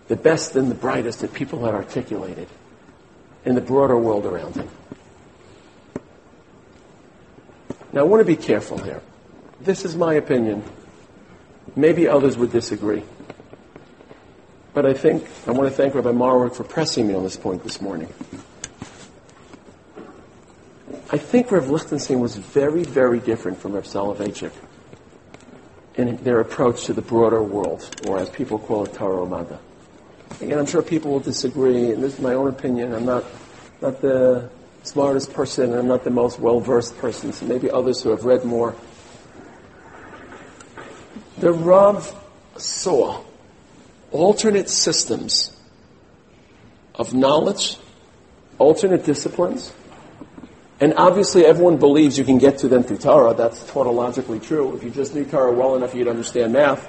the 0.09 0.17
best 0.17 0.57
and 0.57 0.71
the 0.71 0.75
brightest 0.75 1.21
that 1.21 1.35
people 1.35 1.65
had 1.65 1.75
articulated 1.75 2.49
in 3.45 3.55
the 3.55 3.61
broader 3.61 3.97
world 3.97 4.27
around 4.27 4.55
him. 4.55 4.69
Now, 7.93 8.01
I 8.01 8.05
want 8.05 8.21
to 8.21 8.25
be 8.25 8.37
careful 8.37 8.79
here. 8.79 9.03
This 9.61 9.85
is 9.85 9.95
my 9.95 10.15
opinion. 10.15 10.63
Maybe 11.77 12.09
others 12.09 12.39
would 12.39 12.51
disagree. 12.51 13.03
But 14.73 14.87
I 14.87 14.95
think 14.95 15.29
I 15.47 15.51
want 15.51 15.69
to 15.69 15.75
thank 15.75 15.95
Rabbi 15.95 16.13
Marwick 16.13 16.55
for 16.55 16.65
pressing 16.65 17.07
me 17.07 17.15
on 17.15 17.23
this 17.23 17.37
point 17.37 17.63
this 17.63 17.81
morning. 17.81 18.09
I 21.13 21.19
think 21.19 21.51
Rav 21.51 21.69
Lichtenstein 21.69 22.21
was 22.21 22.37
very, 22.37 22.85
very 22.85 23.19
different 23.19 23.59
from 23.59 23.73
Rav 23.73 23.85
Soloveitchik 23.85 24.53
in 25.97 26.17
their 26.25 26.41
approach 26.41 26.85
to 26.85 26.93
the 26.93 27.03
broader 27.03 27.43
world, 27.43 27.89
or 28.07 28.19
as 28.19 28.31
people 28.31 28.59
call 28.59 28.85
it, 28.85 28.95
Torah 28.95 29.27
U'Madda. 29.27 29.59
Again, 30.41 30.59
I'm 30.59 30.67
sure 30.67 30.83
people 30.83 31.11
will 31.11 31.21
disagree, 31.21 31.91
and 31.91 32.03
this 32.03 32.15
is 32.15 32.21
my 32.21 32.35
own 32.35 32.49
opinion. 32.49 32.95
I'm 32.95 33.05
not, 33.05 33.25
not 33.83 34.01
the 34.01 34.49
smartest 34.85 35.35
person, 35.35 35.75
I'm 35.75 35.89
not 35.89 36.05
the 36.05 36.11
most 36.11 36.39
well-versed 36.39 36.97
person, 36.99 37.33
so 37.33 37.45
maybe 37.45 37.71
others 37.71 38.03
who 38.03 38.11
have 38.11 38.25
read 38.25 38.45
more. 38.45 38.75
The 41.41 41.53
Rav 41.53 42.15
saw 42.59 43.23
alternate 44.13 44.69
systems 44.69 45.57
of 46.95 47.15
knowledge, 47.15 47.79
alternate 48.59 49.07
disciplines, 49.07 49.73
and 50.81 50.93
obviously 50.99 51.47
everyone 51.47 51.79
believes 51.79 52.19
you 52.19 52.25
can 52.25 52.37
get 52.37 52.59
to 52.59 52.69
them 52.69 52.83
through 52.83 52.99
Torah. 52.99 53.33
That's 53.33 53.63
tautologically 53.65 54.43
true. 54.43 54.77
If 54.77 54.85
you 54.85 54.91
just 54.91 55.15
knew 55.15 55.25
Torah 55.25 55.53
well 55.53 55.77
enough, 55.77 55.95
you'd 55.95 56.09
understand 56.09 56.53
math. 56.53 56.87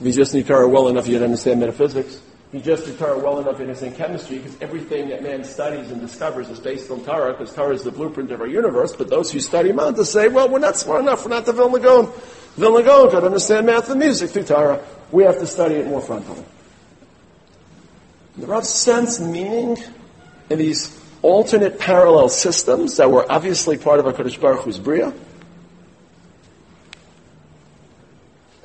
If 0.00 0.06
you 0.06 0.12
just 0.12 0.32
knew 0.32 0.44
Torah 0.44 0.66
well 0.66 0.88
enough, 0.88 1.06
you'd 1.06 1.22
understand 1.22 1.60
metaphysics. 1.60 2.22
If 2.48 2.54
you 2.54 2.60
just 2.60 2.86
knew 2.86 2.94
Torah 2.96 3.18
well 3.18 3.38
enough, 3.38 3.58
you'd 3.58 3.68
understand 3.68 3.96
chemistry, 3.96 4.38
because 4.38 4.56
everything 4.62 5.10
that 5.10 5.22
man 5.22 5.44
studies 5.44 5.90
and 5.90 6.00
discovers 6.00 6.48
is 6.48 6.58
based 6.58 6.90
on 6.90 7.04
Torah, 7.04 7.32
because 7.32 7.54
Torah 7.54 7.74
is 7.74 7.82
the 7.82 7.92
blueprint 7.92 8.32
of 8.32 8.40
our 8.40 8.46
universe. 8.46 8.96
But 8.96 9.10
those 9.10 9.30
who 9.30 9.40
study 9.40 9.72
Manta 9.72 10.06
say, 10.06 10.28
well, 10.28 10.48
we're 10.48 10.58
not 10.58 10.78
smart 10.78 11.02
enough. 11.02 11.22
We're 11.22 11.30
not 11.32 11.44
the 11.44 11.52
Vilna 11.52 11.80
Gaon. 11.80 12.10
Vilna 12.56 12.82
Gaon 12.82 13.10
could 13.10 13.24
understand 13.24 13.66
math 13.66 13.90
and 13.90 14.00
music 14.00 14.30
through 14.30 14.44
Torah. 14.44 14.84
We 15.12 15.24
have 15.24 15.38
to 15.38 15.46
study 15.46 15.76
it 15.76 15.86
more 15.86 16.00
frontally. 16.00 16.44
The 18.36 18.46
Rav 18.46 18.64
sense 18.64 19.20
meaning 19.20 19.76
in 20.48 20.58
these 20.58 20.98
alternate 21.22 21.78
parallel 21.78 22.28
systems 22.28 22.96
that 22.96 23.10
were 23.10 23.30
obviously 23.30 23.76
part 23.76 24.00
of 24.00 24.06
HaKadosh 24.06 24.40
Baruch 24.40 24.64
Hu's 24.64 24.78
Bria. 24.78 25.12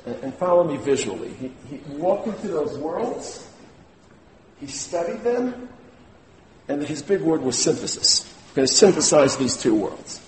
And, 0.06 0.16
and 0.22 0.34
follow 0.34 0.64
me 0.64 0.76
visually. 0.76 1.32
He, 1.34 1.52
he 1.68 1.76
walked 1.96 2.26
into 2.26 2.48
those 2.48 2.78
worlds, 2.78 3.48
he 4.60 4.66
studied 4.66 5.22
them, 5.22 5.68
and 6.68 6.82
his 6.82 7.02
big 7.02 7.20
word 7.20 7.42
was 7.42 7.58
synthesis. 7.58 8.24
He's 8.24 8.52
going 8.54 8.66
to 8.66 8.72
synthesize 8.72 9.36
these 9.36 9.56
two 9.56 9.74
worlds. 9.74 10.25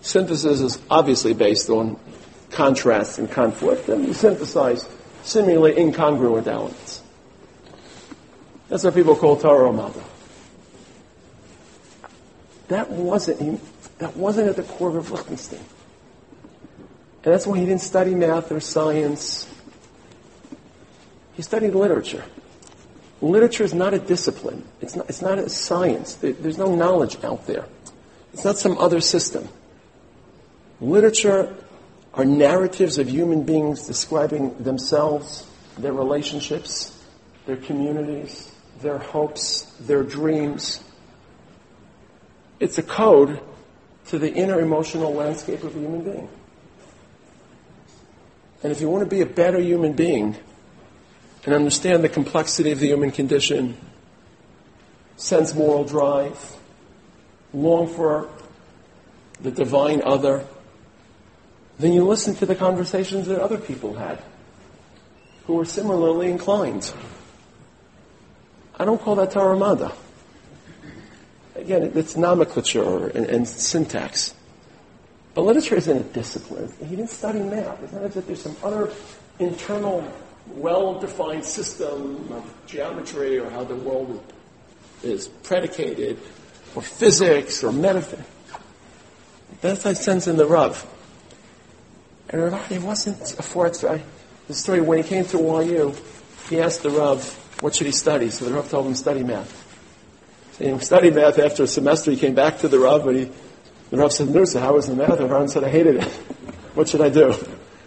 Synthesis 0.00 0.60
is 0.60 0.78
obviously 0.90 1.34
based 1.34 1.68
on 1.68 1.98
contrast 2.50 3.18
and 3.18 3.30
conflict, 3.30 3.88
and 3.88 4.06
you 4.06 4.14
synthesize 4.14 4.88
seemingly 5.22 5.74
incongruent 5.74 6.46
elements. 6.46 7.02
That's 8.68 8.84
what 8.84 8.94
people 8.94 9.16
call 9.16 9.36
Torah 9.36 9.72
Mada. 9.72 10.02
That 12.68 12.88
wasn't, 12.90 13.60
that 13.98 14.16
wasn't 14.16 14.48
at 14.48 14.56
the 14.56 14.62
core 14.62 14.96
of 14.96 15.10
Lichtenstein. 15.10 15.60
And 17.22 17.34
that's 17.34 17.46
why 17.46 17.58
he 17.58 17.66
didn't 17.66 17.82
study 17.82 18.14
math 18.14 18.50
or 18.50 18.60
science. 18.60 19.52
He 21.34 21.42
studied 21.42 21.74
literature. 21.74 22.24
Literature 23.20 23.64
is 23.64 23.74
not 23.74 23.92
a 23.92 23.98
discipline. 23.98 24.64
It's 24.80 24.96
not, 24.96 25.10
it's 25.10 25.20
not 25.20 25.38
a 25.38 25.48
science. 25.50 26.14
There's 26.14 26.56
no 26.56 26.74
knowledge 26.74 27.22
out 27.22 27.46
there. 27.46 27.66
It's 28.32 28.44
not 28.44 28.56
some 28.56 28.78
other 28.78 29.00
system. 29.00 29.48
Literature 30.80 31.54
are 32.14 32.24
narratives 32.24 32.98
of 32.98 33.08
human 33.08 33.44
beings 33.44 33.86
describing 33.86 34.54
themselves, 34.62 35.46
their 35.78 35.92
relationships, 35.92 36.96
their 37.46 37.56
communities, 37.56 38.50
their 38.80 38.98
hopes, 38.98 39.62
their 39.80 40.02
dreams. 40.02 40.82
It's 42.58 42.78
a 42.78 42.82
code 42.82 43.40
to 44.06 44.18
the 44.18 44.32
inner 44.32 44.60
emotional 44.60 45.12
landscape 45.12 45.62
of 45.62 45.76
a 45.76 45.78
human 45.78 46.02
being. 46.02 46.28
And 48.62 48.72
if 48.72 48.80
you 48.80 48.88
want 48.88 49.04
to 49.04 49.10
be 49.10 49.22
a 49.22 49.26
better 49.26 49.60
human 49.60 49.92
being 49.92 50.36
and 51.44 51.54
understand 51.54 52.04
the 52.04 52.08
complexity 52.08 52.72
of 52.72 52.80
the 52.80 52.88
human 52.88 53.10
condition, 53.10 53.76
sense 55.16 55.54
moral 55.54 55.84
drive, 55.84 56.56
long 57.52 57.86
for 57.86 58.28
the 59.40 59.50
divine 59.50 60.02
other, 60.02 60.46
then 61.80 61.92
you 61.92 62.04
listen 62.04 62.34
to 62.36 62.46
the 62.46 62.54
conversations 62.54 63.26
that 63.26 63.40
other 63.40 63.58
people 63.58 63.94
had 63.94 64.22
who 65.46 65.54
were 65.54 65.64
similarly 65.64 66.30
inclined. 66.30 66.92
I 68.78 68.84
don't 68.84 69.00
call 69.00 69.16
that 69.16 69.32
Torah 69.32 69.56
Mada. 69.56 69.92
Again, 71.54 71.92
it's 71.94 72.16
nomenclature 72.16 73.08
and, 73.08 73.26
and 73.26 73.46
syntax. 73.46 74.34
But 75.34 75.42
literature 75.42 75.76
isn't 75.76 75.96
a 75.96 76.02
discipline. 76.02 76.72
He 76.80 76.96
didn't 76.96 77.10
study 77.10 77.40
math. 77.40 77.82
It's 77.82 77.92
not 77.92 78.02
as 78.02 78.16
if 78.16 78.26
there's 78.26 78.42
some 78.42 78.56
other 78.62 78.92
internal, 79.38 80.10
well-defined 80.48 81.44
system 81.44 82.32
of 82.32 82.54
geometry 82.66 83.38
or 83.38 83.50
how 83.50 83.64
the 83.64 83.76
world 83.76 84.22
is 85.02 85.28
predicated, 85.28 86.18
or 86.74 86.82
physics 86.82 87.64
or 87.64 87.72
metaphysics. 87.72 88.28
That's 89.60 89.86
I 89.86 89.94
sense 89.94 90.26
in 90.26 90.36
the 90.36 90.46
Rav. 90.46 90.86
And 92.30 92.42
Rav, 92.42 92.84
wasn't 92.84 93.38
a 93.38 93.42
fourth. 93.42 93.80
The 93.80 94.54
story 94.54 94.80
when 94.80 94.98
he 94.98 95.04
came 95.04 95.24
to 95.26 95.38
YU, 95.38 95.94
he 96.48 96.60
asked 96.60 96.82
the 96.82 96.90
Rav, 96.90 97.22
what 97.60 97.74
should 97.74 97.86
he 97.86 97.92
study? 97.92 98.30
So 98.30 98.44
the 98.44 98.54
Rav 98.54 98.70
told 98.70 98.86
him 98.86 98.94
study 98.94 99.22
math. 99.22 99.52
So 100.52 100.64
he 100.64 100.84
studied 100.84 101.14
math 101.14 101.38
after 101.38 101.64
a 101.64 101.66
semester. 101.66 102.10
He 102.10 102.16
came 102.16 102.34
back 102.34 102.58
to 102.58 102.68
the 102.68 102.78
Rav, 102.78 103.06
and 103.06 103.18
he 103.18 103.30
the 103.90 103.96
Rav 103.96 104.12
said, 104.12 104.28
Nursa, 104.28 104.60
how 104.60 104.74
was 104.74 104.86
the 104.86 104.94
math? 104.94 105.18
The 105.18 105.26
Rav 105.26 105.50
said, 105.50 105.64
I 105.64 105.68
hated 105.68 105.96
it. 105.96 106.08
What 106.74 106.88
should 106.88 107.00
I 107.00 107.08
do? 107.08 107.34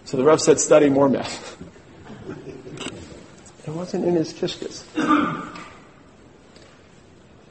So 0.04 0.18
the 0.18 0.24
Rav 0.24 0.42
said, 0.42 0.60
study 0.60 0.90
more 0.90 1.08
math. 1.08 1.56
It 3.66 3.70
wasn't 3.70 4.04
in 4.04 4.14
his 4.14 4.34
kishkas. 4.34 4.84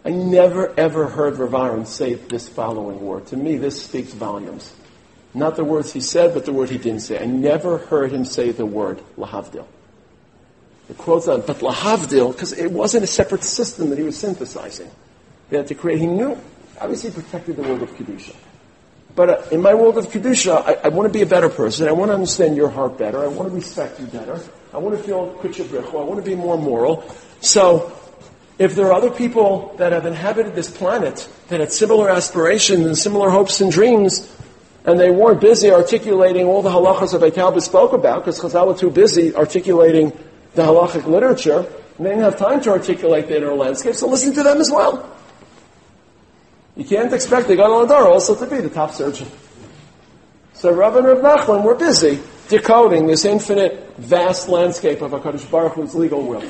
I 0.06 0.10
never 0.12 0.72
ever 0.80 1.08
heard 1.08 1.38
Rav 1.38 1.56
Aaron 1.56 1.88
say 1.88 2.14
this 2.14 2.48
following 2.48 3.02
word. 3.02 3.26
To 3.28 3.38
me, 3.38 3.58
this 3.58 3.84
speaks 3.84 4.14
volumes. 4.14 4.72
Not 5.34 5.56
the 5.56 5.64
words 5.64 5.92
he 5.92 6.02
said, 6.02 6.34
but 6.34 6.46
the 6.46 6.54
word 6.54 6.70
he 6.70 6.78
didn't 6.78 7.02
say. 7.02 7.20
I 7.20 7.26
never 7.26 7.80
heard 7.80 8.12
him 8.12 8.26
say 8.26 8.52
the 8.52 8.66
word 8.66 9.00
lahavdil. 9.18 9.66
The 10.88 10.94
quote's 10.94 11.28
on, 11.28 11.42
but 11.42 11.58
lahavdil, 11.60 12.34
because 12.34 12.54
it 12.54 12.72
wasn't 12.72 13.04
a 13.04 13.08
separate 13.08 13.44
system 13.44 13.90
that 13.90 13.98
he 13.98 14.04
was 14.04 14.18
synthesizing. 14.18 14.92
He 15.50 15.56
had 15.56 15.68
to 15.68 15.76
create, 15.76 16.00
he 16.00 16.08
knew 16.08 16.38
obviously 16.80 17.10
he 17.10 17.22
protected 17.22 17.56
the 17.56 17.64
world 17.64 17.82
of 17.82 17.90
Kedusha. 17.96 18.36
But 19.16 19.30
uh, 19.30 19.42
in 19.52 19.62
my 19.62 19.74
world 19.74 19.98
of 19.98 20.08
Kedusha, 20.08 20.64
I, 20.66 20.86
I 20.86 20.88
want 20.90 21.08
to 21.08 21.14
be 21.14 21.22
a 21.22 21.26
better 21.26 21.50
person. 21.50 21.88
I 21.88 21.92
want 21.92 22.10
to 22.10 22.16
understand 22.16 22.56
your 22.56 22.70
heart 22.70 22.98
better. 22.98 23.24
I 23.24 23.28
want 23.28 23.50
to 23.50 23.56
respect 23.56 24.00
you 24.00 24.08
better. 24.08 24.40
I 24.74 24.78
want 24.78 24.98
to 24.98 25.04
feel 25.04 25.34
kuchabrichu. 25.42 26.00
I 26.00 26.04
want 26.04 26.24
to 26.24 26.30
be 26.30 26.36
more 26.36 26.58
moral. 26.58 27.04
So, 27.42 27.96
if 28.58 28.76
there 28.76 28.88
are 28.88 28.94
other 28.94 29.12
people 29.12 29.76
that 29.78 29.92
have 29.92 30.06
inhabited 30.06 30.56
this 30.56 30.70
planet 30.70 31.28
that 31.50 31.60
had 31.60 31.72
similar 31.72 32.10
aspirations 32.10 32.86
and 32.86 32.98
similar 32.98 33.30
hopes 33.30 33.62
and 33.62 33.72
dreams, 33.72 34.32
and 34.86 35.00
they 35.00 35.12
weren't 35.12 35.40
busy 35.40 35.72
articulating 35.72 36.46
all 36.46 36.62
the 36.62 36.70
halachas 36.70 37.12
that 37.18 37.22
Beit 37.22 37.64
spoke 37.64 37.94
about, 37.94 38.26
because 38.26 38.40
Chazal 38.40 38.68
were 38.68 38.74
too 38.74 38.90
busy 38.90 39.36
articulating 39.36 40.12
the 40.56 40.64
halachic 40.64 41.06
literature, 41.06 41.66
and 41.98 42.06
they 42.06 42.10
didn't 42.10 42.24
have 42.24 42.38
time 42.38 42.62
to 42.62 42.72
articulate 42.72 43.28
the 43.28 43.38
inner 43.38 43.54
landscape, 43.54 43.96
so 43.96 44.08
listen 44.08 44.34
to 44.34 44.44
them 44.44 44.60
as 44.60 44.70
well. 44.70 45.10
You 46.76 46.86
can't 46.86 47.14
expect 47.14 47.48
the 47.48 47.56
Gadol 47.56 47.86
Hador 47.86 48.06
also 48.06 48.36
to 48.36 48.46
be 48.48 48.62
the 48.62 48.70
top 48.70 48.92
surgeon. 48.92 49.28
So 50.54 50.72
Rav 50.72 50.96
and 50.96 51.06
Rav 51.06 51.20
Nachman 51.20 51.64
were 51.64 51.76
busy 51.76 52.20
decoding 52.50 53.08
this 53.08 53.26
infinite, 53.26 53.96
vast 53.98 54.50
landscape 54.50 55.02
of 55.02 55.12
HaKadosh 55.12 55.50
Baruch 55.50 55.74
Hu's 55.74 55.96
legal 55.96 56.24
will. 56.24 56.44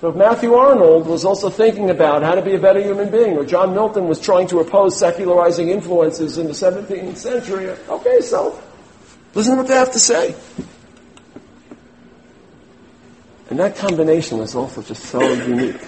So 0.00 0.08
if 0.08 0.16
Matthew 0.16 0.54
Arnold 0.54 1.06
was 1.06 1.26
also 1.26 1.50
thinking 1.50 1.90
about 1.90 2.22
how 2.22 2.34
to 2.34 2.40
be 2.40 2.54
a 2.54 2.58
better 2.58 2.80
human 2.80 3.10
being, 3.10 3.36
or 3.36 3.44
John 3.44 3.74
Milton 3.74 4.08
was 4.08 4.18
trying 4.18 4.46
to 4.48 4.60
oppose 4.60 4.98
secularizing 4.98 5.68
influences 5.68 6.38
in 6.38 6.46
the 6.46 6.54
17th 6.54 7.18
century, 7.18 7.68
okay, 7.68 8.22
so 8.22 8.58
listen 9.34 9.52
to 9.52 9.58
what 9.58 9.68
they 9.68 9.74
have 9.74 9.92
to 9.92 9.98
say. 9.98 10.34
And 13.50 13.58
that 13.58 13.76
combination 13.76 14.38
was 14.38 14.54
also 14.54 14.80
just 14.80 15.02
so 15.04 15.20
unique. 15.20 15.80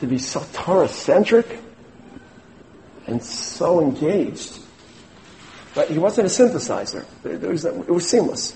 To 0.00 0.06
be 0.06 0.18
so 0.18 0.44
Torah-centric, 0.52 1.60
and 3.06 3.22
so 3.22 3.80
engaged. 3.80 4.58
But 5.74 5.88
he 5.88 5.98
wasn't 5.98 6.26
a 6.26 6.30
synthesizer. 6.30 7.06
It 7.24 7.88
was, 7.88 8.08
seamless. 8.08 8.54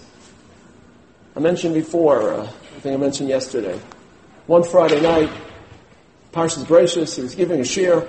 I 1.35 1.41
mentioned 1.41 1.73
before, 1.73 2.35
uh, 2.35 2.43
I 2.43 2.81
think 2.81 2.95
I 2.95 2.97
mentioned 2.99 3.31
yesterday, 3.31 3.81
one 4.47 4.65
Friday 4.65 5.01
night, 5.01 5.31
Parshas 6.33 6.65
Bereishis, 6.65 7.17
he 7.17 7.23
was 7.23 7.35
giving 7.35 7.61
a 7.61 7.65
shiur 7.65 8.09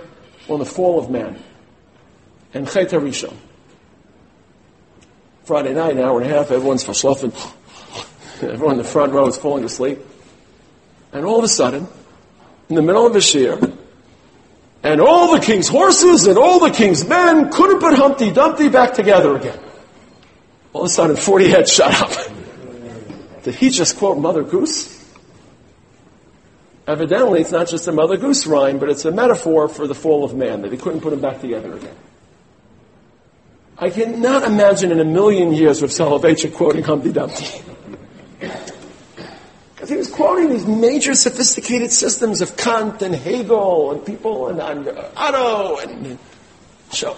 on 0.50 0.60
the 0.60 0.66
fall 0.66 1.00
of 1.00 1.10
man 1.10 1.42
and 2.54 2.70
Chet 2.70 2.90
HaRishon. 2.90 3.34
Friday 5.44 5.74
night, 5.74 5.98
an 5.98 6.00
hour 6.00 6.22
and 6.22 6.32
a 6.32 6.34
half, 6.34 6.52
everyone's 6.52 6.84
verschlafen. 6.86 7.34
Everyone 8.42 8.74
in 8.74 8.78
the 8.78 8.84
front 8.84 9.14
row 9.14 9.28
is 9.28 9.38
falling 9.38 9.64
asleep. 9.64 10.00
And 11.12 11.26
all 11.26 11.38
of 11.38 11.44
a 11.44 11.50
sudden, 11.50 11.88
in 12.70 12.76
the 12.76 12.82
middle 12.82 13.06
of 13.06 13.14
the 13.14 13.20
shiur, 13.20 13.78
and 14.84 15.00
all 15.00 15.34
the 15.34 15.40
king's 15.40 15.68
horses 15.68 16.28
and 16.28 16.38
all 16.38 16.60
the 16.60 16.72
king's 16.72 17.08
men 17.08 17.50
couldn't 17.52 17.80
put 17.80 17.94
Humpty 17.94 18.32
Dumpty 18.32 18.70
back 18.70 18.94
together 18.94 19.36
again. 19.36 19.60
All 20.74 20.82
of 20.82 20.88
a 20.88 20.90
sudden, 20.90 21.16
40 21.16 21.50
heads 21.50 21.72
shut 21.72 21.94
up. 22.02 22.34
Did 23.44 23.56
he 23.56 23.70
just 23.70 23.98
quote 23.98 24.18
Mother 24.18 24.44
Goose? 24.44 24.93
Evidently, 26.86 27.42
it's 27.42 27.52
not 27.52 27.68
just 27.68 27.88
a 27.88 27.92
Mother 27.92 28.18
Goose 28.18 28.46
rhyme, 28.46 28.78
but 28.78 28.90
it's 28.90 29.06
a 29.06 29.12
metaphor 29.12 29.70
for 29.70 29.88
the 29.88 29.96
fall 29.96 30.24
of 30.24 30.36
man, 30.36 30.62
that 30.64 30.72
he 30.72 30.78
couldn't 30.78 31.02
put 31.02 31.12
them 31.12 31.22
back 31.22 31.40
together 31.40 31.74
again. 31.74 31.96
I 33.78 33.90
cannot 33.90 34.44
imagine 34.44 34.92
in 34.92 35.00
a 35.00 35.06
million 35.06 35.54
years 35.54 35.82
of 35.82 35.90
Soloveitchik 35.90 36.54
quoting 36.54 36.84
Humpty 36.84 37.12
Dumpty. 37.12 37.62
Because 39.84 39.90
he 39.90 39.98
was 39.98 40.10
quoting 40.10 40.50
these 40.50 40.66
major 40.66 41.14
sophisticated 41.14 41.92
systems 41.92 42.40
of 42.40 42.56
Kant 42.56 43.02
and 43.02 43.14
Hegel 43.14 43.92
and 43.92 44.06
people 44.06 44.48
and, 44.48 44.62
and 44.62 44.98
Otto 45.18 45.76
and 45.80 46.18
so. 46.90 47.18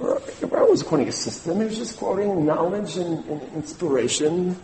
I 0.00 0.62
was 0.64 0.82
quoting 0.82 1.06
a 1.06 1.12
system. 1.12 1.60
He 1.60 1.66
was 1.66 1.78
just 1.78 1.96
quoting 1.96 2.44
knowledge 2.44 2.96
and, 2.96 3.24
and 3.26 3.42
inspiration. 3.54 4.56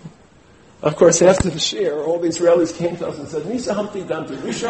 Of 0.83 0.97
course, 0.97 1.21
after 1.21 1.51
the 1.51 1.59
share, 1.59 2.03
all 2.03 2.19
the 2.19 2.29
Israelis 2.29 2.75
came 2.75 2.97
to 2.97 3.09
us 3.09 3.19
and 3.19 3.29
said, 3.29 3.43
Misa 3.43 3.75
Humpty 3.75 4.03
Dumpty, 4.03 4.37
which 4.37 4.63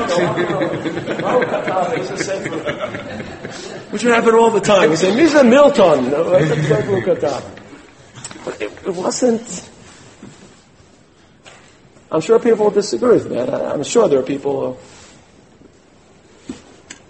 would 4.02 4.12
happen 4.12 4.34
all 4.34 4.50
the 4.50 4.60
time. 4.60 4.90
We 4.90 4.96
say, 4.96 5.12
Misa 5.12 5.48
Milton. 5.48 6.10
But 8.44 8.60
it, 8.60 8.72
it 8.86 8.94
wasn't. 8.94 9.70
I'm 12.10 12.20
sure 12.20 12.40
people 12.40 12.64
will 12.64 12.72
disagree 12.72 13.12
with 13.12 13.28
that. 13.28 13.48
I, 13.48 13.74
am 13.74 13.84
sure 13.84 14.08
there 14.08 14.18
are 14.18 14.24
people. 14.24 14.72
Who, 14.72 16.54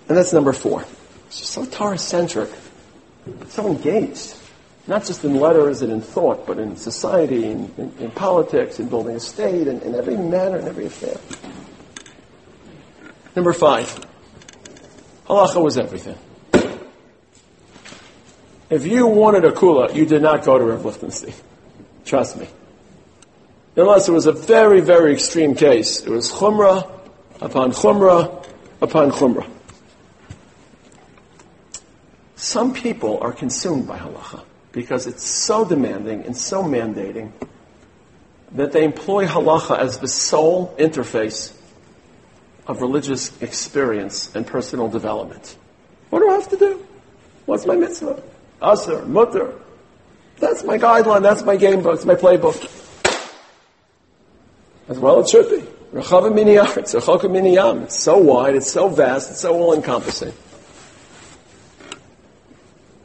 and 0.08 0.16
that's 0.18 0.34
number 0.34 0.52
four. 0.52 0.84
It's 1.28 1.38
just 1.38 1.52
so 1.52 1.64
Torah-centric, 1.64 2.50
so 3.48 3.68
engaged 3.68 4.34
not 4.90 5.04
just 5.04 5.24
in 5.24 5.36
letters 5.36 5.82
and 5.82 5.92
in 5.92 6.00
thought, 6.00 6.48
but 6.48 6.58
in 6.58 6.74
society, 6.74 7.44
in, 7.44 7.72
in, 7.78 7.92
in 8.00 8.10
politics, 8.10 8.80
in 8.80 8.88
building 8.88 9.14
a 9.14 9.20
state, 9.20 9.68
in, 9.68 9.80
in 9.82 9.94
every 9.94 10.16
manner, 10.16 10.58
in 10.58 10.66
every 10.66 10.86
affair. 10.86 11.16
Number 13.36 13.52
five, 13.52 13.86
halacha 15.28 15.62
was 15.62 15.78
everything. 15.78 16.18
If 18.68 18.84
you 18.84 19.06
wanted 19.06 19.44
a 19.44 19.52
kula, 19.52 19.94
you 19.94 20.06
did 20.06 20.22
not 20.22 20.44
go 20.44 20.58
to 20.58 20.64
Rav 20.64 20.84
Lichtenstein. 20.84 21.34
Trust 22.04 22.36
me. 22.36 22.48
Unless 23.76 24.08
it 24.08 24.12
was 24.12 24.26
a 24.26 24.32
very, 24.32 24.80
very 24.80 25.12
extreme 25.12 25.54
case. 25.54 26.00
It 26.00 26.08
was 26.08 26.32
chumrah 26.32 26.90
upon 27.40 27.70
chumrah 27.70 28.44
upon 28.82 29.12
chumrah. 29.12 29.48
Some 32.34 32.74
people 32.74 33.18
are 33.20 33.32
consumed 33.32 33.86
by 33.86 33.96
halacha 33.96 34.42
because 34.72 35.06
it's 35.06 35.24
so 35.24 35.64
demanding 35.64 36.24
and 36.24 36.36
so 36.36 36.62
mandating 36.62 37.32
that 38.52 38.72
they 38.72 38.84
employ 38.84 39.26
halacha 39.26 39.78
as 39.78 39.98
the 39.98 40.08
sole 40.08 40.74
interface 40.78 41.52
of 42.66 42.80
religious 42.80 43.40
experience 43.42 44.34
and 44.34 44.46
personal 44.46 44.88
development. 44.88 45.56
What 46.10 46.20
do 46.20 46.30
I 46.30 46.34
have 46.34 46.48
to 46.50 46.56
do? 46.56 46.86
What's 47.46 47.66
my 47.66 47.76
mitzvah? 47.76 48.22
Aser, 48.62 49.04
mutter. 49.06 49.54
That's 50.38 50.64
my 50.64 50.78
guideline, 50.78 51.22
that's 51.22 51.42
my 51.42 51.56
game 51.56 51.82
book, 51.82 51.94
it's 51.94 52.04
my 52.04 52.14
playbook. 52.14 52.68
As 54.88 54.98
well 54.98 55.20
it 55.20 55.28
should 55.28 55.48
be. 55.50 55.66
It's 57.82 57.98
so 57.98 58.18
wide, 58.18 58.54
it's 58.54 58.70
so 58.70 58.88
vast, 58.88 59.30
it's 59.30 59.40
so 59.40 59.54
all 59.54 59.74
encompassing. 59.74 60.32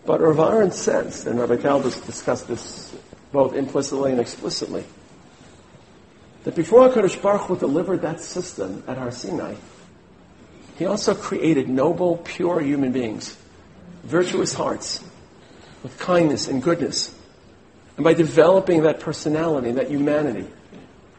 But 0.06 0.22
Rav 0.22 0.40
Aaron 0.40 0.72
says, 0.72 1.26
and 1.26 1.40
Rabbi 1.40 1.58
Kalbus 1.58 2.06
discussed 2.06 2.48
this 2.48 2.96
both 3.32 3.56
implicitly 3.56 4.12
and 4.12 4.22
explicitly, 4.22 4.86
that 6.44 6.56
before 6.56 6.88
HaKadosh 6.88 7.22
Baruch 7.22 7.42
Hu 7.42 7.58
delivered 7.58 8.04
that 8.04 8.22
system 8.22 8.84
at 8.88 8.98
Har 8.98 9.12
Sinai, 9.12 9.56
he 10.78 10.86
also 10.86 11.16
created 11.16 11.68
noble, 11.68 12.18
pure 12.18 12.60
human 12.62 12.92
beings, 12.92 13.36
virtuous 14.04 14.54
hearts, 14.54 15.04
with 15.82 15.98
kindness 15.98 16.48
and 16.48 16.62
goodness. 16.62 17.14
And 17.98 18.04
by 18.04 18.14
developing 18.14 18.84
that 18.84 19.00
personality, 19.00 19.72
that 19.72 19.90
humanity, 19.90 20.48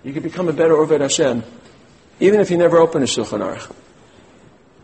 you 0.04 0.12
can 0.12 0.22
become 0.22 0.48
a 0.48 0.52
better 0.52 0.74
Oved 0.74 1.00
Hashem, 1.00 1.42
even 2.20 2.40
if 2.40 2.50
you 2.50 2.56
never 2.56 2.76
open 2.76 3.02
a 3.02 3.06
Shulchan 3.06 3.40
Aruch. 3.40 3.74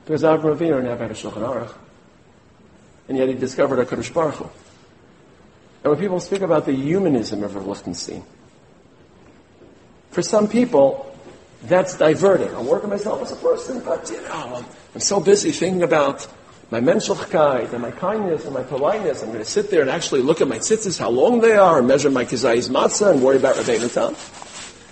Because 0.04 0.22
Avraham 0.22 0.56
Avinu 0.56 0.82
never 0.82 1.02
had 1.02 1.10
a 1.12 1.14
Shulchan 1.14 1.46
Aruch 1.46 1.72
and 3.08 3.18
yet 3.18 3.28
he 3.28 3.34
discovered 3.34 3.78
a 3.78 3.84
Kadosh 3.84 4.12
Baruch 4.12 4.34
Hu. 4.36 4.50
And 5.84 5.90
when 5.92 5.98
people 5.98 6.20
speak 6.20 6.42
about 6.42 6.66
the 6.66 6.72
humanism 6.72 7.42
of 7.42 7.54
Rav 7.54 7.66
Lichtenstein, 7.66 8.22
for 10.10 10.22
some 10.22 10.48
people, 10.48 11.16
that's 11.62 11.96
diverting. 11.96 12.54
I'm 12.54 12.66
working 12.66 12.90
myself 12.90 13.22
as 13.22 13.32
a 13.32 13.36
person, 13.36 13.82
but 13.84 14.10
you 14.10 14.20
know, 14.22 14.56
I'm, 14.56 14.64
I'm 14.94 15.00
so 15.00 15.20
busy 15.20 15.52
thinking 15.52 15.82
about 15.82 16.26
my 16.70 16.80
menschlichkeit 16.80 17.72
and 17.72 17.82
my 17.82 17.90
kindness 17.90 18.44
and 18.44 18.54
my 18.54 18.62
politeness. 18.62 19.22
I'm 19.22 19.28
going 19.28 19.40
to 19.40 19.44
sit 19.44 19.70
there 19.70 19.82
and 19.82 19.90
actually 19.90 20.22
look 20.22 20.40
at 20.40 20.48
my 20.48 20.58
tzitzis, 20.58 20.98
how 20.98 21.10
long 21.10 21.40
they 21.40 21.56
are, 21.56 21.78
and 21.78 21.88
measure 21.88 22.10
my 22.10 22.24
kizayis 22.24 22.70
matzah 22.70 23.12
and 23.12 23.22
worry 23.22 23.36
about 23.36 23.56
Rabbeinu 23.56 23.92
Tam. 23.92 24.16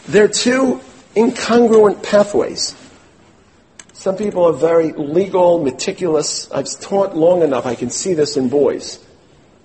They're 0.07 0.29
two 0.29 0.81
incongruent 1.15 2.03
pathways. 2.03 2.75
Some 4.01 4.17
people 4.17 4.47
are 4.47 4.55
very 4.55 4.93
legal, 4.93 5.63
meticulous. 5.63 6.51
I've 6.51 6.71
taught 6.81 7.15
long 7.15 7.43
enough, 7.43 7.67
I 7.67 7.75
can 7.75 7.91
see 7.91 8.15
this 8.15 8.39
in 8.39 8.49
boys. 8.49 8.99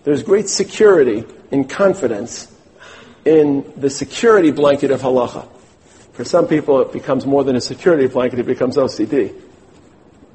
There's 0.04 0.24
great 0.24 0.50
security 0.50 1.24
and 1.54 1.70
confidence 1.70 2.54
in 3.24 3.64
the 3.78 3.90
security 3.90 4.52
blanket 4.52 4.92
of 4.92 5.00
halacha. 5.00 5.48
For 6.12 6.26
some 6.26 6.50
people, 6.50 6.82
it 6.82 6.92
becomes 6.92 7.26
more 7.26 7.46
than 7.46 7.56
a 7.56 7.62
security 7.62 8.08
blanket, 8.08 8.40
it 8.40 8.46
becomes 8.46 8.76
OCD. 8.76 9.34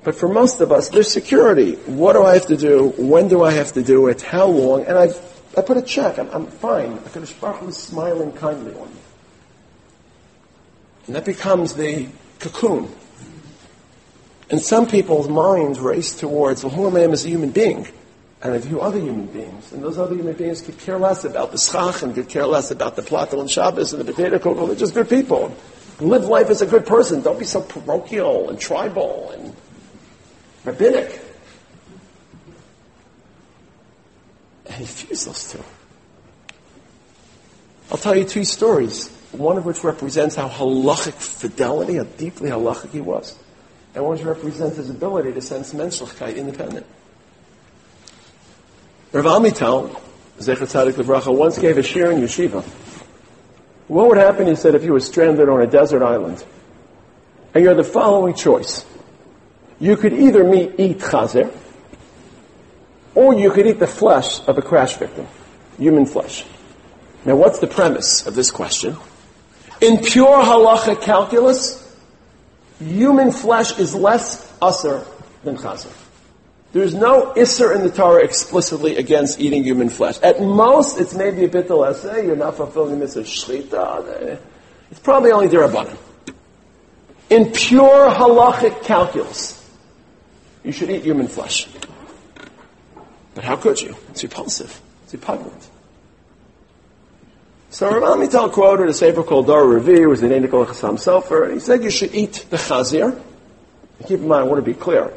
But 0.02 0.14
for 0.14 0.30
most 0.30 0.62
of 0.62 0.72
us, 0.72 0.88
there's 0.88 1.12
security. 1.12 1.74
What 1.84 2.14
do 2.14 2.24
I 2.24 2.32
have 2.32 2.46
to 2.46 2.56
do? 2.56 2.94
When 2.96 3.28
do 3.28 3.42
I 3.44 3.52
have 3.52 3.74
to 3.74 3.82
do 3.82 4.06
it? 4.06 4.22
How 4.22 4.46
long? 4.46 4.86
And 4.86 4.96
I've, 4.96 5.42
I 5.58 5.60
put 5.60 5.76
a 5.76 5.82
check. 5.82 6.18
I'm, 6.18 6.30
I'm 6.30 6.46
fine. 6.46 6.96
HaKadosh 7.00 7.38
Baruch 7.38 7.68
is 7.68 7.76
smiling 7.76 8.32
kindly 8.32 8.72
on 8.72 8.88
me. 8.88 9.00
And 11.06 11.16
that 11.16 11.26
becomes 11.26 11.74
the 11.74 12.08
cocoon 12.38 12.90
and 14.50 14.60
some 14.60 14.86
people's 14.86 15.28
minds 15.28 15.78
race 15.78 16.12
towards, 16.12 16.64
well, 16.64 16.74
who 16.74 16.88
am 16.88 16.96
I 16.96 17.12
as 17.12 17.24
a 17.24 17.28
human 17.28 17.50
being? 17.50 17.86
And 18.42 18.52
I 18.52 18.58
view 18.58 18.80
other 18.80 18.98
human 18.98 19.26
beings. 19.26 19.72
And 19.72 19.82
those 19.82 19.96
other 19.96 20.16
human 20.16 20.34
beings 20.34 20.60
could 20.60 20.78
care 20.78 20.98
less 20.98 21.24
about 21.24 21.52
the 21.52 21.58
schach 21.58 22.02
and 22.02 22.14
could 22.14 22.28
care 22.28 22.46
less 22.46 22.70
about 22.70 22.96
the 22.96 23.02
plata 23.02 23.38
and 23.38 23.48
Shabbos 23.48 23.92
and 23.92 24.00
the 24.00 24.12
potato 24.12 24.38
kugel. 24.38 24.66
They're 24.66 24.76
just 24.76 24.94
good 24.94 25.08
people. 25.08 25.54
Live 26.00 26.24
life 26.24 26.50
as 26.50 26.62
a 26.62 26.66
good 26.66 26.84
person. 26.84 27.20
Don't 27.20 27.38
be 27.38 27.44
so 27.44 27.60
parochial 27.60 28.50
and 28.50 28.58
tribal 28.58 29.30
and 29.30 29.54
rabbinic. 30.64 31.20
And 34.66 34.74
he 34.74 34.86
fused 34.86 35.28
those 35.28 35.52
two. 35.52 35.62
I'll 37.92 37.98
tell 37.98 38.16
you 38.16 38.24
two 38.24 38.44
stories, 38.44 39.08
one 39.32 39.58
of 39.58 39.66
which 39.66 39.84
represents 39.84 40.34
how 40.34 40.48
halachic 40.48 41.14
fidelity, 41.14 41.96
how 41.96 42.04
deeply 42.04 42.50
halachic 42.50 42.90
he 42.90 43.00
was 43.00 43.36
and 43.94 44.06
which 44.06 44.22
represents 44.22 44.76
his 44.76 44.90
ability 44.90 45.32
to 45.32 45.40
sense 45.40 45.72
menschlichkeit 45.72 46.36
independent. 46.36 46.86
Rav 49.12 49.24
Amital, 49.24 50.00
Zecher 50.38 50.66
Tzadik 50.66 50.92
Levracha, 50.92 51.36
once 51.36 51.58
gave 51.58 51.76
a 51.78 51.82
shiur 51.82 52.12
in 52.12 52.20
yeshiva. 52.20 52.62
What 53.88 54.08
would 54.08 54.18
happen, 54.18 54.46
he 54.46 54.54
said, 54.54 54.76
if 54.76 54.84
you 54.84 54.92
were 54.92 55.00
stranded 55.00 55.48
on 55.48 55.60
a 55.60 55.66
desert 55.66 56.02
island? 56.02 56.44
And 57.52 57.62
you 57.62 57.68
had 57.68 57.76
the 57.76 57.84
following 57.84 58.34
choice. 58.34 58.84
You 59.80 59.96
could 59.96 60.12
either 60.12 60.44
meet, 60.44 60.78
eat 60.78 60.98
chazer, 60.98 61.52
or 63.16 63.34
you 63.34 63.50
could 63.50 63.66
eat 63.66 63.80
the 63.80 63.88
flesh 63.88 64.46
of 64.46 64.58
a 64.58 64.62
crash 64.62 64.94
victim, 64.96 65.26
human 65.76 66.06
flesh. 66.06 66.44
Now 67.24 67.34
what's 67.34 67.58
the 67.58 67.66
premise 67.66 68.26
of 68.26 68.36
this 68.36 68.52
question? 68.52 68.96
In 69.80 69.98
pure 69.98 70.42
halacha 70.42 71.00
calculus, 71.00 71.89
human 72.80 73.30
flesh 73.30 73.78
is 73.78 73.94
less 73.94 74.50
usr 74.60 75.06
than 75.44 75.56
chazer. 75.56 75.92
There's 76.72 76.94
no 76.94 77.32
isser 77.34 77.74
in 77.74 77.82
the 77.82 77.90
Torah 77.90 78.22
explicitly 78.22 78.96
against 78.96 79.40
eating 79.40 79.64
human 79.64 79.88
flesh. 79.88 80.20
At 80.22 80.40
most, 80.40 81.00
it's 81.00 81.14
maybe 81.14 81.44
a 81.44 81.48
bit 81.48 81.66
the 81.66 81.76
essay. 81.78 82.20
Eh, 82.20 82.26
you're 82.26 82.36
not 82.36 82.56
fulfilling 82.56 82.92
the 82.92 82.96
mitzvah 82.96 83.22
shchita. 83.22 84.22
Eh. 84.22 84.36
It's 84.90 85.00
probably 85.00 85.32
only 85.32 85.48
derabanan. 85.48 85.96
In 87.28 87.50
pure 87.50 88.10
halachic 88.10 88.84
calculus, 88.84 89.56
you 90.62 90.72
should 90.72 90.90
eat 90.90 91.02
human 91.02 91.26
flesh. 91.26 91.68
But 93.34 93.44
how 93.44 93.56
could 93.56 93.80
you? 93.80 93.96
It's 94.10 94.22
repulsive. 94.22 94.80
It's 95.04 95.14
repugnant. 95.14 95.68
So 97.72 97.88
Rav 97.88 98.18
Amital 98.18 98.50
quoted 98.50 98.88
a 98.88 98.92
sefer 98.92 99.22
called 99.22 99.46
Dar 99.46 99.62
Revi, 99.62 100.08
was 100.08 100.20
the 100.20 100.26
name 100.26 100.42
of 100.42 100.50
Chassam 100.50 100.94
Sofer, 100.98 101.44
and 101.44 101.54
he 101.54 101.60
said 101.60 101.84
you 101.84 101.90
should 101.90 102.12
eat 102.12 102.44
the 102.50 102.56
chazir. 102.56 103.22
Keep 104.08 104.20
in 104.20 104.28
mind, 104.28 104.40
I 104.40 104.46
want 104.48 104.64
to 104.64 104.68
be 104.68 104.76
clear. 104.76 105.12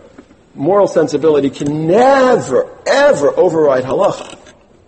Moral 0.54 0.88
sensibility 0.88 1.50
can 1.50 1.88
never, 1.88 2.70
ever 2.86 3.36
override 3.36 3.86
halacha. 3.86 4.38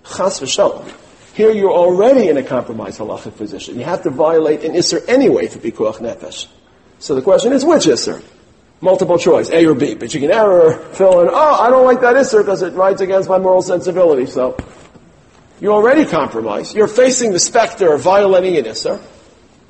Chas 0.04 0.40
v'shalom. 0.42 0.94
Here 1.34 1.52
you're 1.52 1.74
already 1.74 2.30
in 2.30 2.38
a 2.38 2.44
compromised 2.44 3.00
halachic 3.00 3.36
position. 3.36 3.80
You 3.80 3.86
have 3.86 4.04
to 4.04 4.12
violate 4.12 4.64
an 4.64 4.74
Isser 4.74 5.04
anyway 5.08 5.48
for 5.48 5.58
Pikuach 5.58 5.98
Nefesh. 5.98 6.46
So 7.00 7.16
the 7.16 7.24
question 7.24 7.52
is, 7.52 7.66
which 7.66 7.86
Isser? 7.86 8.24
Multiple 8.80 9.18
choice, 9.18 9.50
A 9.50 9.66
or 9.66 9.74
B. 9.74 9.96
But 9.96 10.14
you 10.14 10.20
can 10.20 10.30
error, 10.30 10.78
fill 10.94 11.22
in, 11.22 11.30
oh, 11.32 11.54
I 11.60 11.72
don't 11.72 11.86
like 11.86 12.02
that 12.02 12.16
Isser 12.16 12.44
because 12.44 12.62
it 12.62 12.74
rides 12.74 13.02
against 13.02 13.28
my 13.28 13.40
moral 13.40 13.64
sensibility. 13.64 14.28
So 14.28 14.56
you're 15.60 15.74
already 15.74 16.06
compromised. 16.06 16.76
You're 16.76 16.88
facing 16.88 17.32
the 17.32 17.40
specter 17.40 17.94
of 17.94 18.02
violating 18.02 18.58
an 18.58 18.66
Isser. 18.66 19.02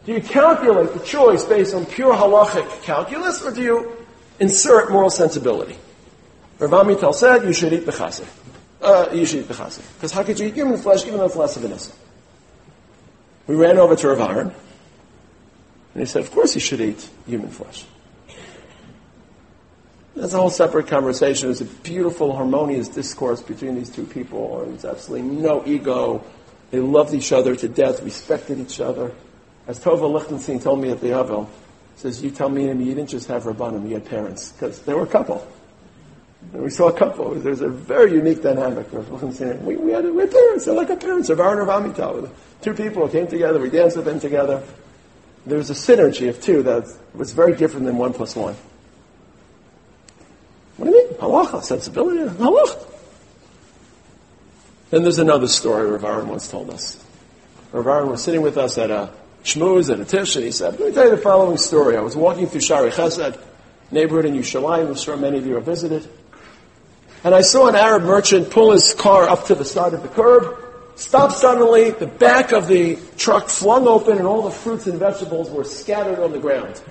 Do 0.06 0.14
you 0.14 0.22
calculate 0.22 0.94
the 0.94 1.00
choice 1.00 1.44
based 1.46 1.74
on 1.74 1.86
pure 1.86 2.14
halachic 2.14 2.84
calculus, 2.84 3.44
or 3.44 3.52
do 3.52 3.62
you 3.62 4.06
insert 4.40 4.92
moral 4.92 5.10
sensibility? 5.10 5.78
Rav 6.60 6.72
Amital 6.72 7.14
said 7.14 7.44
you 7.44 7.54
should 7.54 7.74
eat 7.74 7.86
bechassid. 7.86 8.28
Uh, 8.82 9.10
you 9.14 9.26
should 9.26 9.40
eat 9.40 9.48
bechassid. 9.48 9.82
Because 9.96 10.12
how 10.12 10.24
could 10.24 10.40
you 10.40 10.48
eat 10.48 10.54
human 10.54 10.78
flesh 10.78 11.06
even 11.06 11.18
though 11.18 11.26
it's 11.26 11.36
less 11.36 11.58
of 11.58 11.64
an 11.66 11.72
issa? 11.72 11.92
We 13.48 13.56
ran 13.56 13.78
over 13.78 13.96
to 13.96 14.08
Rav 14.10 14.22
Aaron, 14.22 14.48
and 15.94 16.02
he 16.02 16.06
said, 16.06 16.24
of 16.24 16.32
course 16.32 16.56
you 16.56 16.62
should 16.62 16.82
eat 16.82 17.08
human 17.28 17.50
flesh. 17.50 17.86
That's 20.16 20.34
a 20.34 20.38
whole 20.38 20.50
separate 20.50 20.88
conversation. 20.88 21.52
It's 21.52 21.62
a 21.62 21.66
beautiful, 21.66 22.34
harmonious 22.36 22.88
discourse 22.88 23.42
between 23.42 23.76
these 23.76 23.90
two 23.90 24.06
people. 24.06 24.62
And 24.62 24.72
there's 24.72 24.86
absolutely 24.86 25.28
no 25.28 25.64
ego. 25.66 26.24
They 26.72 26.80
loved 26.80 27.14
each 27.14 27.34
other 27.34 27.56
to 27.56 27.68
death, 27.68 28.02
respected 28.02 28.60
each 28.60 28.80
other. 28.80 29.12
As 29.68 29.80
Tova 29.80 30.10
Lichtenstein 30.12 30.60
told 30.60 30.80
me 30.80 30.90
at 30.90 31.02
the 31.02 31.10
Avel, 31.10 31.50
says, 31.98 32.24
you 32.24 32.32
tell 32.32 32.50
me 32.50 32.70
and 32.70 32.86
you 32.86 32.94
didn't 32.94 33.10
just 33.10 33.28
have 33.28 33.44
Rabbanim, 33.44 33.88
you 33.88 33.96
had 33.96 34.06
parents. 34.06 34.52
Because 34.54 34.80
they 34.82 34.94
were 34.94 35.04
a 35.04 35.08
couple. 35.08 35.46
And 36.54 36.62
we 36.62 36.70
saw 36.70 36.88
a 36.88 36.94
couple. 36.94 37.34
There's 37.36 37.62
a 37.62 37.70
very 37.70 38.14
unique 38.14 38.42
dynamic. 38.42 38.92
We, 38.92 39.76
we, 39.76 39.92
had, 39.92 40.06
we 40.06 40.22
had 40.22 40.32
parents. 40.32 40.66
They're 40.66 40.76
like 40.76 40.90
our 40.90 40.96
parents. 40.96 41.30
Of 41.30 41.40
Aaron 41.40 41.60
of 41.60 41.68
Amital. 41.68 42.30
Two 42.62 42.74
people 42.74 43.08
came 43.10 43.28
together. 43.28 43.60
We 43.60 43.70
danced 43.70 43.98
with 43.98 44.06
them 44.06 44.20
together. 44.20 44.64
There 45.46 45.58
was 45.58 45.70
a 45.70 45.74
synergy 45.74 46.30
of 46.30 46.42
two 46.42 46.64
that 46.64 46.88
was 47.14 47.34
very 47.34 47.56
different 47.56 47.86
than 47.86 47.98
one 47.98 48.14
plus 48.14 48.36
one. 48.36 48.56
What 50.78 50.90
do 50.90 50.96
you 50.96 51.10
mean? 51.10 51.18
Halacha, 51.18 51.64
sensibility, 51.64 52.20
halacha. 52.20 52.92
Then 54.90 55.04
there's 55.04 55.20
another 55.20 55.48
story 55.48 55.90
Rav 55.90 56.28
once 56.28 56.48
told 56.48 56.70
us. 56.70 57.04
Rav 57.72 58.08
was 58.08 58.24
sitting 58.24 58.42
with 58.42 58.58
us 58.58 58.78
at 58.78 58.92
a 58.92 59.12
shmooze 59.44 59.92
at 59.92 60.00
a 60.00 60.06
tish, 60.06 60.36
and 60.36 60.46
he 60.46 60.52
said, 60.52 60.80
let 60.80 60.90
me 60.90 60.92
tell 60.94 61.06
you 61.06 61.12
the 61.12 61.22
following 61.22 61.58
story. 61.58 61.98
I 61.98 62.02
was 62.02 62.16
walking 62.16 62.48
through 62.48 62.62
Shaarei 62.62 62.92
Chesed, 62.92 63.40
neighborhood 63.92 64.26
in 64.26 64.36
Yerushalayim, 64.36 64.88
I'm 64.88 64.96
sure 64.96 65.18
many 65.18 65.38
of 65.38 65.46
you 65.46 65.56
have 65.56 65.66
visited. 65.66 66.08
And 67.24 67.34
I 67.34 67.42
saw 67.42 67.68
an 67.68 67.76
Arab 67.76 68.04
merchant 68.04 68.52
pull 68.52 68.72
his 68.72 68.94
car 68.94 69.28
up 69.28 69.46
to 69.48 69.56
the 69.56 69.66
side 69.66 69.94
of 69.94 70.04
the 70.04 70.10
curb, 70.10 70.58
stop 70.96 71.32
suddenly, 71.32 71.92
the 71.92 72.08
back 72.08 72.52
of 72.52 72.68
the 72.68 72.98
truck 73.18 73.50
flung 73.50 73.88
open, 73.88 74.18
and 74.18 74.28
all 74.28 74.44
the 74.44 74.52
fruits 74.52 74.88
and 74.88 75.00
vegetables 75.00 75.50
were 75.50 75.64
scattered 75.64 76.20
on 76.20 76.32
the 76.32 76.40
ground. 76.40 76.82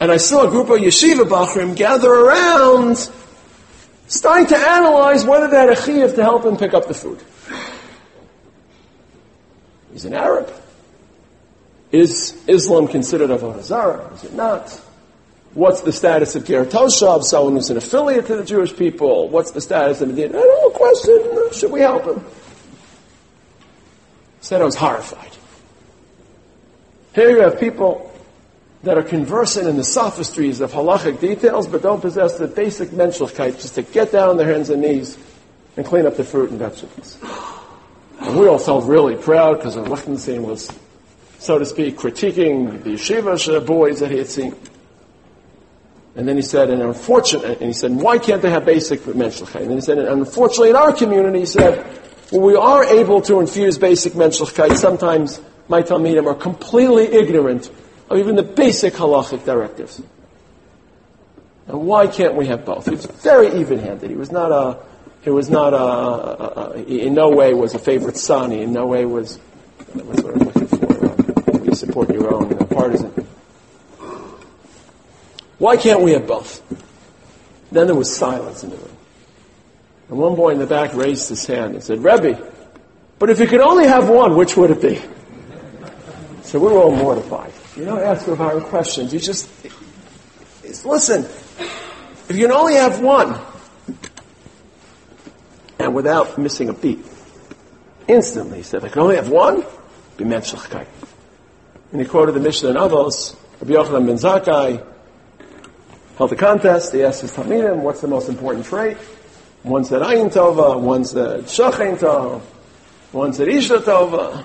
And 0.00 0.12
I 0.12 0.16
saw 0.16 0.46
a 0.46 0.50
group 0.50 0.70
of 0.70 0.78
yeshiva 0.78 1.24
bachrim 1.24 1.74
gather 1.74 2.10
around, 2.10 3.10
starting 4.06 4.46
to 4.46 4.56
analyze 4.56 5.24
whether 5.24 5.48
they 5.48 5.56
had 5.56 5.70
a 5.70 5.74
chiyuv 5.74 6.14
to 6.14 6.22
help 6.22 6.44
him 6.44 6.56
pick 6.56 6.72
up 6.72 6.86
the 6.86 6.94
food. 6.94 7.22
He's 9.92 10.04
an 10.04 10.14
Arab. 10.14 10.52
Is 11.90 12.36
Islam 12.46 12.86
considered 12.86 13.30
a 13.30 13.62
Zarah? 13.62 14.12
Is 14.14 14.24
it 14.24 14.34
not? 14.34 14.70
What's 15.54 15.80
the 15.80 15.92
status 15.92 16.36
of 16.36 16.44
Ger 16.44 16.64
Toshav, 16.64 17.24
someone 17.24 17.54
who's 17.54 17.70
an 17.70 17.78
affiliate 17.78 18.26
to 18.26 18.36
the 18.36 18.44
Jewish 18.44 18.76
people? 18.76 19.28
What's 19.28 19.52
the 19.52 19.60
status 19.60 20.00
of 20.00 20.08
Medina? 20.08 20.38
I 20.38 20.42
don't 20.42 20.74
question. 20.74 21.52
Should 21.52 21.72
we 21.72 21.80
help 21.80 22.04
him? 22.04 22.24
Said 24.40 24.60
I 24.60 24.64
was 24.64 24.76
horrified. 24.76 25.32
Here 27.14 27.30
you 27.30 27.40
have 27.40 27.58
people 27.58 28.12
that 28.82 28.96
are 28.96 29.02
conversant 29.02 29.66
in 29.66 29.76
the 29.76 29.84
sophistries 29.84 30.60
of 30.60 30.72
halachic 30.72 31.20
details, 31.20 31.66
but 31.66 31.82
don't 31.82 32.00
possess 32.00 32.38
the 32.38 32.46
basic 32.46 32.90
menschlichkeit 32.90 33.60
just 33.60 33.74
to 33.74 33.82
get 33.82 34.12
down 34.12 34.28
on 34.28 34.36
their 34.36 34.52
hands 34.52 34.70
and 34.70 34.82
knees 34.82 35.18
and 35.76 35.84
clean 35.84 36.06
up 36.06 36.16
the 36.16 36.24
fruit 36.24 36.50
and 36.50 36.58
vegetables. 36.58 37.18
And 38.20 38.38
we 38.38 38.46
all 38.46 38.58
felt 38.58 38.84
really 38.84 39.16
proud 39.16 39.58
because 39.58 39.76
our 39.76 39.84
Lichtenstein 39.84 40.42
was, 40.42 40.70
so 41.38 41.58
to 41.58 41.66
speak, 41.66 41.96
critiquing 41.96 42.82
the 42.84 42.90
yeshiva 42.90 43.64
boys 43.64 44.00
that 44.00 44.10
he 44.10 44.18
had 44.18 44.28
seen. 44.28 44.54
And 46.14 46.26
then 46.26 46.36
he 46.36 46.42
said, 46.42 46.70
and 46.70 46.82
unfortunately, 46.82 47.54
and 47.54 47.66
he 47.66 47.72
said, 47.72 47.92
why 47.92 48.18
can't 48.18 48.42
they 48.42 48.50
have 48.50 48.64
basic 48.64 49.00
menschlichkeit? 49.00 49.60
And 49.60 49.70
then 49.70 49.76
he 49.76 49.80
said, 49.80 49.98
and 49.98 50.08
unfortunately 50.08 50.70
in 50.70 50.76
our 50.76 50.92
community, 50.92 51.40
he 51.40 51.46
said, 51.46 51.84
well, 52.32 52.40
we 52.42 52.56
are 52.56 52.84
able 52.84 53.22
to 53.22 53.40
infuse 53.40 53.78
basic 53.78 54.14
menschlichkeit. 54.14 54.76
Sometimes 54.76 55.40
my 55.68 55.82
Talmidim 55.82 56.26
are 56.26 56.34
completely 56.34 57.04
ignorant 57.06 57.70
of 58.08 58.18
even 58.18 58.36
the 58.36 58.42
basic 58.42 58.94
halachic 58.94 59.44
directives. 59.44 60.00
And 61.66 61.80
why 61.82 62.06
can't 62.06 62.34
we 62.34 62.46
have 62.46 62.64
both? 62.64 62.86
He 62.86 62.92
was 62.92 63.06
very 63.06 63.60
even-handed. 63.60 64.08
He 64.08 64.16
was 64.16 64.32
not 64.32 64.50
a, 64.50 64.78
he 65.22 65.30
was 65.30 65.50
not 65.50 65.74
a, 65.74 65.76
a, 65.76 66.70
a 66.70 66.82
in 66.82 67.14
no 67.14 67.28
way 67.28 67.52
was 67.52 67.74
a 67.74 67.78
favorite 67.78 68.16
son. 68.16 68.50
He 68.50 68.62
in 68.62 68.72
no 68.72 68.86
way 68.86 69.04
was, 69.04 69.36
what's 69.92 70.22
what 70.22 70.34
I'm 70.34 70.40
looking 70.40 70.66
for, 70.66 71.06
uh, 71.06 71.64
you 71.64 71.74
support 71.74 72.10
your 72.10 72.32
own 72.32 72.52
uh, 72.54 72.64
partisan. 72.64 73.12
Why 75.58 75.76
can't 75.76 76.00
we 76.00 76.12
have 76.12 76.26
both? 76.26 76.62
Then 77.70 77.86
there 77.86 77.96
was 77.96 78.14
silence 78.14 78.64
in 78.64 78.70
the 78.70 78.76
room. 78.76 78.96
And 80.08 80.18
one 80.18 80.36
boy 80.36 80.52
in 80.52 80.58
the 80.58 80.66
back 80.66 80.94
raised 80.94 81.28
his 81.28 81.44
hand 81.44 81.74
and 81.74 81.82
said, 81.82 82.02
Rebbe, 82.02 82.50
but 83.18 83.28
if 83.28 83.40
you 83.40 83.46
could 83.46 83.60
only 83.60 83.86
have 83.86 84.08
one, 84.08 84.36
which 84.36 84.56
would 84.56 84.70
it 84.70 84.80
be? 84.80 85.02
So 86.42 86.58
we 86.58 86.72
were 86.72 86.78
all 86.78 86.96
mortified. 86.96 87.52
You 87.78 87.84
don't 87.84 88.02
ask 88.02 88.26
Rav 88.26 88.64
questions. 88.64 89.12
You 89.12 89.20
just, 89.20 89.48
listen. 90.84 91.22
If 92.28 92.32
you 92.34 92.48
can 92.48 92.50
only 92.50 92.74
have 92.74 93.00
one, 93.00 93.38
and 95.78 95.94
without 95.94 96.36
missing 96.38 96.70
a 96.70 96.72
beat, 96.72 96.98
instantly 98.08 98.56
he 98.58 98.62
said, 98.64 98.84
I 98.84 98.88
can 98.88 99.02
only 99.02 99.14
have 99.14 99.28
one, 99.28 99.64
be. 100.16 100.24
And 100.24 100.40
he 101.92 102.04
quoted 102.04 102.32
the 102.32 102.40
Mishnah 102.40 102.70
in 102.70 102.74
Avos, 102.74 103.36
Rabbi 103.60 103.74
Yochanan 103.74 104.06
ben 104.06 104.16
Zakkai, 104.16 104.84
held 106.16 106.32
a 106.32 106.36
contest. 106.36 106.92
He 106.92 107.04
asked 107.04 107.20
his 107.20 107.30
Talmidim, 107.30 107.82
what's 107.82 108.00
the 108.00 108.08
most 108.08 108.28
important 108.28 108.66
trait? 108.66 108.96
One 109.62 109.84
said 109.84 110.02
Ayin 110.02 110.32
Tova, 110.32 110.80
one 110.80 111.04
said 111.04 111.44
Shachain 111.44 111.96
Tov, 111.96 112.40
one 113.12 113.32
said 113.32 113.46
Isha 113.46 113.78
Tova. 113.78 114.44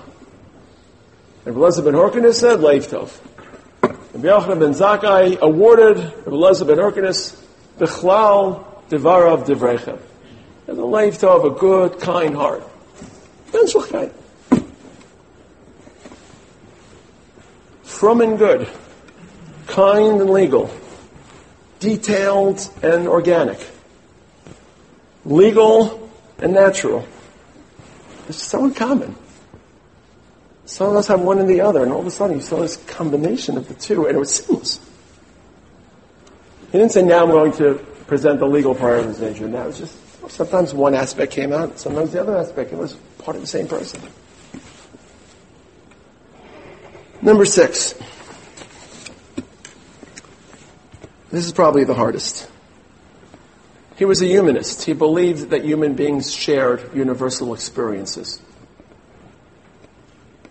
And 1.46 1.56
Elazar 1.56 1.84
ben 1.84 1.94
Horkinus 1.94 2.40
said 2.40 2.60
Lev 2.60 2.86
Tov. 2.88 3.18
Rabbi 3.82 4.28
Yochanan 4.28 4.60
ben 4.60 4.72
Zakkai 4.72 5.38
awarded 5.40 5.98
Rabbi 5.98 6.30
Elazar 6.30 6.66
ben 6.66 6.78
Horkinus 6.78 7.44
Bechlal 7.78 8.64
Devarav 8.88 9.46
Devrechem. 9.46 10.00
And 10.66 10.78
the 10.78 10.84
Lev 10.84 11.14
Tov, 11.18 11.44
a 11.44 11.58
good, 11.58 12.00
kind 12.00 12.34
heart. 12.34 12.62
Menschlichkeit. 13.52 14.12
From 17.82 18.20
and 18.20 18.38
good. 18.38 18.68
Kind 19.66 20.20
and 20.20 20.30
legal 20.30 20.70
detailed 21.84 22.66
and 22.82 23.06
organic, 23.06 23.58
legal 25.26 26.10
and 26.38 26.54
natural. 26.54 27.06
It's 28.26 28.42
so 28.42 28.64
uncommon. 28.64 29.14
Some 30.66 30.90
of 30.90 30.96
us 30.96 31.08
have 31.08 31.20
one 31.20 31.38
and 31.38 31.48
the 31.48 31.60
other, 31.60 31.82
and 31.82 31.92
all 31.92 32.00
of 32.00 32.06
a 32.06 32.10
sudden 32.10 32.36
you 32.36 32.42
saw 32.42 32.60
this 32.60 32.76
combination 32.86 33.56
of 33.56 33.68
the 33.68 33.74
two, 33.74 34.06
and 34.06 34.16
it 34.16 34.18
was 34.18 34.34
seamless. 34.34 34.80
He 36.72 36.78
didn't 36.78 36.92
say, 36.92 37.02
now 37.02 37.22
I'm 37.22 37.30
going 37.30 37.52
to 37.58 37.74
present 38.06 38.40
the 38.40 38.46
legal 38.46 38.74
part 38.74 39.00
of 39.00 39.06
this 39.06 39.18
prioritization. 39.18 39.52
That 39.52 39.66
was 39.66 39.78
just, 39.78 40.30
sometimes 40.30 40.74
one 40.74 40.94
aspect 40.94 41.32
came 41.32 41.52
out, 41.52 41.78
sometimes 41.78 42.12
the 42.12 42.20
other 42.20 42.36
aspect. 42.36 42.72
It 42.72 42.78
was 42.78 42.94
part 43.18 43.36
of 43.36 43.42
the 43.42 43.46
same 43.46 43.68
person. 43.68 44.00
Number 47.22 47.44
six. 47.44 47.94
This 51.30 51.46
is 51.46 51.52
probably 51.52 51.84
the 51.84 51.94
hardest. 51.94 52.48
He 53.96 54.04
was 54.04 54.20
a 54.22 54.26
humanist. 54.26 54.82
He 54.82 54.92
believed 54.92 55.50
that 55.50 55.64
human 55.64 55.94
beings 55.94 56.32
shared 56.32 56.94
universal 56.94 57.54
experiences. 57.54 58.40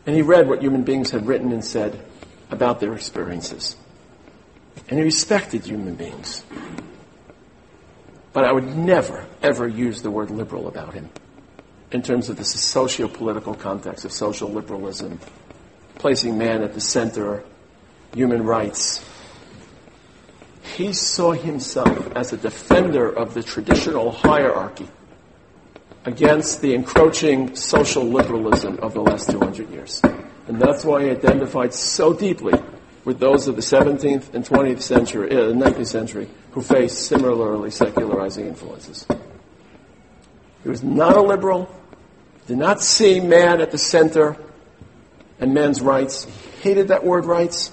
And 0.06 0.16
he 0.16 0.22
read 0.22 0.48
what 0.48 0.62
human 0.62 0.84
beings 0.84 1.12
had 1.12 1.26
written 1.26 1.52
and 1.52 1.64
said 1.64 2.04
about 2.52 2.80
their 2.80 2.94
experiences. 2.94 3.76
And 4.90 5.00
he 5.00 5.04
respected 5.04 5.66
human 5.66 5.96
beings. 5.96 6.44
But 8.34 8.46
I 8.46 8.52
would 8.52 8.76
never, 8.76 9.26
ever 9.42 9.68
use 9.68 10.02
the 10.02 10.12
word 10.12 10.32
liberal 10.32 10.68
about 10.68 10.94
him 10.94 11.10
in 11.94 12.02
terms 12.02 12.28
of 12.28 12.38
the 12.38 12.44
socio-political 12.44 13.54
context 13.54 14.04
of 14.04 14.12
social 14.12 14.50
liberalism, 14.50 15.20
placing 15.96 16.38
man 16.38 16.64
at 16.64 16.74
the 16.74 16.82
center, 16.82 17.44
human 18.14 18.44
rights, 18.44 19.06
he 20.76 20.92
saw 20.92 21.32
himself 21.32 22.12
as 22.16 22.34
a 22.34 22.38
defender 22.38 23.08
of 23.10 23.36
the 23.36 23.44
traditional 23.44 24.12
hierarchy 24.12 24.88
against 26.06 26.62
the 26.62 26.74
encroaching 26.74 27.56
social 27.56 28.04
liberalism 28.04 28.78
of 28.82 28.94
the 28.94 29.02
last 29.02 29.30
200 29.30 29.70
years. 29.70 30.02
And 30.48 30.62
that's 30.62 30.84
why 30.84 31.04
he 31.04 31.10
identified 31.10 31.74
so 31.74 32.14
deeply 32.14 32.54
with 33.06 33.20
those 33.20 33.48
of 33.48 33.56
the 33.56 33.62
17th 33.62 34.34
and 34.34 34.46
20th 34.46 34.82
century, 34.82 35.32
uh, 35.32 35.52
19th 35.52 35.88
century, 35.88 36.30
who 36.52 36.62
faced 36.62 37.08
similarly 37.08 37.72
secularizing 37.72 38.48
influences. 38.48 39.06
He 40.64 40.70
was 40.70 40.84
not 40.84 41.18
a 41.18 41.22
liberal, 41.22 41.70
did 42.48 42.58
not 42.58 42.82
see 42.82 43.20
man 43.20 43.62
at 43.62 43.72
the 43.72 43.78
center 43.78 44.38
and 45.40 45.54
men's 45.54 45.82
rights. 45.82 46.26
Hated 46.62 46.90
that 46.90 47.04
word 47.04 47.26
rights. 47.26 47.72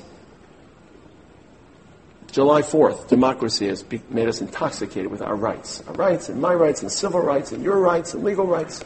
July 2.31 2.63
4th, 2.63 3.09
democracy 3.09 3.69
has 3.69 3.85
made 4.09 4.29
us 4.29 4.41
intoxicated 4.41 5.11
with 5.11 5.23
our 5.23 5.35
rights. 5.35 5.83
Our 5.89 5.95
rights 5.95 6.29
and 6.29 6.41
my 6.41 6.55
rights 6.55 6.83
and 6.83 6.91
civil 6.91 7.21
rights 7.21 7.53
and 7.53 7.63
your 7.63 7.79
rights 7.79 8.15
and 8.15 8.23
legal 8.23 8.47
rights. 8.47 8.85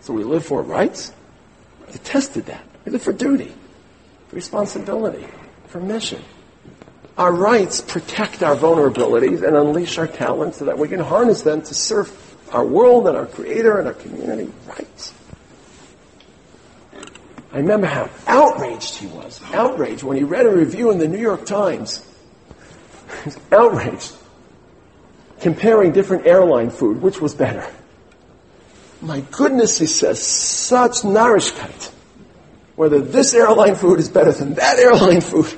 So 0.00 0.12
we 0.12 0.24
live 0.24 0.46
for 0.46 0.62
rights? 0.62 1.12
We 1.86 1.92
Detested 1.92 2.46
that. 2.46 2.64
We 2.84 2.92
live 2.92 3.02
for 3.02 3.12
duty, 3.12 3.52
for 4.28 4.36
responsibility, 4.36 5.26
for 5.66 5.80
mission. 5.80 6.22
Our 7.18 7.32
rights 7.32 7.80
protect 7.80 8.42
our 8.42 8.54
vulnerabilities 8.54 9.42
and 9.42 9.56
unleash 9.56 9.98
our 9.98 10.06
talents 10.06 10.58
so 10.58 10.66
that 10.66 10.78
we 10.78 10.88
can 10.88 11.00
harness 11.00 11.42
them 11.42 11.62
to 11.62 11.74
serve 11.74 12.12
our 12.52 12.64
world 12.64 13.08
and 13.08 13.16
our 13.16 13.26
creator 13.26 13.78
and 13.78 13.88
our 13.88 13.94
community. 13.94 14.52
Rights. 14.66 15.12
I 17.52 17.58
remember 17.58 17.86
how 17.86 18.10
outraged 18.26 18.96
he 18.96 19.06
was. 19.06 19.40
Outraged 19.54 20.02
when 20.02 20.18
he 20.18 20.24
read 20.24 20.44
a 20.44 20.50
review 20.50 20.90
in 20.90 20.98
the 20.98 21.08
New 21.08 21.18
York 21.18 21.46
Times. 21.46 22.06
He 23.08 23.24
was 23.26 23.38
outraged. 23.52 24.14
Comparing 25.40 25.92
different 25.92 26.26
airline 26.26 26.70
food, 26.70 27.02
which 27.02 27.20
was 27.20 27.34
better. 27.34 27.66
My 29.02 29.20
goodness, 29.20 29.78
he 29.78 29.86
says, 29.86 30.22
such 30.22 31.04
nourishment. 31.04 31.92
Whether 32.76 33.00
this 33.00 33.34
airline 33.34 33.74
food 33.74 34.00
is 34.00 34.08
better 34.08 34.32
than 34.32 34.54
that 34.54 34.78
airline 34.78 35.20
food. 35.20 35.54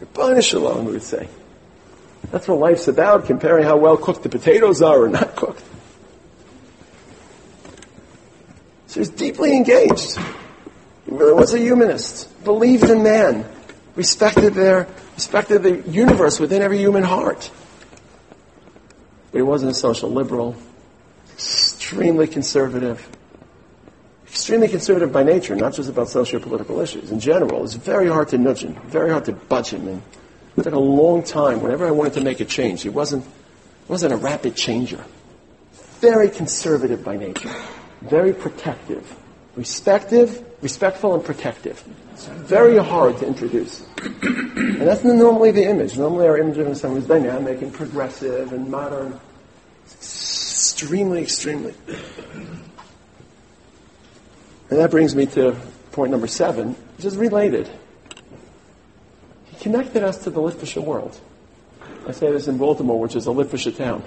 Rabbanah 0.00 0.42
Shalom, 0.42 0.84
we 0.84 0.92
would 0.92 1.02
say. 1.02 1.28
That's 2.30 2.48
what 2.48 2.58
life's 2.58 2.88
about, 2.88 3.26
comparing 3.26 3.64
how 3.64 3.76
well 3.76 3.96
cooked 3.96 4.22
the 4.22 4.28
potatoes 4.28 4.82
are 4.82 5.02
or 5.02 5.08
not 5.08 5.36
cooked. 5.36 5.62
So 8.86 9.00
he's 9.00 9.08
deeply 9.08 9.56
engaged. 9.56 10.16
He 11.06 11.10
really 11.10 11.32
was 11.32 11.54
a 11.54 11.58
humanist, 11.58 12.44
believed 12.44 12.84
in 12.84 13.02
man, 13.02 13.46
respected 13.96 14.54
their, 14.54 14.86
respected 15.14 15.62
the 15.62 15.80
universe 15.90 16.40
within 16.40 16.62
every 16.62 16.78
human 16.78 17.02
heart. 17.02 17.50
But 19.30 19.38
he 19.38 19.42
wasn't 19.42 19.70
a 19.70 19.74
social 19.74 20.10
liberal, 20.10 20.56
extremely 21.32 22.26
conservative, 22.26 23.08
extremely 24.26 24.68
conservative 24.68 25.12
by 25.12 25.22
nature, 25.22 25.56
not 25.56 25.74
just 25.74 25.88
about 25.88 26.08
socio-political 26.08 26.80
issues. 26.80 27.10
In 27.10 27.20
general, 27.20 27.64
it's 27.64 27.74
very 27.74 28.08
hard 28.08 28.28
to 28.28 28.38
nudge 28.38 28.62
him, 28.64 28.74
very 28.86 29.10
hard 29.10 29.24
to 29.26 29.32
budge 29.32 29.70
him. 29.70 29.88
And 29.88 30.02
it 30.56 30.62
took 30.64 30.74
a 30.74 30.78
long 30.78 31.22
time. 31.22 31.60
Whenever 31.60 31.86
I 31.86 31.90
wanted 31.90 32.14
to 32.14 32.20
make 32.20 32.40
a 32.40 32.44
change, 32.44 32.82
he 32.82 32.88
wasn't, 32.88 33.24
wasn't 33.88 34.12
a 34.12 34.16
rapid 34.16 34.54
changer. 34.54 35.04
Very 36.00 36.28
conservative 36.28 37.04
by 37.04 37.16
nature, 37.16 37.54
very 38.02 38.32
protective, 38.32 39.16
respective, 39.54 40.44
respectful 40.60 41.14
and 41.14 41.24
protective. 41.24 41.82
It's 42.22 42.48
very 42.48 42.78
hard 42.78 43.18
to 43.18 43.26
introduce. 43.26 43.84
And 44.00 44.80
that's 44.82 45.02
normally 45.02 45.50
the 45.50 45.64
image. 45.64 45.98
Normally 45.98 46.28
our 46.28 46.38
image 46.38 46.58
of 46.58 46.76
someone 46.76 47.00
who's 47.00 47.08
dynamic 47.08 47.62
and 47.62 47.72
progressive 47.72 48.52
and 48.52 48.70
modern. 48.70 49.18
Extremely, 49.84 51.22
extremely. 51.22 51.74
And 54.70 54.78
that 54.78 54.90
brings 54.90 55.16
me 55.16 55.26
to 55.26 55.56
point 55.90 56.12
number 56.12 56.28
seven, 56.28 56.74
which 56.96 57.06
is 57.06 57.16
related. 57.16 57.68
He 59.46 59.56
connected 59.56 60.04
us 60.04 60.22
to 60.24 60.30
the 60.30 60.40
Litvisha 60.40 60.82
world. 60.82 61.18
I 62.06 62.12
say 62.12 62.30
this 62.30 62.46
in 62.46 62.56
Baltimore, 62.56 63.00
which 63.00 63.16
is 63.16 63.26
a 63.26 63.30
Litvisha 63.30 63.76
town. 63.76 64.04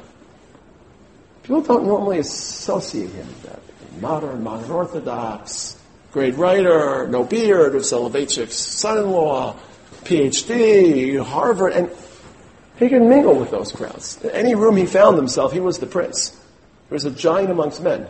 People 1.44 1.62
don't 1.62 1.86
normally 1.86 2.20
associate 2.20 3.10
him 3.10 3.28
with 3.28 3.44
that. 3.44 3.60
Modern, 4.02 4.42
modern 4.44 4.72
Orthodox, 4.72 5.78
great 6.16 6.38
writer, 6.38 7.06
no 7.10 7.26
beard, 7.26 7.74
was 7.74 7.92
Soloveitchik's 7.92 8.56
son-in-law, 8.56 9.54
PhD, 10.06 11.22
Harvard, 11.22 11.74
and 11.74 11.90
he 12.80 12.88
could 12.88 13.02
mingle 13.02 13.38
with 13.38 13.52
those 13.52 13.74
crowds. 13.74 14.24
In 14.24 14.30
any 14.30 14.56
room 14.56 14.78
he 14.78 14.86
found 14.86 15.18
himself, 15.18 15.52
he 15.52 15.60
was 15.60 15.80
the 15.80 15.86
prince. 15.86 16.30
He 16.88 16.94
was 16.94 17.04
a 17.04 17.12
giant 17.12 17.52
amongst 17.52 17.84
men. 17.84 18.08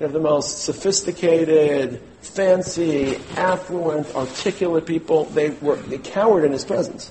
You 0.00 0.04
have 0.06 0.14
the 0.14 0.20
most 0.20 0.62
sophisticated, 0.62 2.00
fancy, 2.22 3.16
affluent, 3.36 4.14
articulate 4.14 4.86
people. 4.86 5.26
They 5.26 5.50
were 5.50 5.76
they 5.76 5.98
cowered 5.98 6.46
in 6.46 6.52
his 6.52 6.64
presence. 6.64 7.10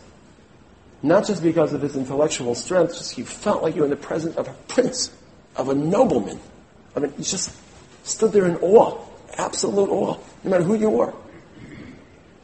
Not 1.04 1.28
just 1.28 1.44
because 1.44 1.74
of 1.74 1.82
his 1.84 1.96
intellectual 1.96 2.56
strength, 2.56 2.98
just 2.98 3.20
you 3.20 3.26
felt 3.26 3.62
like 3.62 3.76
you 3.76 3.82
were 3.82 3.86
in 3.86 3.92
the 3.92 3.98
presence 3.98 4.36
of 4.36 4.48
a 4.48 4.54
prince, 4.68 5.12
of 5.56 5.70
a 5.70 5.76
nobleman. 5.76 6.40
I 6.96 7.02
mean, 7.02 7.14
you 7.20 7.24
just 7.24 7.56
stood 8.04 8.32
there 8.32 8.48
in 8.48 8.56
awe, 8.56 8.98
absolute 9.38 9.90
awe, 9.90 10.18
no 10.44 10.50
matter 10.50 10.64
who 10.64 10.76
you 10.76 10.90
were. 10.90 11.14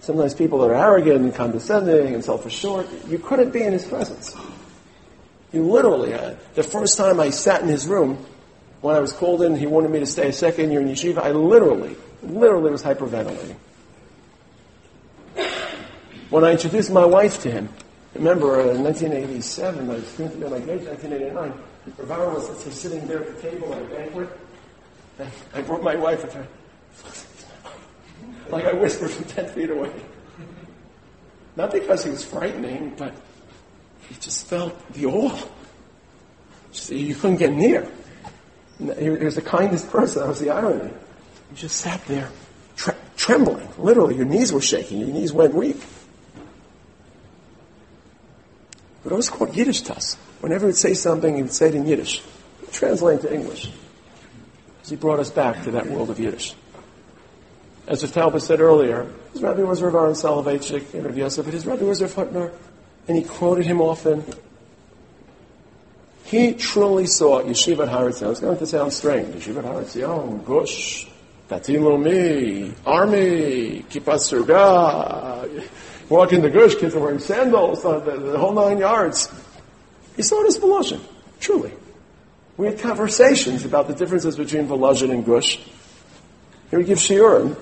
Sometimes 0.02 0.34
people 0.34 0.60
that 0.60 0.72
are 0.72 0.76
arrogant 0.76 1.22
and 1.22 1.36
condescending 1.36 2.14
and 2.14 2.24
self-assured. 2.24 2.88
You 3.08 3.20
couldn't 3.20 3.52
be 3.52 3.64
in 3.64 3.74
his 3.74 3.86
presence. 3.86 4.36
You 5.52 5.64
literally, 5.64 6.14
uh, 6.14 6.36
the 6.56 6.64
first 6.64 6.98
time 6.98 7.20
I 7.20 7.32
sat 7.32 7.62
in 7.62 7.68
his 7.68 7.88
room, 7.88 8.24
when 8.82 8.96
I 8.96 9.00
was 9.00 9.12
called 9.12 9.42
in, 9.42 9.56
he 9.56 9.68
wanted 9.68 9.92
me 9.92 10.00
to 10.00 10.06
stay 10.06 10.30
a 10.30 10.34
second 10.34 10.72
year 10.72 10.80
in 10.80 10.88
yeshiva. 10.88 11.18
I 11.18 11.32
literally, 11.32 11.98
literally 12.24 12.72
was 12.72 12.84
hyperventilating. 12.84 13.56
When 16.30 16.44
I 16.44 16.52
introduced 16.52 16.92
my 16.92 17.06
wife 17.06 17.42
to 17.42 17.52
him, 17.52 17.70
remember 18.14 18.62
uh, 18.62 18.76
in 18.76 18.84
1987, 18.84 19.90
I 19.90 19.94
was 19.94 20.20
my 20.20 20.26
age, 20.26 20.86
1989, 20.86 21.54
Rivera 21.98 22.34
was 22.34 22.48
sitting 22.74 23.06
there 23.08 23.24
at 23.24 23.36
the 23.36 23.42
table 23.42 23.74
at 23.74 23.82
a 23.82 23.86
banquet. 23.86 24.30
I 25.54 25.62
brought 25.62 25.84
my 25.84 25.96
wife 25.96 26.24
with 26.24 26.34
her. 26.34 26.48
Like 28.50 28.66
I 28.66 28.74
whispered 28.74 29.12
from 29.12 29.26
10 29.26 29.50
feet 29.50 29.70
away. 29.70 29.92
Not 31.56 31.72
because 31.72 32.04
he 32.04 32.10
was 32.10 32.24
frightening, 32.24 32.94
but 32.98 33.14
he 34.08 34.16
just 34.16 34.48
felt 34.48 34.94
the 34.94 35.06
awe. 35.06 35.38
You 36.88 37.16
couldn't 37.16 37.38
get 37.38 37.52
near. 37.52 37.88
He 38.78 39.10
was 39.10 39.36
the 39.36 39.42
kindest 39.42 39.90
person. 39.90 40.22
That 40.22 40.30
was 40.30 40.40
the 40.40 40.52
irony. 40.52 40.92
He 41.50 41.56
just 41.56 41.78
sat 41.78 42.04
there 42.06 42.30
tre- 42.76 42.96
trembling. 43.18 43.68
Literally, 43.78 44.16
your 44.16 44.26
knees 44.26 44.54
were 44.54 44.62
shaking. 44.62 45.00
Your 45.00 45.10
knees 45.10 45.34
went 45.34 45.54
weak. 45.54 45.78
But 49.04 49.12
it 49.12 49.16
was 49.16 49.30
called 49.30 49.56
Yiddish 49.56 49.82
to 49.82 49.96
us. 49.96 50.16
Whenever 50.42 50.68
he'd 50.68 50.76
say 50.76 50.94
something, 50.94 51.36
he 51.36 51.42
would 51.42 51.54
say 51.54 51.68
it 51.68 51.76
in 51.76 51.86
Yiddish. 51.86 52.22
Translate 52.72 53.22
to 53.22 53.34
English. 53.34 53.72
Because 54.78 54.90
he 54.90 54.96
brought 54.96 55.20
us 55.20 55.30
back 55.30 55.64
to 55.64 55.72
that 55.72 55.88
world 55.88 56.10
of 56.10 56.20
Yiddish. 56.20 56.56
As 57.90 58.02
the 58.02 58.08
Talbot 58.08 58.44
said 58.44 58.62
earlier, 58.62 59.12
his 59.34 59.42
rabbi 59.42 59.64
was 59.64 59.82
Rav 59.82 59.96
Aaron 59.96 60.14
Soloveitchik 60.14 60.94
and 60.94 61.06
Rav 61.06 61.18
Yosef, 61.18 61.44
but 61.44 61.56
his 61.56 61.66
rabbi 61.66 61.86
was 61.86 62.04
Rav 62.04 62.14
Hutner, 62.14 62.54
and 63.08 63.18
he 63.18 63.24
quoted 63.24 63.66
him 63.66 63.82
often. 63.82 64.24
He 66.24 66.54
truly 66.54 67.08
saw 67.08 67.42
Yeshivat 67.42 67.88
Har 67.88 68.10
Etzion. 68.10 68.30
It's 68.30 68.42
going 68.42 68.60
to 68.60 68.68
sound 68.68 68.94
strange. 68.94 69.34
Yeshivat 69.34 69.64
Har 69.64 69.82
Etzion, 69.82 70.46
Gush, 70.46 71.08
Datim 71.50 71.82
Lomi, 71.82 72.76
Army, 72.86 73.84
Kippah 73.90 74.20
Sruga. 74.20 75.68
Walk 76.10 76.32
in 76.32 76.44
the 76.44 76.50
Gush, 76.52 76.76
kids 76.76 76.94
are 76.94 77.00
wearing 77.00 77.18
sandals, 77.18 77.82
the, 77.82 78.00
the, 78.02 78.18
the 78.20 78.38
whole 78.38 78.54
nine 78.54 78.78
yards. 78.78 79.34
He 80.16 80.22
saw 80.22 80.46
as 80.46 80.60
Volozhin, 80.60 81.02
truly. 81.40 81.74
We 82.56 82.68
had 82.68 82.78
conversations 82.78 83.66
about 83.66 83.88
the 83.88 83.96
differences 83.96 84.36
between 84.36 84.68
Volozhin 84.68 85.10
and 85.10 85.26
Gush. 85.26 85.58
He 86.70 86.78
would 86.78 86.86
give 86.86 87.00
shiurim. 87.00 87.58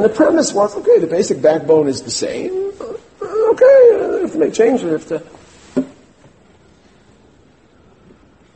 And 0.00 0.08
the 0.08 0.14
premise 0.14 0.54
was, 0.54 0.74
okay, 0.76 0.98
the 0.98 1.06
basic 1.06 1.42
backbone 1.42 1.86
is 1.86 2.00
the 2.00 2.10
same. 2.10 2.72
Okay, 3.20 3.90
uh, 3.92 4.24
if 4.24 4.32
to 4.32 4.38
make 4.38 4.54
changes, 4.54 4.90
if 4.90 5.08
to 5.08 5.22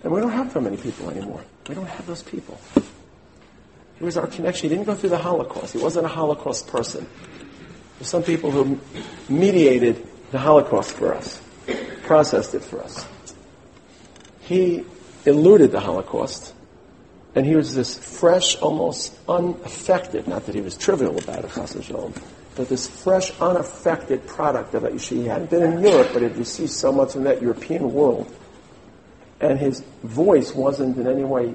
And 0.02 0.10
we 0.10 0.22
don't 0.22 0.32
have 0.32 0.54
that 0.54 0.62
many 0.62 0.78
people 0.78 1.10
anymore. 1.10 1.44
We 1.68 1.74
don't 1.74 1.84
have 1.84 2.06
those 2.06 2.22
people. 2.22 2.58
He 3.98 4.04
was 4.06 4.16
our 4.16 4.26
connection. 4.26 4.70
He 4.70 4.74
didn't 4.74 4.86
go 4.86 4.94
through 4.94 5.10
the 5.10 5.18
Holocaust. 5.18 5.74
He 5.74 5.82
wasn't 5.82 6.06
a 6.06 6.08
Holocaust 6.08 6.66
person. 6.68 7.06
There's 7.98 8.08
some 8.08 8.22
people 8.22 8.50
who 8.50 8.80
mediated 9.28 10.02
the 10.30 10.38
Holocaust 10.38 10.92
for 10.92 11.14
us, 11.14 11.42
processed 12.04 12.54
it 12.54 12.64
for 12.64 12.82
us. 12.82 13.06
He 14.40 14.86
eluded 15.26 15.72
the 15.72 15.80
Holocaust, 15.80 16.53
and 17.34 17.44
he 17.44 17.56
was 17.56 17.74
this 17.74 17.96
fresh, 17.96 18.56
almost 18.56 19.14
unaffected, 19.28 20.28
not 20.28 20.46
that 20.46 20.54
he 20.54 20.60
was 20.60 20.76
trivial 20.76 21.18
about 21.18 21.44
it, 21.44 22.22
but 22.56 22.68
this 22.68 22.86
fresh, 22.86 23.32
unaffected 23.40 24.26
product 24.26 24.74
of 24.74 24.84
it. 24.84 25.00
He 25.00 25.26
hadn't 25.26 25.50
been 25.50 25.62
in 25.62 25.82
Europe, 25.82 26.10
but 26.12 26.22
had 26.22 26.36
received 26.36 26.70
so 26.70 26.92
much 26.92 27.12
from 27.12 27.24
that 27.24 27.42
European 27.42 27.92
world 27.92 28.32
and 29.40 29.58
his 29.58 29.80
voice 30.02 30.54
wasn't 30.54 30.96
in 30.96 31.06
any 31.06 31.24
way 31.24 31.54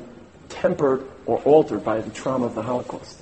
tempered 0.50 1.06
or 1.26 1.40
altered 1.40 1.84
by 1.84 2.00
the 2.02 2.10
trauma 2.12 2.46
of 2.46 2.56
the 2.56 2.62
Holocaust. 2.62 3.20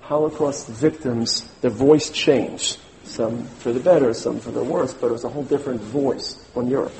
Holocaust 0.00 0.68
victims, 0.68 1.42
their 1.60 1.70
voice 1.70 2.10
changed. 2.10 2.78
Some 3.04 3.44
for 3.44 3.72
the 3.72 3.80
better, 3.80 4.12
some 4.14 4.38
for 4.38 4.50
the 4.50 4.62
worse, 4.62 4.92
but 4.92 5.08
it 5.08 5.12
was 5.12 5.24
a 5.24 5.28
whole 5.28 5.44
different 5.44 5.80
voice 5.80 6.42
on 6.54 6.68
Europe. 6.68 6.94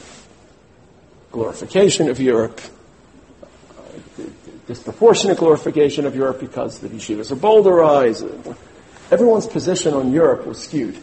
Glorification 1.31 2.09
of 2.09 2.19
Europe, 2.19 2.61
disproportionate 4.69 5.39
glorification 5.39 6.05
of 6.07 6.15
Europe 6.15 6.39
because 6.39 6.79
the 6.79 6.89
yeshivas 6.89 7.33
are 7.33 7.37
bowlderized. 7.37 8.57
Everyone's 9.11 9.47
position 9.47 9.95
on 9.95 10.13
Europe 10.13 10.47
was 10.47 10.59
skewed 10.63 10.99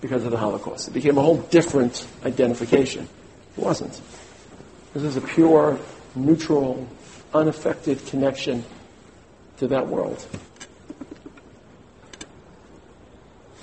because 0.00 0.24
of 0.24 0.30
the 0.30 0.38
Holocaust. 0.38 0.88
It 0.88 0.92
became 0.92 1.18
a 1.18 1.20
whole 1.20 1.38
different 1.38 2.06
identification. 2.24 3.08
It 3.58 3.62
wasn't. 3.62 4.00
This 4.94 5.02
is 5.02 5.16
a 5.16 5.20
pure, 5.20 5.78
neutral, 6.14 6.86
unaffected 7.34 8.06
connection 8.06 8.64
to 9.58 9.66
that 9.68 9.88
world. 9.88 10.24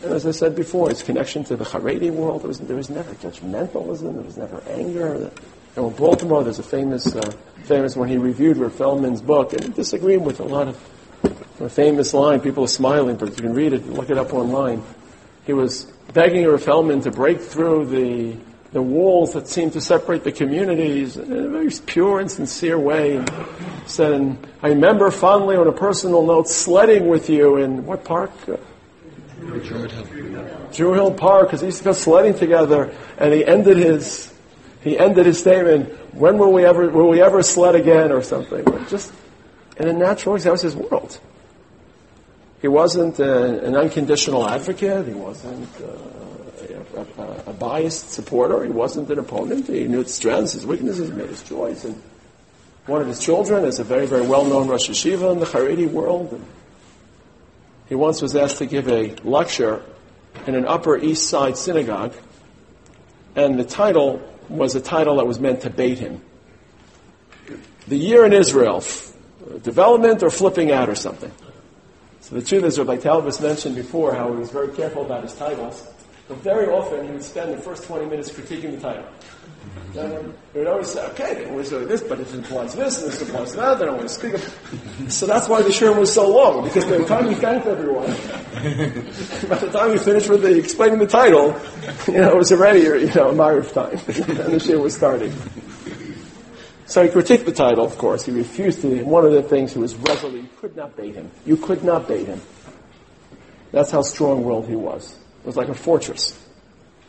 And 0.03 0.13
as 0.13 0.25
I 0.25 0.31
said 0.31 0.55
before, 0.55 0.91
its 0.91 1.03
connection 1.03 1.45
to 1.45 1.55
the 1.55 1.65
Haredi 1.65 2.11
world, 2.11 2.41
there 2.41 2.49
was, 2.49 2.59
there 2.59 2.77
was 2.77 2.89
never 2.89 3.13
judgmentalism, 3.15 4.13
there 4.13 4.23
was 4.23 4.37
never 4.37 4.61
anger. 4.67 5.31
And 5.75 5.85
in 5.85 5.93
Baltimore, 5.93 6.43
there's 6.43 6.59
a 6.59 6.63
famous, 6.63 7.15
uh, 7.15 7.31
famous 7.63 7.95
when 7.95 8.09
he 8.09 8.17
reviewed 8.17 8.57
Rav 8.57 8.73
Feldman's 8.73 9.21
book, 9.21 9.53
and 9.53 9.63
he 9.63 9.69
disagreed 9.69 10.21
with 10.21 10.39
a 10.39 10.43
lot 10.43 10.67
of 10.67 10.77
a 11.59 11.69
famous 11.69 12.13
line. 12.13 12.39
People 12.39 12.63
are 12.63 12.67
smiling, 12.67 13.17
but 13.17 13.29
you 13.29 13.43
can 13.43 13.53
read 13.53 13.73
it, 13.73 13.85
look 13.87 14.09
it 14.09 14.17
up 14.17 14.33
online. 14.33 14.81
He 15.45 15.53
was 15.53 15.85
begging 16.13 16.57
Feldman 16.57 17.01
to 17.01 17.11
break 17.11 17.41
through 17.41 17.87
the 17.87 18.37
the 18.71 18.81
walls 18.81 19.33
that 19.33 19.47
seemed 19.47 19.73
to 19.73 19.81
separate 19.81 20.23
the 20.23 20.31
communities 20.31 21.17
in 21.17 21.31
a 21.31 21.49
very 21.49 21.71
pure 21.87 22.19
and 22.19 22.29
sincere 22.29 22.77
way. 22.77 23.15
And 23.15 23.31
said, 23.87 24.13
and 24.13 24.47
I 24.61 24.69
remember 24.69 25.09
fondly 25.09 25.55
on 25.55 25.67
a 25.67 25.71
personal 25.71 26.23
note 26.25 26.47
sledding 26.47 27.07
with 27.07 27.29
you 27.29 27.57
in 27.57 27.85
what 27.85 28.03
park? 28.03 28.31
Druid 28.45 29.91
Hill. 29.91 30.05
Druid 30.71 30.95
Hill 30.95 31.13
Park, 31.13 31.47
because 31.47 31.61
he 31.61 31.67
used 31.67 31.79
to 31.79 31.83
go 31.85 31.93
sledding 31.93 32.35
together, 32.35 32.93
and 33.17 33.33
he 33.33 33.43
ended 33.43 33.77
his 33.77 34.31
he 34.81 34.97
ended 34.97 35.25
his 35.25 35.39
statement, 35.39 35.89
when 36.13 36.37
will 36.37 36.53
we 36.53 36.65
ever, 36.65 36.89
will 36.89 37.09
we 37.09 37.21
ever 37.21 37.43
sled 37.43 37.75
again 37.75 38.11
or 38.11 38.21
something? 38.21 38.65
Just 38.87 39.11
in 39.77 39.87
a 39.87 39.93
natural 39.93 40.35
way, 40.35 40.41
that 40.41 40.51
was 40.51 40.61
his 40.61 40.75
world. 40.75 41.19
He 42.61 42.67
wasn't 42.67 43.19
a, 43.19 43.63
an 43.63 43.75
unconditional 43.75 44.47
advocate. 44.47 45.07
He 45.07 45.13
wasn't 45.13 45.69
uh, 45.81 46.97
a, 46.97 47.21
a, 47.21 47.43
a, 47.47 47.53
biased 47.53 48.11
supporter. 48.11 48.63
He 48.65 48.71
wasn't 48.71 49.09
an 49.09 49.19
opponent. 49.19 49.67
He 49.67 49.87
knew 49.87 50.03
his 50.03 50.13
strengths, 50.13 50.53
his 50.53 50.65
weaknesses, 50.65 51.09
made 51.11 51.29
his 51.29 51.41
choice. 51.43 51.85
And 51.85 52.01
one 52.85 53.01
of 53.01 53.07
his 53.07 53.19
children 53.19 53.63
is 53.63 53.79
a 53.79 53.83
very, 53.85 54.05
very 54.05 54.27
well-known 54.27 54.67
Rosh 54.67 54.89
Yeshiva 54.89 55.31
in 55.31 55.39
the 55.39 55.45
Haredi 55.45 55.89
world. 55.89 56.33
And 56.33 56.45
he 57.87 57.95
once 57.95 58.21
was 58.21 58.35
asked 58.35 58.57
to 58.57 58.65
give 58.65 58.89
a 58.89 59.15
lecture 59.23 59.81
in 60.45 60.55
an 60.55 60.65
Upper 60.65 60.97
East 60.97 61.29
Side 61.29 61.57
synagogue, 61.57 62.13
and 63.35 63.57
the 63.57 63.63
title 63.63 64.21
was 64.49 64.75
a 64.75 64.81
title 64.81 65.17
that 65.17 65.27
was 65.27 65.39
meant 65.39 65.61
to 65.61 65.69
bait 65.69 65.99
him. 65.99 66.21
The 67.87 67.97
year 67.97 68.25
in 68.25 68.33
Israel, 68.33 68.83
development 69.63 70.23
or 70.23 70.29
flipping 70.29 70.71
out 70.71 70.89
or 70.89 70.95
something. 70.95 71.31
So 72.21 72.35
the 72.35 72.41
truth 72.41 72.63
is, 72.63 72.77
Rabbi 72.77 72.97
Talbis 72.97 73.41
mentioned 73.41 73.75
before 73.75 74.13
how 74.13 74.31
he 74.31 74.39
was 74.39 74.51
very 74.51 74.69
careful 74.69 75.05
about 75.05 75.23
his 75.23 75.33
titles, 75.33 75.87
but 76.27 76.37
very 76.37 76.67
often 76.67 77.05
he 77.05 77.11
would 77.11 77.23
spend 77.23 77.53
the 77.53 77.57
first 77.57 77.85
20 77.85 78.05
minutes 78.05 78.29
critiquing 78.29 78.75
the 78.75 78.81
title. 78.81 79.05
And 79.97 80.33
he 80.53 80.59
would 80.59 80.67
always 80.67 80.91
say, 80.91 81.05
okay, 81.07 81.43
it 81.43 81.51
was 81.51 81.71
this, 81.71 82.01
but 82.01 82.19
it 82.19 82.31
implies 82.33 82.75
this, 82.75 83.01
and 83.01 83.11
this 83.11 83.21
implies 83.21 83.53
that, 83.55 83.81
and 83.81 83.89
I 83.89 83.93
want 83.93 84.03
to 84.03 84.09
speak 84.09 84.33
of... 84.33 85.11
So 85.11 85.25
that's 85.25 85.49
why 85.49 85.61
the 85.61 85.69
Shiurim 85.69 85.97
was 85.97 86.13
so 86.13 86.29
long, 86.29 86.63
because 86.63 86.85
by 86.85 86.97
the 86.97 87.05
time 87.05 87.27
you 87.27 87.35
thanked 87.35 87.65
everyone, 87.65 88.05
by 89.49 89.55
the 89.57 89.69
time 89.71 89.91
you 89.91 89.99
finished 89.99 90.29
with 90.29 90.43
the, 90.43 90.57
explaining 90.57 90.99
the 90.99 91.07
title, 91.07 91.59
you 92.07 92.13
know, 92.13 92.29
it 92.29 92.37
was 92.37 92.51
already, 92.51 92.81
you 92.81 93.13
know, 93.13 93.29
a 93.29 93.33
matter 93.33 93.57
of 93.57 93.71
time, 93.73 93.91
and 93.91 93.99
the 94.53 94.59
Shiurim 94.59 94.83
was 94.83 94.95
starting. 94.95 95.33
So 96.85 97.03
he 97.03 97.09
critiqued 97.09 97.45
the 97.45 97.51
title, 97.51 97.85
of 97.85 97.95
course. 97.99 98.25
He 98.25 98.31
refused 98.31 98.81
to. 98.81 98.91
And 98.91 99.05
one 99.05 99.23
of 99.23 99.31
the 99.31 99.43
things 99.43 99.73
he 99.73 99.79
was 99.79 99.95
resolute, 99.95 100.41
you 100.41 100.49
could 100.59 100.75
not 100.75 100.97
bait 100.97 101.13
him. 101.13 101.29
You 101.45 101.55
could 101.55 101.83
not 101.83 102.07
bait 102.07 102.25
him. 102.25 102.41
That's 103.71 103.91
how 103.91 104.01
strong-willed 104.01 104.67
he 104.67 104.75
was. 104.75 105.15
It 105.41 105.45
was 105.45 105.55
like 105.55 105.69
a 105.69 105.75
fortress. 105.75 106.35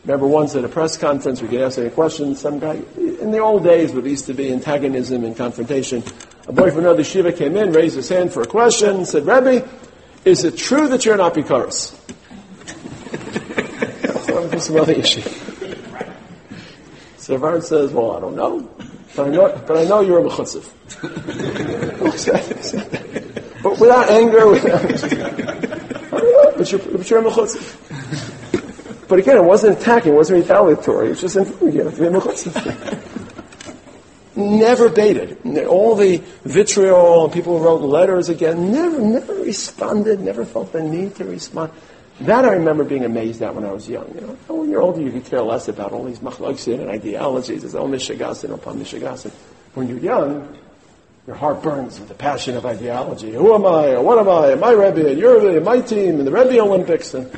Remember 0.05 0.25
once 0.25 0.55
at 0.55 0.65
a 0.65 0.69
press 0.69 0.97
conference, 0.97 1.41
we 1.41 1.47
could 1.47 1.61
ask 1.61 1.77
any 1.77 1.91
questions. 1.91 2.39
Some 2.39 2.59
guy, 2.59 2.81
in 2.97 3.31
the 3.31 3.37
old 3.37 3.63
days, 3.63 3.93
there 3.93 4.05
used 4.05 4.25
to 4.25 4.33
be 4.33 4.51
antagonism 4.51 5.23
and 5.23 5.37
confrontation, 5.37 6.03
a 6.47 6.51
boy 6.51 6.71
from 6.71 6.79
another 6.79 7.03
shiva 7.03 7.31
came 7.31 7.55
in, 7.55 7.71
raised 7.71 7.95
his 7.95 8.09
hand 8.09 8.33
for 8.33 8.41
a 8.41 8.47
question, 8.47 9.05
said, 9.05 9.27
Rebbe, 9.27 9.69
is 10.25 10.43
it 10.43 10.57
true 10.57 10.87
that 10.87 11.05
you're 11.05 11.17
not 11.17 11.35
Bikaris? 11.35 11.95
so 14.25 14.57
some 14.57 14.77
other 14.77 14.93
issue. 14.93 15.21
So 17.17 17.37
Varn 17.37 17.61
says, 17.61 17.91
well, 17.91 18.17
I 18.17 18.19
don't 18.19 18.35
know. 18.35 18.67
But 19.15 19.27
I 19.27 19.29
know, 19.29 19.63
but 19.67 19.77
I 19.77 19.83
know 19.83 20.01
you're 20.01 20.19
a 20.19 20.23
mechutziv. 20.23 20.67
but 23.63 23.79
without 23.79 24.09
anger, 24.09 24.47
without, 24.47 24.81
but 26.57 26.71
you're, 26.71 26.79
but 26.79 27.09
you're 27.09 27.19
a 27.19 27.23
mechutziv. 27.23 28.30
But 29.11 29.19
again, 29.19 29.35
it 29.35 29.43
wasn't 29.43 29.77
attacking, 29.77 30.13
it 30.13 30.15
wasn't 30.15 30.41
retaliatory. 30.43 31.07
It 31.07 31.09
was 31.09 31.19
just 31.19 31.35
informing 31.35 31.75
you. 31.75 31.83
Never 34.37 34.87
baited. 34.87 35.37
All 35.67 35.95
the 35.97 36.23
vitriol 36.45 37.25
and 37.25 37.33
people 37.33 37.59
wrote 37.59 37.81
letters 37.81 38.29
again, 38.29 38.71
never, 38.71 39.01
never 39.01 39.33
responded, 39.33 40.21
never 40.21 40.45
felt 40.45 40.71
the 40.71 40.81
need 40.81 41.15
to 41.15 41.25
respond. 41.25 41.73
That 42.21 42.45
I 42.45 42.53
remember 42.53 42.85
being 42.85 43.03
amazed 43.03 43.41
at 43.41 43.53
when 43.53 43.65
I 43.65 43.73
was 43.73 43.89
young. 43.89 44.09
You 44.15 44.21
know, 44.21 44.37
oh, 44.47 44.61
when 44.61 44.69
you're 44.69 44.81
older, 44.81 45.01
you 45.01 45.11
could 45.11 45.25
care 45.25 45.41
less 45.41 45.67
about 45.67 45.91
all 45.91 46.05
these 46.05 46.19
machloksin 46.19 46.79
and 46.79 46.89
ideologies. 46.89 47.65
It's 47.65 47.75
all 47.75 47.89
mishigasin 47.89 48.53
upon 48.53 48.79
mishigasin. 48.79 49.33
When 49.73 49.89
you're 49.89 49.99
young, 49.99 50.57
your 51.27 51.35
heart 51.35 51.61
burns 51.61 51.99
with 51.99 52.07
the 52.07 52.15
passion 52.15 52.55
of 52.55 52.65
ideology. 52.65 53.33
Who 53.33 53.53
am 53.53 53.65
I? 53.65 53.89
Or 53.89 54.03
what 54.03 54.19
am 54.19 54.29
I? 54.29 54.51
Am 54.51 54.61
My 54.61 54.71
Rebbe, 54.71 55.09
and 55.09 55.19
your 55.19 55.41
Rebbe, 55.41 55.59
my 55.59 55.81
team, 55.81 56.19
and 56.19 56.25
the 56.25 56.31
Rebbe 56.31 56.57
Olympics. 56.61 57.13
And 57.13 57.29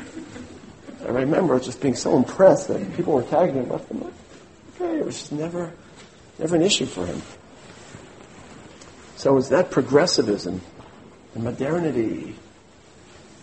I 1.06 1.10
remember 1.10 1.60
just 1.60 1.82
being 1.82 1.96
so 1.96 2.16
impressed 2.16 2.70
that 2.70 2.96
people 2.96 3.14
were 3.14 3.24
tagging 3.24 3.56
him 3.56 3.70
left 3.70 3.92
and 3.92 4.04
right. 4.04 4.14
Okay, 4.76 5.00
it 5.00 5.06
was 5.06 5.20
just 5.20 5.32
never, 5.32 5.74
never 6.40 6.56
an 6.56 6.62
issue 6.62 6.86
for 6.86 7.06
him. 7.06 7.22
So 9.18 9.32
it 9.32 9.36
was 9.36 9.50
that 9.50 9.72
progressivism 9.72 10.62
and 11.36 11.44
modernity 11.44 12.36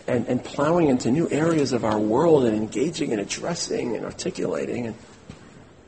and, 0.07 0.27
and 0.27 0.43
plowing 0.43 0.89
into 0.89 1.11
new 1.11 1.29
areas 1.29 1.73
of 1.73 1.85
our 1.85 1.99
world 1.99 2.45
and 2.45 2.55
engaging 2.55 3.11
and 3.11 3.21
addressing 3.21 3.95
and 3.95 4.05
articulating. 4.05 4.87
And, 4.87 4.95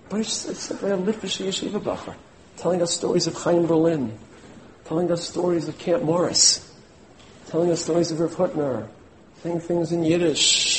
but 0.09 0.21
it's, 0.21 0.47
it's 0.47 0.61
simply 0.61 0.91
a 0.91 0.97
Litvish 0.97 1.43
Yeshiva 1.45 1.81
Bacher, 1.81 2.15
telling 2.57 2.81
us 2.81 2.93
stories 2.93 3.27
of 3.27 3.35
Chaim 3.35 3.65
Berlin, 3.65 4.17
telling 4.85 5.11
us 5.11 5.27
stories 5.27 5.67
of 5.67 5.77
Camp 5.77 6.03
Morris, 6.03 6.71
telling 7.47 7.71
us 7.71 7.81
stories 7.81 8.11
of 8.11 8.19
Rav 8.19 8.35
Hutner, 8.35 8.87
saying 9.41 9.59
things 9.59 9.91
in 9.91 10.03
Yiddish, 10.03 10.72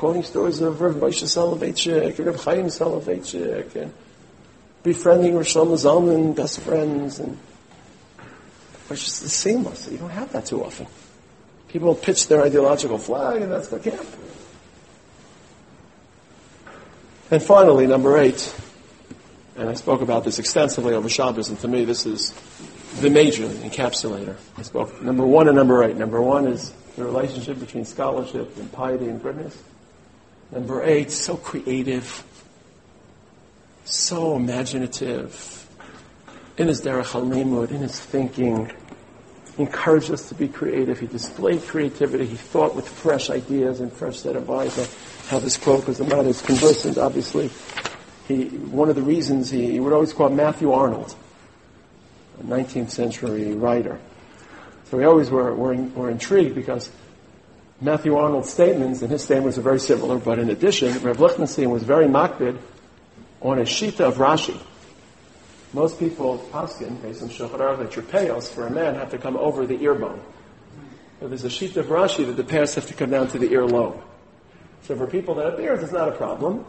quoting 0.00 0.22
stories 0.22 0.62
of 0.62 0.80
Rav 0.80 0.94
Moshe 0.94 1.24
Soloveitchik, 1.24 2.24
Rav 2.24 2.42
Chaim 2.42 2.68
Soloveitchik, 2.68 3.76
and 3.76 3.92
befriending 4.82 5.36
Rosh 5.36 5.54
Zalman, 5.54 6.34
best 6.34 6.60
friends, 6.60 7.18
and 7.18 7.36
it's 8.88 9.04
just 9.04 9.28
seamless. 9.28 9.90
You 9.92 9.98
don't 9.98 10.08
have 10.08 10.32
that 10.32 10.46
too 10.46 10.64
often. 10.64 10.86
People 11.68 11.94
pitch 11.94 12.28
their 12.28 12.42
ideological 12.42 12.96
flag, 12.96 13.42
and 13.42 13.52
that's 13.52 13.68
their 13.68 13.78
camp. 13.78 14.06
And 17.30 17.42
finally, 17.42 17.86
number 17.86 18.16
eight, 18.16 18.54
and 19.54 19.68
I 19.68 19.74
spoke 19.74 20.00
about 20.00 20.24
this 20.24 20.38
extensively 20.38 20.94
over 20.94 21.10
Shabbos, 21.10 21.50
and 21.50 21.58
to 21.60 21.68
me 21.68 21.84
this 21.84 22.06
is 22.06 22.32
the 23.02 23.10
major 23.10 23.46
encapsulator. 23.46 24.36
I 24.56 24.62
spoke 24.62 25.02
number 25.02 25.26
one 25.26 25.46
and 25.46 25.56
number 25.58 25.84
eight. 25.84 25.98
Number 25.98 26.22
one 26.22 26.46
is 26.46 26.72
the 26.96 27.04
relationship 27.04 27.60
between 27.60 27.84
scholarship 27.84 28.56
and 28.56 28.72
piety 28.72 29.06
and 29.06 29.22
goodness. 29.22 29.62
Number 30.52 30.82
eight, 30.82 31.12
so 31.12 31.36
creative, 31.36 32.24
so 33.84 34.34
imaginative, 34.34 35.68
in 36.56 36.68
his 36.68 36.82
derech 36.82 37.04
halimud, 37.04 37.70
in 37.70 37.78
his 37.78 37.98
thinking, 37.98 38.70
he 39.56 39.62
encouraged 39.62 40.10
us 40.10 40.28
to 40.28 40.34
be 40.34 40.48
creative. 40.48 40.98
He 40.98 41.06
displayed 41.06 41.62
creativity. 41.62 42.26
He 42.26 42.36
thought 42.36 42.74
with 42.74 42.88
fresh 42.88 43.30
ideas 43.30 43.80
and 43.80 43.92
fresh 43.92 44.18
set 44.18 44.34
of 44.34 44.50
eyes. 44.50 44.76
I 44.78 45.34
have 45.34 45.42
this 45.42 45.56
quote 45.56 45.80
because 45.80 45.98
the 45.98 46.04
man 46.04 46.26
is 46.26 46.42
conversant, 46.42 46.98
obviously. 46.98 47.50
He, 48.26 48.46
one 48.46 48.88
of 48.88 48.96
the 48.96 49.02
reasons 49.02 49.50
he, 49.50 49.72
he 49.72 49.80
would 49.80 49.92
always 49.92 50.12
quote 50.12 50.32
Matthew 50.32 50.72
Arnold, 50.72 51.14
a 52.40 52.44
19th 52.44 52.90
century 52.90 53.54
writer. 53.54 54.00
So 54.84 54.96
we 54.96 55.04
always 55.04 55.30
were, 55.30 55.54
were, 55.54 55.74
were 55.74 56.10
intrigued 56.10 56.54
because 56.54 56.90
Matthew 57.80 58.14
Arnold's 58.14 58.52
statements 58.52 59.00
and 59.00 59.10
his 59.10 59.24
statements 59.24 59.56
are 59.56 59.62
very 59.62 59.80
similar, 59.80 60.18
but 60.18 60.38
in 60.38 60.50
addition, 60.50 60.98
Rev 60.98 61.18
Lichtenstein 61.18 61.70
was 61.70 61.82
very 61.82 62.06
makpid 62.06 62.58
on 63.40 63.58
a 63.58 63.62
shita 63.62 64.00
of 64.00 64.16
Rashi. 64.16 64.60
Most 65.72 65.98
people, 65.98 66.38
Paskin, 66.52 67.00
based 67.00 67.22
on 67.22 67.30
Shulchan 67.30 67.58
Aruch, 67.58 67.94
that 67.94 68.08
payos 68.08 68.52
for 68.52 68.66
a 68.66 68.70
man 68.70 68.96
have 68.96 69.10
to 69.12 69.18
come 69.18 69.36
over 69.36 69.66
the 69.66 69.80
ear 69.82 69.94
bone. 69.94 70.20
There's 71.20 71.44
a 71.44 71.48
shita 71.48 71.78
of 71.78 71.86
Rashi 71.86 72.26
that 72.26 72.36
the 72.36 72.44
payos 72.44 72.74
have 72.74 72.86
to 72.88 72.94
come 72.94 73.10
down 73.10 73.28
to 73.28 73.38
the 73.38 73.48
earlobe. 73.48 73.98
So 74.82 74.96
for 74.96 75.06
people 75.06 75.34
that 75.36 75.46
have 75.46 75.56
beards, 75.56 75.82
it's 75.82 75.92
not 75.92 76.08
a 76.08 76.12
problem. 76.12 76.66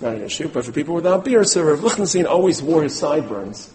Not 0.00 0.14
an 0.14 0.22
issue. 0.22 0.48
But 0.48 0.64
for 0.64 0.72
people 0.72 0.94
without 0.94 1.24
beards, 1.24 1.52
so 1.52 1.62
Rav 1.62 1.82
Lichtenstein 1.82 2.26
always 2.26 2.62
wore 2.62 2.82
his 2.82 2.96
sideburns 2.96 3.72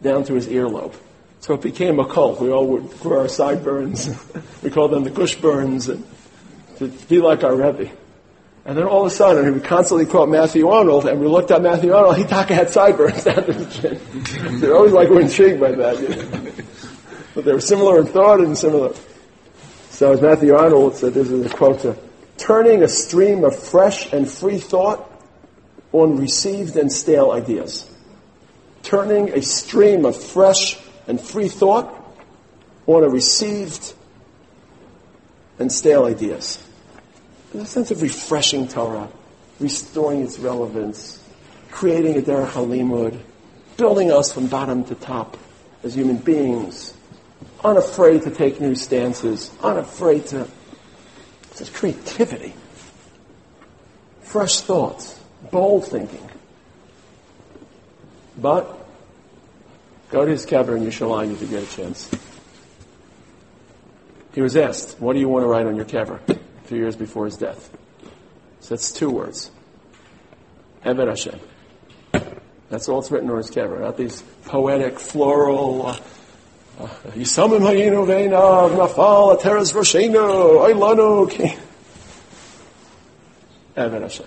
down 0.00 0.24
to 0.24 0.34
his 0.34 0.46
earlobe. 0.46 0.94
So 1.40 1.54
it 1.54 1.62
became 1.62 1.98
a 1.98 2.06
cult. 2.06 2.40
We 2.40 2.50
all 2.50 2.66
would 2.66 2.90
grow 3.00 3.20
our 3.20 3.28
sideburns. 3.28 4.08
we 4.62 4.70
called 4.70 4.90
them 4.90 5.04
the 5.04 5.10
gush 5.10 5.36
burns. 5.36 5.88
And 5.88 6.04
to 6.76 6.88
be 6.88 7.18
like 7.18 7.44
our 7.44 7.54
Rebbe. 7.54 7.90
And 8.64 8.76
then 8.76 8.84
all 8.84 9.00
of 9.00 9.06
a 9.06 9.10
sudden, 9.10 9.54
we 9.54 9.60
constantly 9.60 10.04
quote 10.04 10.28
Matthew 10.28 10.68
Arnold, 10.68 11.06
and 11.06 11.18
we 11.18 11.26
looked 11.26 11.50
at 11.50 11.62
Matthew 11.62 11.94
Arnold, 11.94 12.18
he 12.18 12.24
taka 12.24 12.54
had 12.54 12.68
sideburns 12.68 13.24
down 13.24 13.44
to 13.44 13.52
his 13.54 13.76
chin. 13.80 14.00
They're 14.60 14.76
always 14.76 14.92
like 14.92 15.08
we're 15.08 15.22
intrigued 15.22 15.60
by 15.60 15.72
that. 15.72 16.00
You 16.00 16.08
know? 16.08 16.52
But 17.34 17.44
they 17.46 17.52
were 17.52 17.60
similar 17.60 17.98
in 18.00 18.06
thought 18.06 18.40
and 18.40 18.56
similar. 18.56 18.94
So 19.88 20.12
as 20.12 20.20
Matthew 20.20 20.54
Arnold 20.54 20.96
said, 20.96 21.14
this 21.14 21.30
is 21.30 21.46
a 21.46 21.48
quote, 21.48 21.80
to, 21.80 21.96
turning 22.36 22.82
a 22.82 22.88
stream 22.88 23.44
of 23.44 23.58
fresh 23.58 24.12
and 24.12 24.30
free 24.30 24.58
thought 24.58 25.10
on 25.92 26.18
received 26.18 26.76
and 26.76 26.92
stale 26.92 27.30
ideas. 27.30 27.90
Turning 28.82 29.30
a 29.30 29.42
stream 29.42 30.04
of 30.04 30.22
fresh 30.22 30.78
and 31.06 31.20
free 31.20 31.48
thought 31.48 31.94
on 32.86 33.04
a 33.04 33.08
received 33.08 33.94
and 35.58 35.70
stale 35.70 36.06
ideas. 36.06 36.62
There's 37.52 37.68
a 37.68 37.70
sense 37.70 37.90
of 37.90 38.02
refreshing 38.02 38.68
Torah, 38.68 39.08
restoring 39.58 40.22
its 40.22 40.38
relevance, 40.38 41.22
creating 41.70 42.16
a 42.16 42.22
derech 42.22 42.50
halimud, 42.50 43.18
building 43.76 44.10
us 44.10 44.32
from 44.32 44.46
bottom 44.46 44.84
to 44.84 44.94
top 44.94 45.36
as 45.82 45.94
human 45.94 46.16
beings, 46.16 46.94
unafraid 47.64 48.22
to 48.22 48.30
take 48.30 48.60
new 48.60 48.74
stances, 48.74 49.50
unafraid 49.62 50.26
to 50.26 50.48
such 51.52 51.72
creativity, 51.72 52.54
fresh 54.22 54.60
thoughts, 54.60 55.18
bold 55.50 55.86
thinking. 55.86 56.28
But 58.38 58.79
go 60.10 60.24
to 60.24 60.30
his 60.30 60.46
kever 60.46 60.76
in 60.76 60.84
Yerushalayim 60.84 61.32
if 61.32 61.40
you 61.40 61.48
get 61.48 61.62
a 61.62 61.76
chance. 61.76 62.10
He 64.34 64.40
was 64.40 64.56
asked, 64.56 65.00
"What 65.00 65.14
do 65.14 65.18
you 65.20 65.28
want 65.28 65.44
to 65.44 65.48
write 65.48 65.66
on 65.66 65.76
your 65.76 65.84
kever? 65.84 66.20
a 66.28 66.38
few 66.68 66.78
years 66.78 66.96
before 66.96 67.24
his 67.24 67.36
death. 67.36 67.70
So 68.60 68.74
that's 68.74 68.92
two 68.92 69.10
words. 69.10 69.50
Eved 70.84 71.08
Hashem. 71.08 71.40
That's 72.68 72.88
all 72.88 73.00
it's 73.00 73.10
written 73.10 73.30
on 73.30 73.38
his 73.38 73.50
kever, 73.50 73.80
not 73.80 73.96
these 73.96 74.22
poetic, 74.44 75.00
floral. 75.00 75.86
Uh, 75.86 75.96
Yisamim 77.08 77.60
hayinu 77.60 78.06
veinav 78.06 78.70
nafal 78.76 79.36
ateres 79.36 79.74
roshenu 79.74 80.60
oilanu. 80.60 81.58
Eved 83.76 84.02
Hashem. 84.02 84.26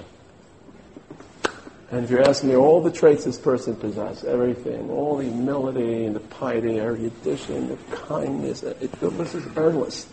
And 1.94 2.06
if 2.06 2.10
you're 2.10 2.28
asking 2.28 2.50
me 2.50 2.56
all 2.56 2.82
the 2.82 2.90
traits 2.90 3.26
this 3.26 3.38
person 3.38 3.76
possessed, 3.76 4.24
everything, 4.24 4.90
all 4.90 5.18
the 5.18 5.26
humility 5.26 6.06
and 6.06 6.16
the 6.16 6.22
piety, 6.22 6.80
erudition, 6.80 7.68
the 7.68 7.78
kindness, 7.96 8.64
uh, 8.64 8.74
it, 8.82 8.92
the 8.94 9.12
list 9.12 9.36
is 9.36 9.46
endless. 9.56 10.08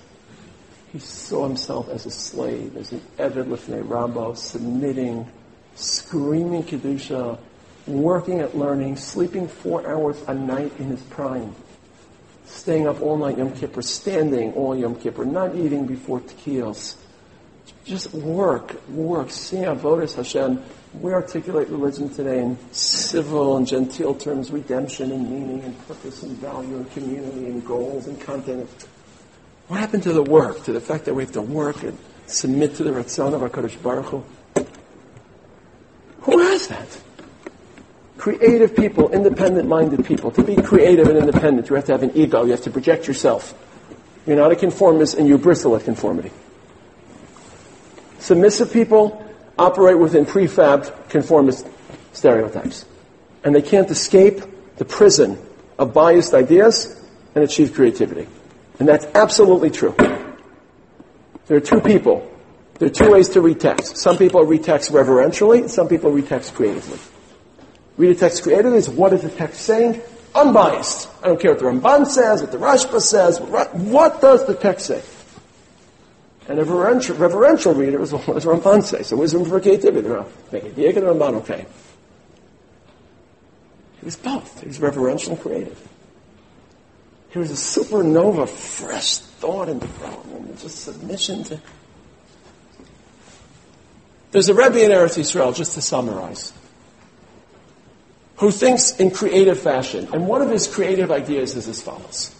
He 0.93 0.99
saw 0.99 1.49
himself 1.49 1.89
as 1.89 2.05
a 2.05 2.11
slave, 2.11 2.77
as 2.77 2.93
an 2.93 3.01
Eved 3.17 3.47
Lifnei 3.47 3.83
Rabbo, 3.83 4.37
submitting, 4.37 5.27
screaming 5.75 6.65
Kedusha, 6.65 7.39
working 7.87 8.41
at 8.41 8.55
learning, 8.55 8.97
sleeping 8.97 9.49
four 9.49 9.91
hours 9.91 10.23
a 10.29 10.35
night 10.35 10.73
in 10.79 10.89
his 10.89 11.01
prime, 11.05 11.55
staying 12.45 12.89
up 12.89 13.01
all 13.01 13.17
night 13.17 13.39
Yom 13.39 13.55
Kippur, 13.55 13.81
standing 13.81 14.53
all 14.53 14.77
Yom 14.77 14.97
Kippur, 14.97 15.25
not 15.25 15.57
eating 15.57 15.87
before 15.87 16.21
Tekiyos. 16.21 16.97
Just 17.87 18.13
work, 18.13 18.87
work, 18.91 19.31
seeing 19.31 19.65
Avodas 19.65 20.17
Hashem. 20.17 20.63
We 20.93 21.13
articulate 21.13 21.69
religion 21.69 22.09
today 22.09 22.41
in 22.41 22.59
civil 22.73 23.57
and 23.57 23.67
genteel 23.67 24.15
terms, 24.15 24.51
redemption 24.51 25.13
and 25.13 25.31
meaning 25.31 25.63
and 25.63 25.87
purpose 25.87 26.25
and 26.25 26.37
value 26.39 26.77
and 26.77 26.91
community 26.91 27.47
and 27.47 27.65
goals 27.65 28.09
and 28.09 28.21
content. 28.21 28.69
What 29.69 29.79
happened 29.79 30.03
to 30.03 30.13
the 30.13 30.23
work, 30.23 30.65
to 30.65 30.73
the 30.73 30.81
fact 30.81 31.05
that 31.05 31.15
we 31.15 31.23
have 31.23 31.33
to 31.33 31.43
work 31.43 31.85
and 31.85 31.97
submit 32.27 32.75
to 32.77 32.83
the 32.83 32.91
Ratzon 32.91 33.35
of 33.35 33.41
HaKadosh 33.41 33.81
Baruch 33.81 34.07
Hu? 34.07 34.25
Who 36.23 36.39
has 36.39 36.67
that? 36.67 37.01
Creative 38.19 38.75
people, 38.75 39.13
independent-minded 39.13 40.05
people. 40.05 40.33
To 40.33 40.43
be 40.43 40.57
creative 40.57 41.07
and 41.07 41.17
independent, 41.17 41.71
you 41.71 41.77
have 41.77 41.85
to 41.87 41.93
have 41.93 42.03
an 42.03 42.17
ego. 42.17 42.45
You 42.45 42.51
have 42.51 42.63
to 42.63 42.71
project 42.71 43.07
yourself. 43.07 43.55
You're 44.27 44.37
not 44.37 44.51
a 44.51 44.57
conformist 44.57 45.17
and 45.17 45.29
you 45.29 45.39
bristle 45.39 45.77
at 45.77 45.85
conformity. 45.85 46.33
Submissive 48.19 48.73
people 48.73 49.25
operate 49.61 49.99
within 49.99 50.25
prefab 50.25 51.09
conformist 51.11 51.67
stereotypes. 52.13 52.85
And 53.45 53.55
they 53.55 53.63
can't 53.63 53.91
escape 53.91 54.43
the 54.77 54.85
prison 54.85 55.39
of 55.79 55.93
biased 55.95 56.35
ideas 56.35 56.99
and 57.35 57.45
achieve 57.45 57.75
creativity. 57.75 58.27
And 58.79 58.89
that's 58.89 59.07
absolutely 59.15 59.71
true. 59.71 59.95
There 61.47 61.57
are 61.57 61.61
two 61.61 61.81
people. 61.81 62.27
There 62.79 62.89
are 62.89 62.93
two 62.93 63.11
ways 63.11 63.29
to 63.31 63.41
read 63.41 63.61
text. 63.61 63.99
Some 63.99 64.17
people 64.17 64.43
read 64.45 64.65
text 64.65 64.91
reverentially, 64.91 65.69
some 65.69 65.89
people 65.89 66.11
read 66.11 66.29
text 66.29 66.55
creatively. 66.55 66.99
Read 67.99 68.17
a 68.17 68.19
text 68.19 68.43
creatively 68.43 68.79
is 68.79 68.89
what 68.89 69.13
is 69.13 69.21
the 69.21 69.29
text 69.29 69.61
saying? 69.61 70.01
Unbiased. 70.35 71.09
I 71.23 71.27
don't 71.27 71.39
care 71.39 71.51
what 71.51 71.61
the 71.61 71.67
Ramban 71.67 72.07
says, 72.07 72.41
what 72.41 72.53
the 72.53 72.57
Rashba 72.57 73.01
says. 73.01 73.39
What 73.39 74.23
does 74.23 74.47
the 74.47 74.55
text 74.55 74.87
say? 74.87 75.03
And 76.51 76.59
a 76.59 76.65
reverential, 76.65 77.15
reverential 77.15 77.75
reader 77.75 78.01
what 78.01 78.27
does 78.27 78.45
Ramban 78.45 78.83
say? 78.83 79.05
So 79.05 79.17
wisdom 79.17 79.45
for 79.45 79.61
creativity. 79.61 80.09
Make 80.51 80.65
it 80.65 80.75
Diak 80.75 80.97
and 80.97 81.07
Ramban 81.07 81.35
okay. 81.43 81.65
He 84.01 84.05
was 84.05 84.17
both. 84.17 84.61
He 84.61 84.67
was 84.67 84.81
reverential 84.81 85.35
and 85.35 85.41
creative. 85.41 85.89
He 87.29 87.39
was 87.39 87.53
a 87.53 87.55
supernova, 87.55 88.49
fresh 88.49 89.19
thought 89.19 89.69
and 89.69 89.81
development, 89.81 90.49
and 90.49 90.59
just 90.59 90.81
submission 90.81 91.45
to. 91.45 91.61
There's 94.33 94.49
a 94.49 94.55
Rebbe 94.55 94.85
in 94.85 94.91
Eretz 94.91 95.17
Yisrael, 95.17 95.55
just 95.55 95.75
to 95.75 95.81
summarize, 95.81 96.53
who 98.39 98.51
thinks 98.51 98.99
in 98.99 99.13
creative 99.13 99.61
fashion, 99.61 100.09
and 100.13 100.27
one 100.27 100.43
of 100.43 100.51
his 100.51 100.67
creative 100.67 101.13
ideas 101.13 101.55
is 101.55 101.69
as 101.69 101.81
follows. 101.81 102.35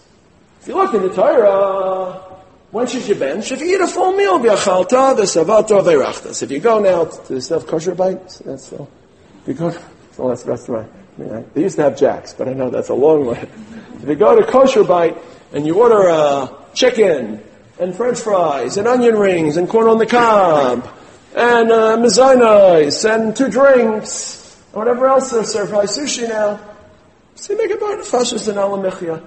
If 0.59 0.67
you 0.67 0.75
look 0.75 0.93
in 0.93 1.01
the 1.01 1.13
Torah, 1.13 2.30
when 2.71 2.87
should 2.87 3.07
you 3.07 3.15
bench? 3.15 3.51
If 3.51 3.59
you 3.59 3.75
eat 3.75 3.81
a 3.81 3.87
full 3.87 4.13
meal, 4.13 4.39
v'achalta, 4.39 5.15
the 5.15 5.23
savato, 5.23 5.81
v'erachtas. 5.81 6.41
If 6.41 6.51
you 6.51 6.59
go 6.59 6.79
now 6.79 7.05
to 7.05 7.33
the 7.33 7.41
stuff 7.41 7.67
kosher 7.67 7.95
bites, 7.95 8.39
that's 8.39 8.67
so. 8.67 8.87
If 9.41 9.47
you 9.49 9.53
go, 9.55 9.77
so 10.13 10.29
that's 10.29 10.45
restaurant. 10.45 10.89
I 11.17 11.21
mean, 11.21 11.33
I, 11.33 11.41
they 11.53 11.61
used 11.61 11.75
to 11.75 11.83
have 11.83 11.97
jacks, 11.97 12.33
but 12.33 12.47
I 12.47 12.53
know 12.53 12.69
that's 12.69 12.89
a 12.89 12.93
long 12.93 13.25
way. 13.25 13.49
If 14.01 14.07
you 14.07 14.15
go 14.15 14.39
to 14.39 14.49
kosher 14.49 14.83
bite 14.83 15.17
and 15.51 15.67
you 15.67 15.81
order 15.81 16.07
a 16.07 16.55
chicken 16.73 17.43
and 17.77 17.95
french 17.95 18.19
fries 18.19 18.77
and 18.77 18.87
onion 18.87 19.15
rings 19.15 19.57
and 19.57 19.67
corn 19.67 19.87
on 19.87 19.97
the 19.97 20.05
cob 20.05 20.87
and 21.35 21.71
uh, 21.71 21.97
and 21.97 23.35
two 23.35 23.49
drinks 23.49 24.61
and 24.67 24.75
whatever 24.75 25.07
else 25.07 25.31
they're 25.31 25.43
served, 25.43 25.71
by 25.71 25.85
sushi 25.85 26.29
now, 26.29 26.59
say 27.35 27.55
make 27.55 27.71
a 27.71 27.75
bite 27.75 27.99
of 27.99 28.05
fashis 28.05 28.47
and 28.47 28.57
al 28.57 28.77
hamichya. 28.77 29.21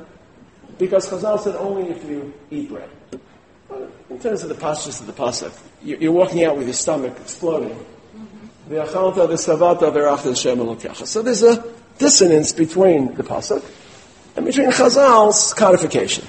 Because 0.78 1.08
Chazal 1.08 1.38
said 1.38 1.54
only 1.56 1.90
if 1.90 2.04
you 2.04 2.32
eat 2.50 2.68
bread. 2.68 2.90
In 4.14 4.20
terms 4.20 4.44
of 4.44 4.48
the 4.48 4.54
pashas 4.54 5.00
of 5.00 5.08
the 5.08 5.12
pasuk, 5.12 5.52
you're 5.82 6.12
walking 6.12 6.44
out 6.44 6.56
with 6.56 6.68
your 6.68 6.74
stomach 6.74 7.16
exploding. 7.20 7.76
Mm-hmm. 8.70 8.86
So 11.04 11.22
there's 11.22 11.42
a 11.42 11.64
dissonance 11.98 12.52
between 12.52 13.16
the 13.16 13.24
pasuk 13.24 13.64
and 14.36 14.46
between 14.46 14.70
Chazal's 14.70 15.52
codification. 15.54 16.24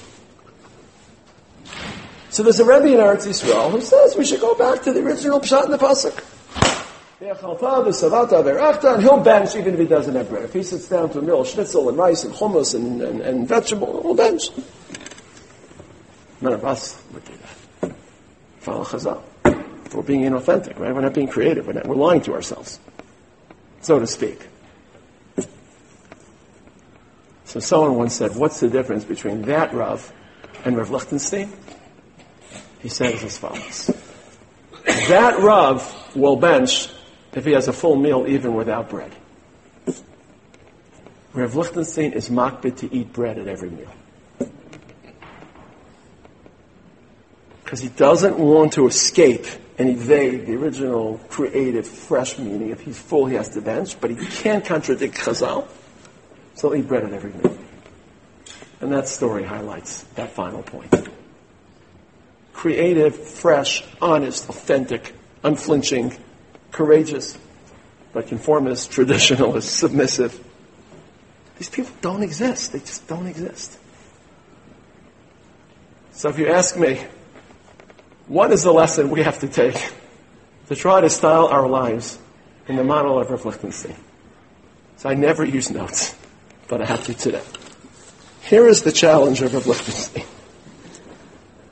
So 2.32 2.42
there's 2.42 2.60
a 2.60 2.66
Rebbe 2.66 2.88
in 2.88 3.00
Eretz 3.00 3.28
Yisrael 3.28 3.70
who 3.70 3.82
says 3.82 4.18
we 4.18 4.26
should 4.26 4.42
go 4.42 4.56
back 4.56 4.82
to 4.82 4.92
the 4.92 5.02
original 5.02 5.40
pshat 5.40 5.66
in 5.66 5.72
the 5.72 5.78
pasuk. 5.78 6.24
And 8.96 9.04
he'll 9.04 9.20
bench 9.20 9.56
even 9.56 9.76
if 9.76 9.80
he 9.80 9.86
doesn't 9.86 10.16
have 10.16 10.28
bread. 10.28 10.46
If 10.46 10.54
he 10.54 10.64
sits 10.64 10.90
down 10.90 11.12
to 11.12 11.20
a 11.20 11.22
meal, 11.22 11.44
schnitzel 11.44 11.88
and 11.88 11.96
rice 12.00 12.24
and 12.24 12.34
hummus 12.34 12.74
and, 12.74 13.00
and, 13.04 13.22
and 13.22 13.48
vegetable, 13.48 14.02
he'll 14.02 14.16
bench. 14.16 14.50
None 16.42 16.54
of 16.54 16.66
us 16.66 17.02
would 17.14 17.24
do 17.24 17.32
that. 17.32 17.45
Follow 18.66 18.84
Chazal. 18.84 19.22
We're 19.94 20.02
being 20.02 20.22
inauthentic, 20.22 20.80
right? 20.80 20.94
We're 20.94 21.02
not 21.02 21.14
being 21.14 21.28
creative. 21.28 21.68
We're, 21.68 21.74
not, 21.74 21.86
we're 21.86 21.96
lying 21.96 22.22
to 22.22 22.34
ourselves, 22.34 22.80
so 23.82 24.00
to 24.00 24.08
speak. 24.08 24.48
So 27.46 27.60
someone 27.60 27.96
once 27.96 28.16
said, 28.16 28.36
what's 28.36 28.60
the 28.60 28.68
difference 28.68 29.06
between 29.06 29.44
that 29.44 29.72
Rav 29.72 30.12
and 30.66 30.76
Rav 30.76 30.90
Lichtenstein? 30.90 31.54
He 32.82 32.90
says 32.90 33.24
as 33.24 33.38
follows. 33.38 33.92
That 34.84 35.40
Rav 35.40 36.16
will 36.16 36.36
bench 36.36 36.90
if 37.34 37.46
he 37.46 37.52
has 37.52 37.68
a 37.68 37.74
full 37.74 37.96
meal 37.96 38.26
even 38.28 38.56
without 38.56 38.90
bread. 38.90 39.12
Rev 41.34 41.56
Lichtenstein 41.56 42.14
is 42.14 42.30
makpid 42.30 42.78
to 42.78 42.92
eat 42.92 43.14
bread 43.14 43.38
at 43.38 43.48
every 43.48 43.70
meal. 43.70 43.94
Because 47.66 47.82
he 47.82 47.90
doesn't 47.90 48.38
want 48.38 48.74
to 48.74 48.86
escape 48.88 49.48
and 49.80 49.90
evade 49.90 50.46
the 50.46 50.54
original 50.56 51.20
creative, 51.30 51.88
fresh 51.88 52.38
meaning. 52.38 52.70
If 52.70 52.82
he's 52.82 52.98
full, 52.98 53.26
he 53.26 53.36
has 53.36 53.50
to 53.50 53.62
bench, 53.62 54.00
but 54.00 54.12
he 54.12 54.16
can't 54.16 54.64
contradict 54.64 55.16
Chazal, 55.16 55.68
so 56.54 56.76
eat 56.76 56.88
bread 56.88 57.04
at 57.04 57.12
every 57.12 57.34
meal. 57.34 57.58
And 58.82 58.94
that 58.94 59.08
story 59.08 59.44
highlights 59.44 60.04
that 60.14 60.32
final 60.32 60.62
point. 60.62 60.94
Creative, 62.54 63.16
fresh, 63.16 63.84
honest, 64.00 64.48
authentic, 64.48 65.14
unflinching, 65.44 66.16
courageous, 66.72 67.38
but 68.14 68.28
conformist, 68.28 68.92
traditionalist, 68.92 69.64
submissive. 69.64 70.40
These 71.58 71.70
people 71.70 71.92
don't 72.02 72.22
exist. 72.22 72.74
They 72.74 72.80
just 72.80 73.08
don't 73.08 73.28
exist. 73.28 73.80
So 76.12 76.30
if 76.30 76.38
you 76.38 76.48
ask 76.48 76.78
me, 76.78 77.02
what 78.28 78.52
is 78.52 78.64
the 78.64 78.72
lesson 78.72 79.10
we 79.10 79.22
have 79.22 79.40
to 79.40 79.48
take 79.48 79.94
to 80.68 80.76
try 80.76 81.02
to 81.02 81.10
style 81.10 81.48
our 81.48 81.68
lives 81.68 82.18
in 82.68 82.76
the 82.76 82.84
model 82.84 83.20
of 83.20 83.46
Lichtenstein? 83.46 83.96
So 84.98 85.10
I 85.10 85.14
never 85.14 85.46
use 85.46 85.70
notes, 85.70 86.16
but 86.68 86.82
I 86.82 86.86
have 86.86 87.04
to 87.06 87.14
today. 87.14 87.44
Here 88.42 88.68
is 88.68 88.84
the 88.84 88.92
challenge 88.92 89.42
of 89.42 89.54
Lichtenstein. 89.54 90.26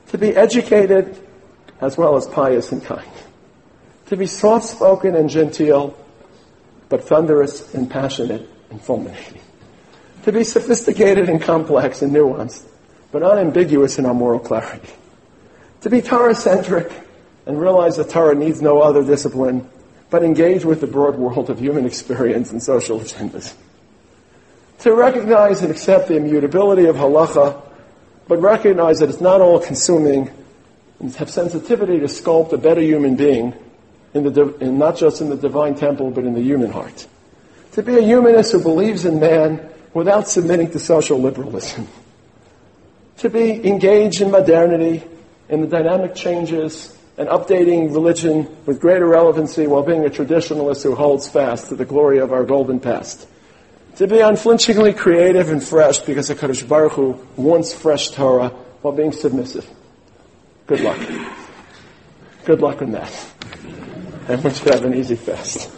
To 0.08 0.18
be 0.18 0.36
educated 0.36 1.18
as 1.80 1.96
well 1.96 2.16
as 2.16 2.26
pious 2.26 2.70
and 2.70 2.84
kind. 2.84 3.08
To 4.06 4.16
be 4.16 4.26
soft-spoken 4.26 5.16
and 5.16 5.28
genteel, 5.28 5.98
but 6.88 7.08
thunderous 7.08 7.74
and 7.74 7.90
passionate 7.90 8.48
and 8.70 8.80
fulminating. 8.80 9.40
To 10.24 10.32
be 10.32 10.44
sophisticated 10.44 11.28
and 11.28 11.42
complex 11.42 12.00
and 12.02 12.12
nuanced, 12.12 12.64
but 13.10 13.22
unambiguous 13.22 13.98
in 13.98 14.06
our 14.06 14.14
moral 14.14 14.38
clarity 14.38 14.90
to 15.84 15.90
be 15.90 16.00
Torah-centric 16.00 16.90
and 17.44 17.60
realize 17.60 17.98
that 17.98 18.08
Torah 18.08 18.34
needs 18.34 18.62
no 18.62 18.80
other 18.80 19.04
discipline, 19.04 19.68
but 20.08 20.24
engage 20.24 20.64
with 20.64 20.80
the 20.80 20.86
broad 20.86 21.16
world 21.16 21.50
of 21.50 21.58
human 21.58 21.84
experience 21.84 22.50
and 22.52 22.62
social 22.62 22.98
agendas. 23.00 23.52
To 24.78 24.94
recognize 24.94 25.60
and 25.60 25.70
accept 25.70 26.08
the 26.08 26.16
immutability 26.16 26.86
of 26.86 26.96
halacha, 26.96 27.60
but 28.26 28.40
recognize 28.40 29.00
that 29.00 29.10
it's 29.10 29.20
not 29.20 29.42
all 29.42 29.60
consuming, 29.60 30.30
and 31.00 31.14
have 31.16 31.28
sensitivity 31.28 31.98
to 31.98 32.06
sculpt 32.06 32.54
a 32.54 32.56
better 32.56 32.80
human 32.80 33.14
being, 33.14 33.52
in 34.14 34.22
the, 34.22 34.56
in 34.60 34.78
not 34.78 34.96
just 34.96 35.20
in 35.20 35.28
the 35.28 35.36
divine 35.36 35.74
temple, 35.74 36.10
but 36.10 36.24
in 36.24 36.32
the 36.32 36.40
human 36.40 36.72
heart. 36.72 37.06
To 37.72 37.82
be 37.82 37.98
a 37.98 38.02
humanist 38.02 38.52
who 38.52 38.62
believes 38.62 39.04
in 39.04 39.20
man 39.20 39.68
without 39.92 40.28
submitting 40.28 40.70
to 40.70 40.78
social 40.78 41.20
liberalism. 41.20 41.88
To 43.18 43.28
be 43.28 43.68
engaged 43.68 44.22
in 44.22 44.30
modernity 44.30 45.04
in 45.48 45.60
the 45.60 45.66
dynamic 45.66 46.14
changes 46.14 46.96
and 47.16 47.28
updating 47.28 47.92
religion 47.92 48.56
with 48.66 48.80
greater 48.80 49.06
relevancy 49.06 49.66
while 49.66 49.82
being 49.82 50.04
a 50.04 50.10
traditionalist 50.10 50.82
who 50.82 50.94
holds 50.94 51.28
fast 51.28 51.68
to 51.68 51.76
the 51.76 51.84
glory 51.84 52.18
of 52.18 52.32
our 52.32 52.44
golden 52.44 52.80
past. 52.80 53.28
To 53.96 54.08
be 54.08 54.18
unflinchingly 54.18 54.94
creative 54.94 55.50
and 55.50 55.62
fresh 55.62 56.00
because 56.00 56.28
the 56.28 56.34
Kadosh 56.34 56.66
Baruch 56.66 56.92
Hu 56.92 57.26
wants 57.36 57.72
fresh 57.72 58.10
Torah 58.10 58.48
while 58.82 58.92
being 58.94 59.12
submissive. 59.12 59.68
Good 60.66 60.80
luck. 60.80 60.98
Good 62.44 62.60
luck 62.60 62.82
on 62.82 62.92
that. 62.92 63.12
Everyone 64.28 64.54
should 64.54 64.74
have 64.74 64.84
an 64.84 64.94
easy 64.94 65.16
fast. 65.16 65.70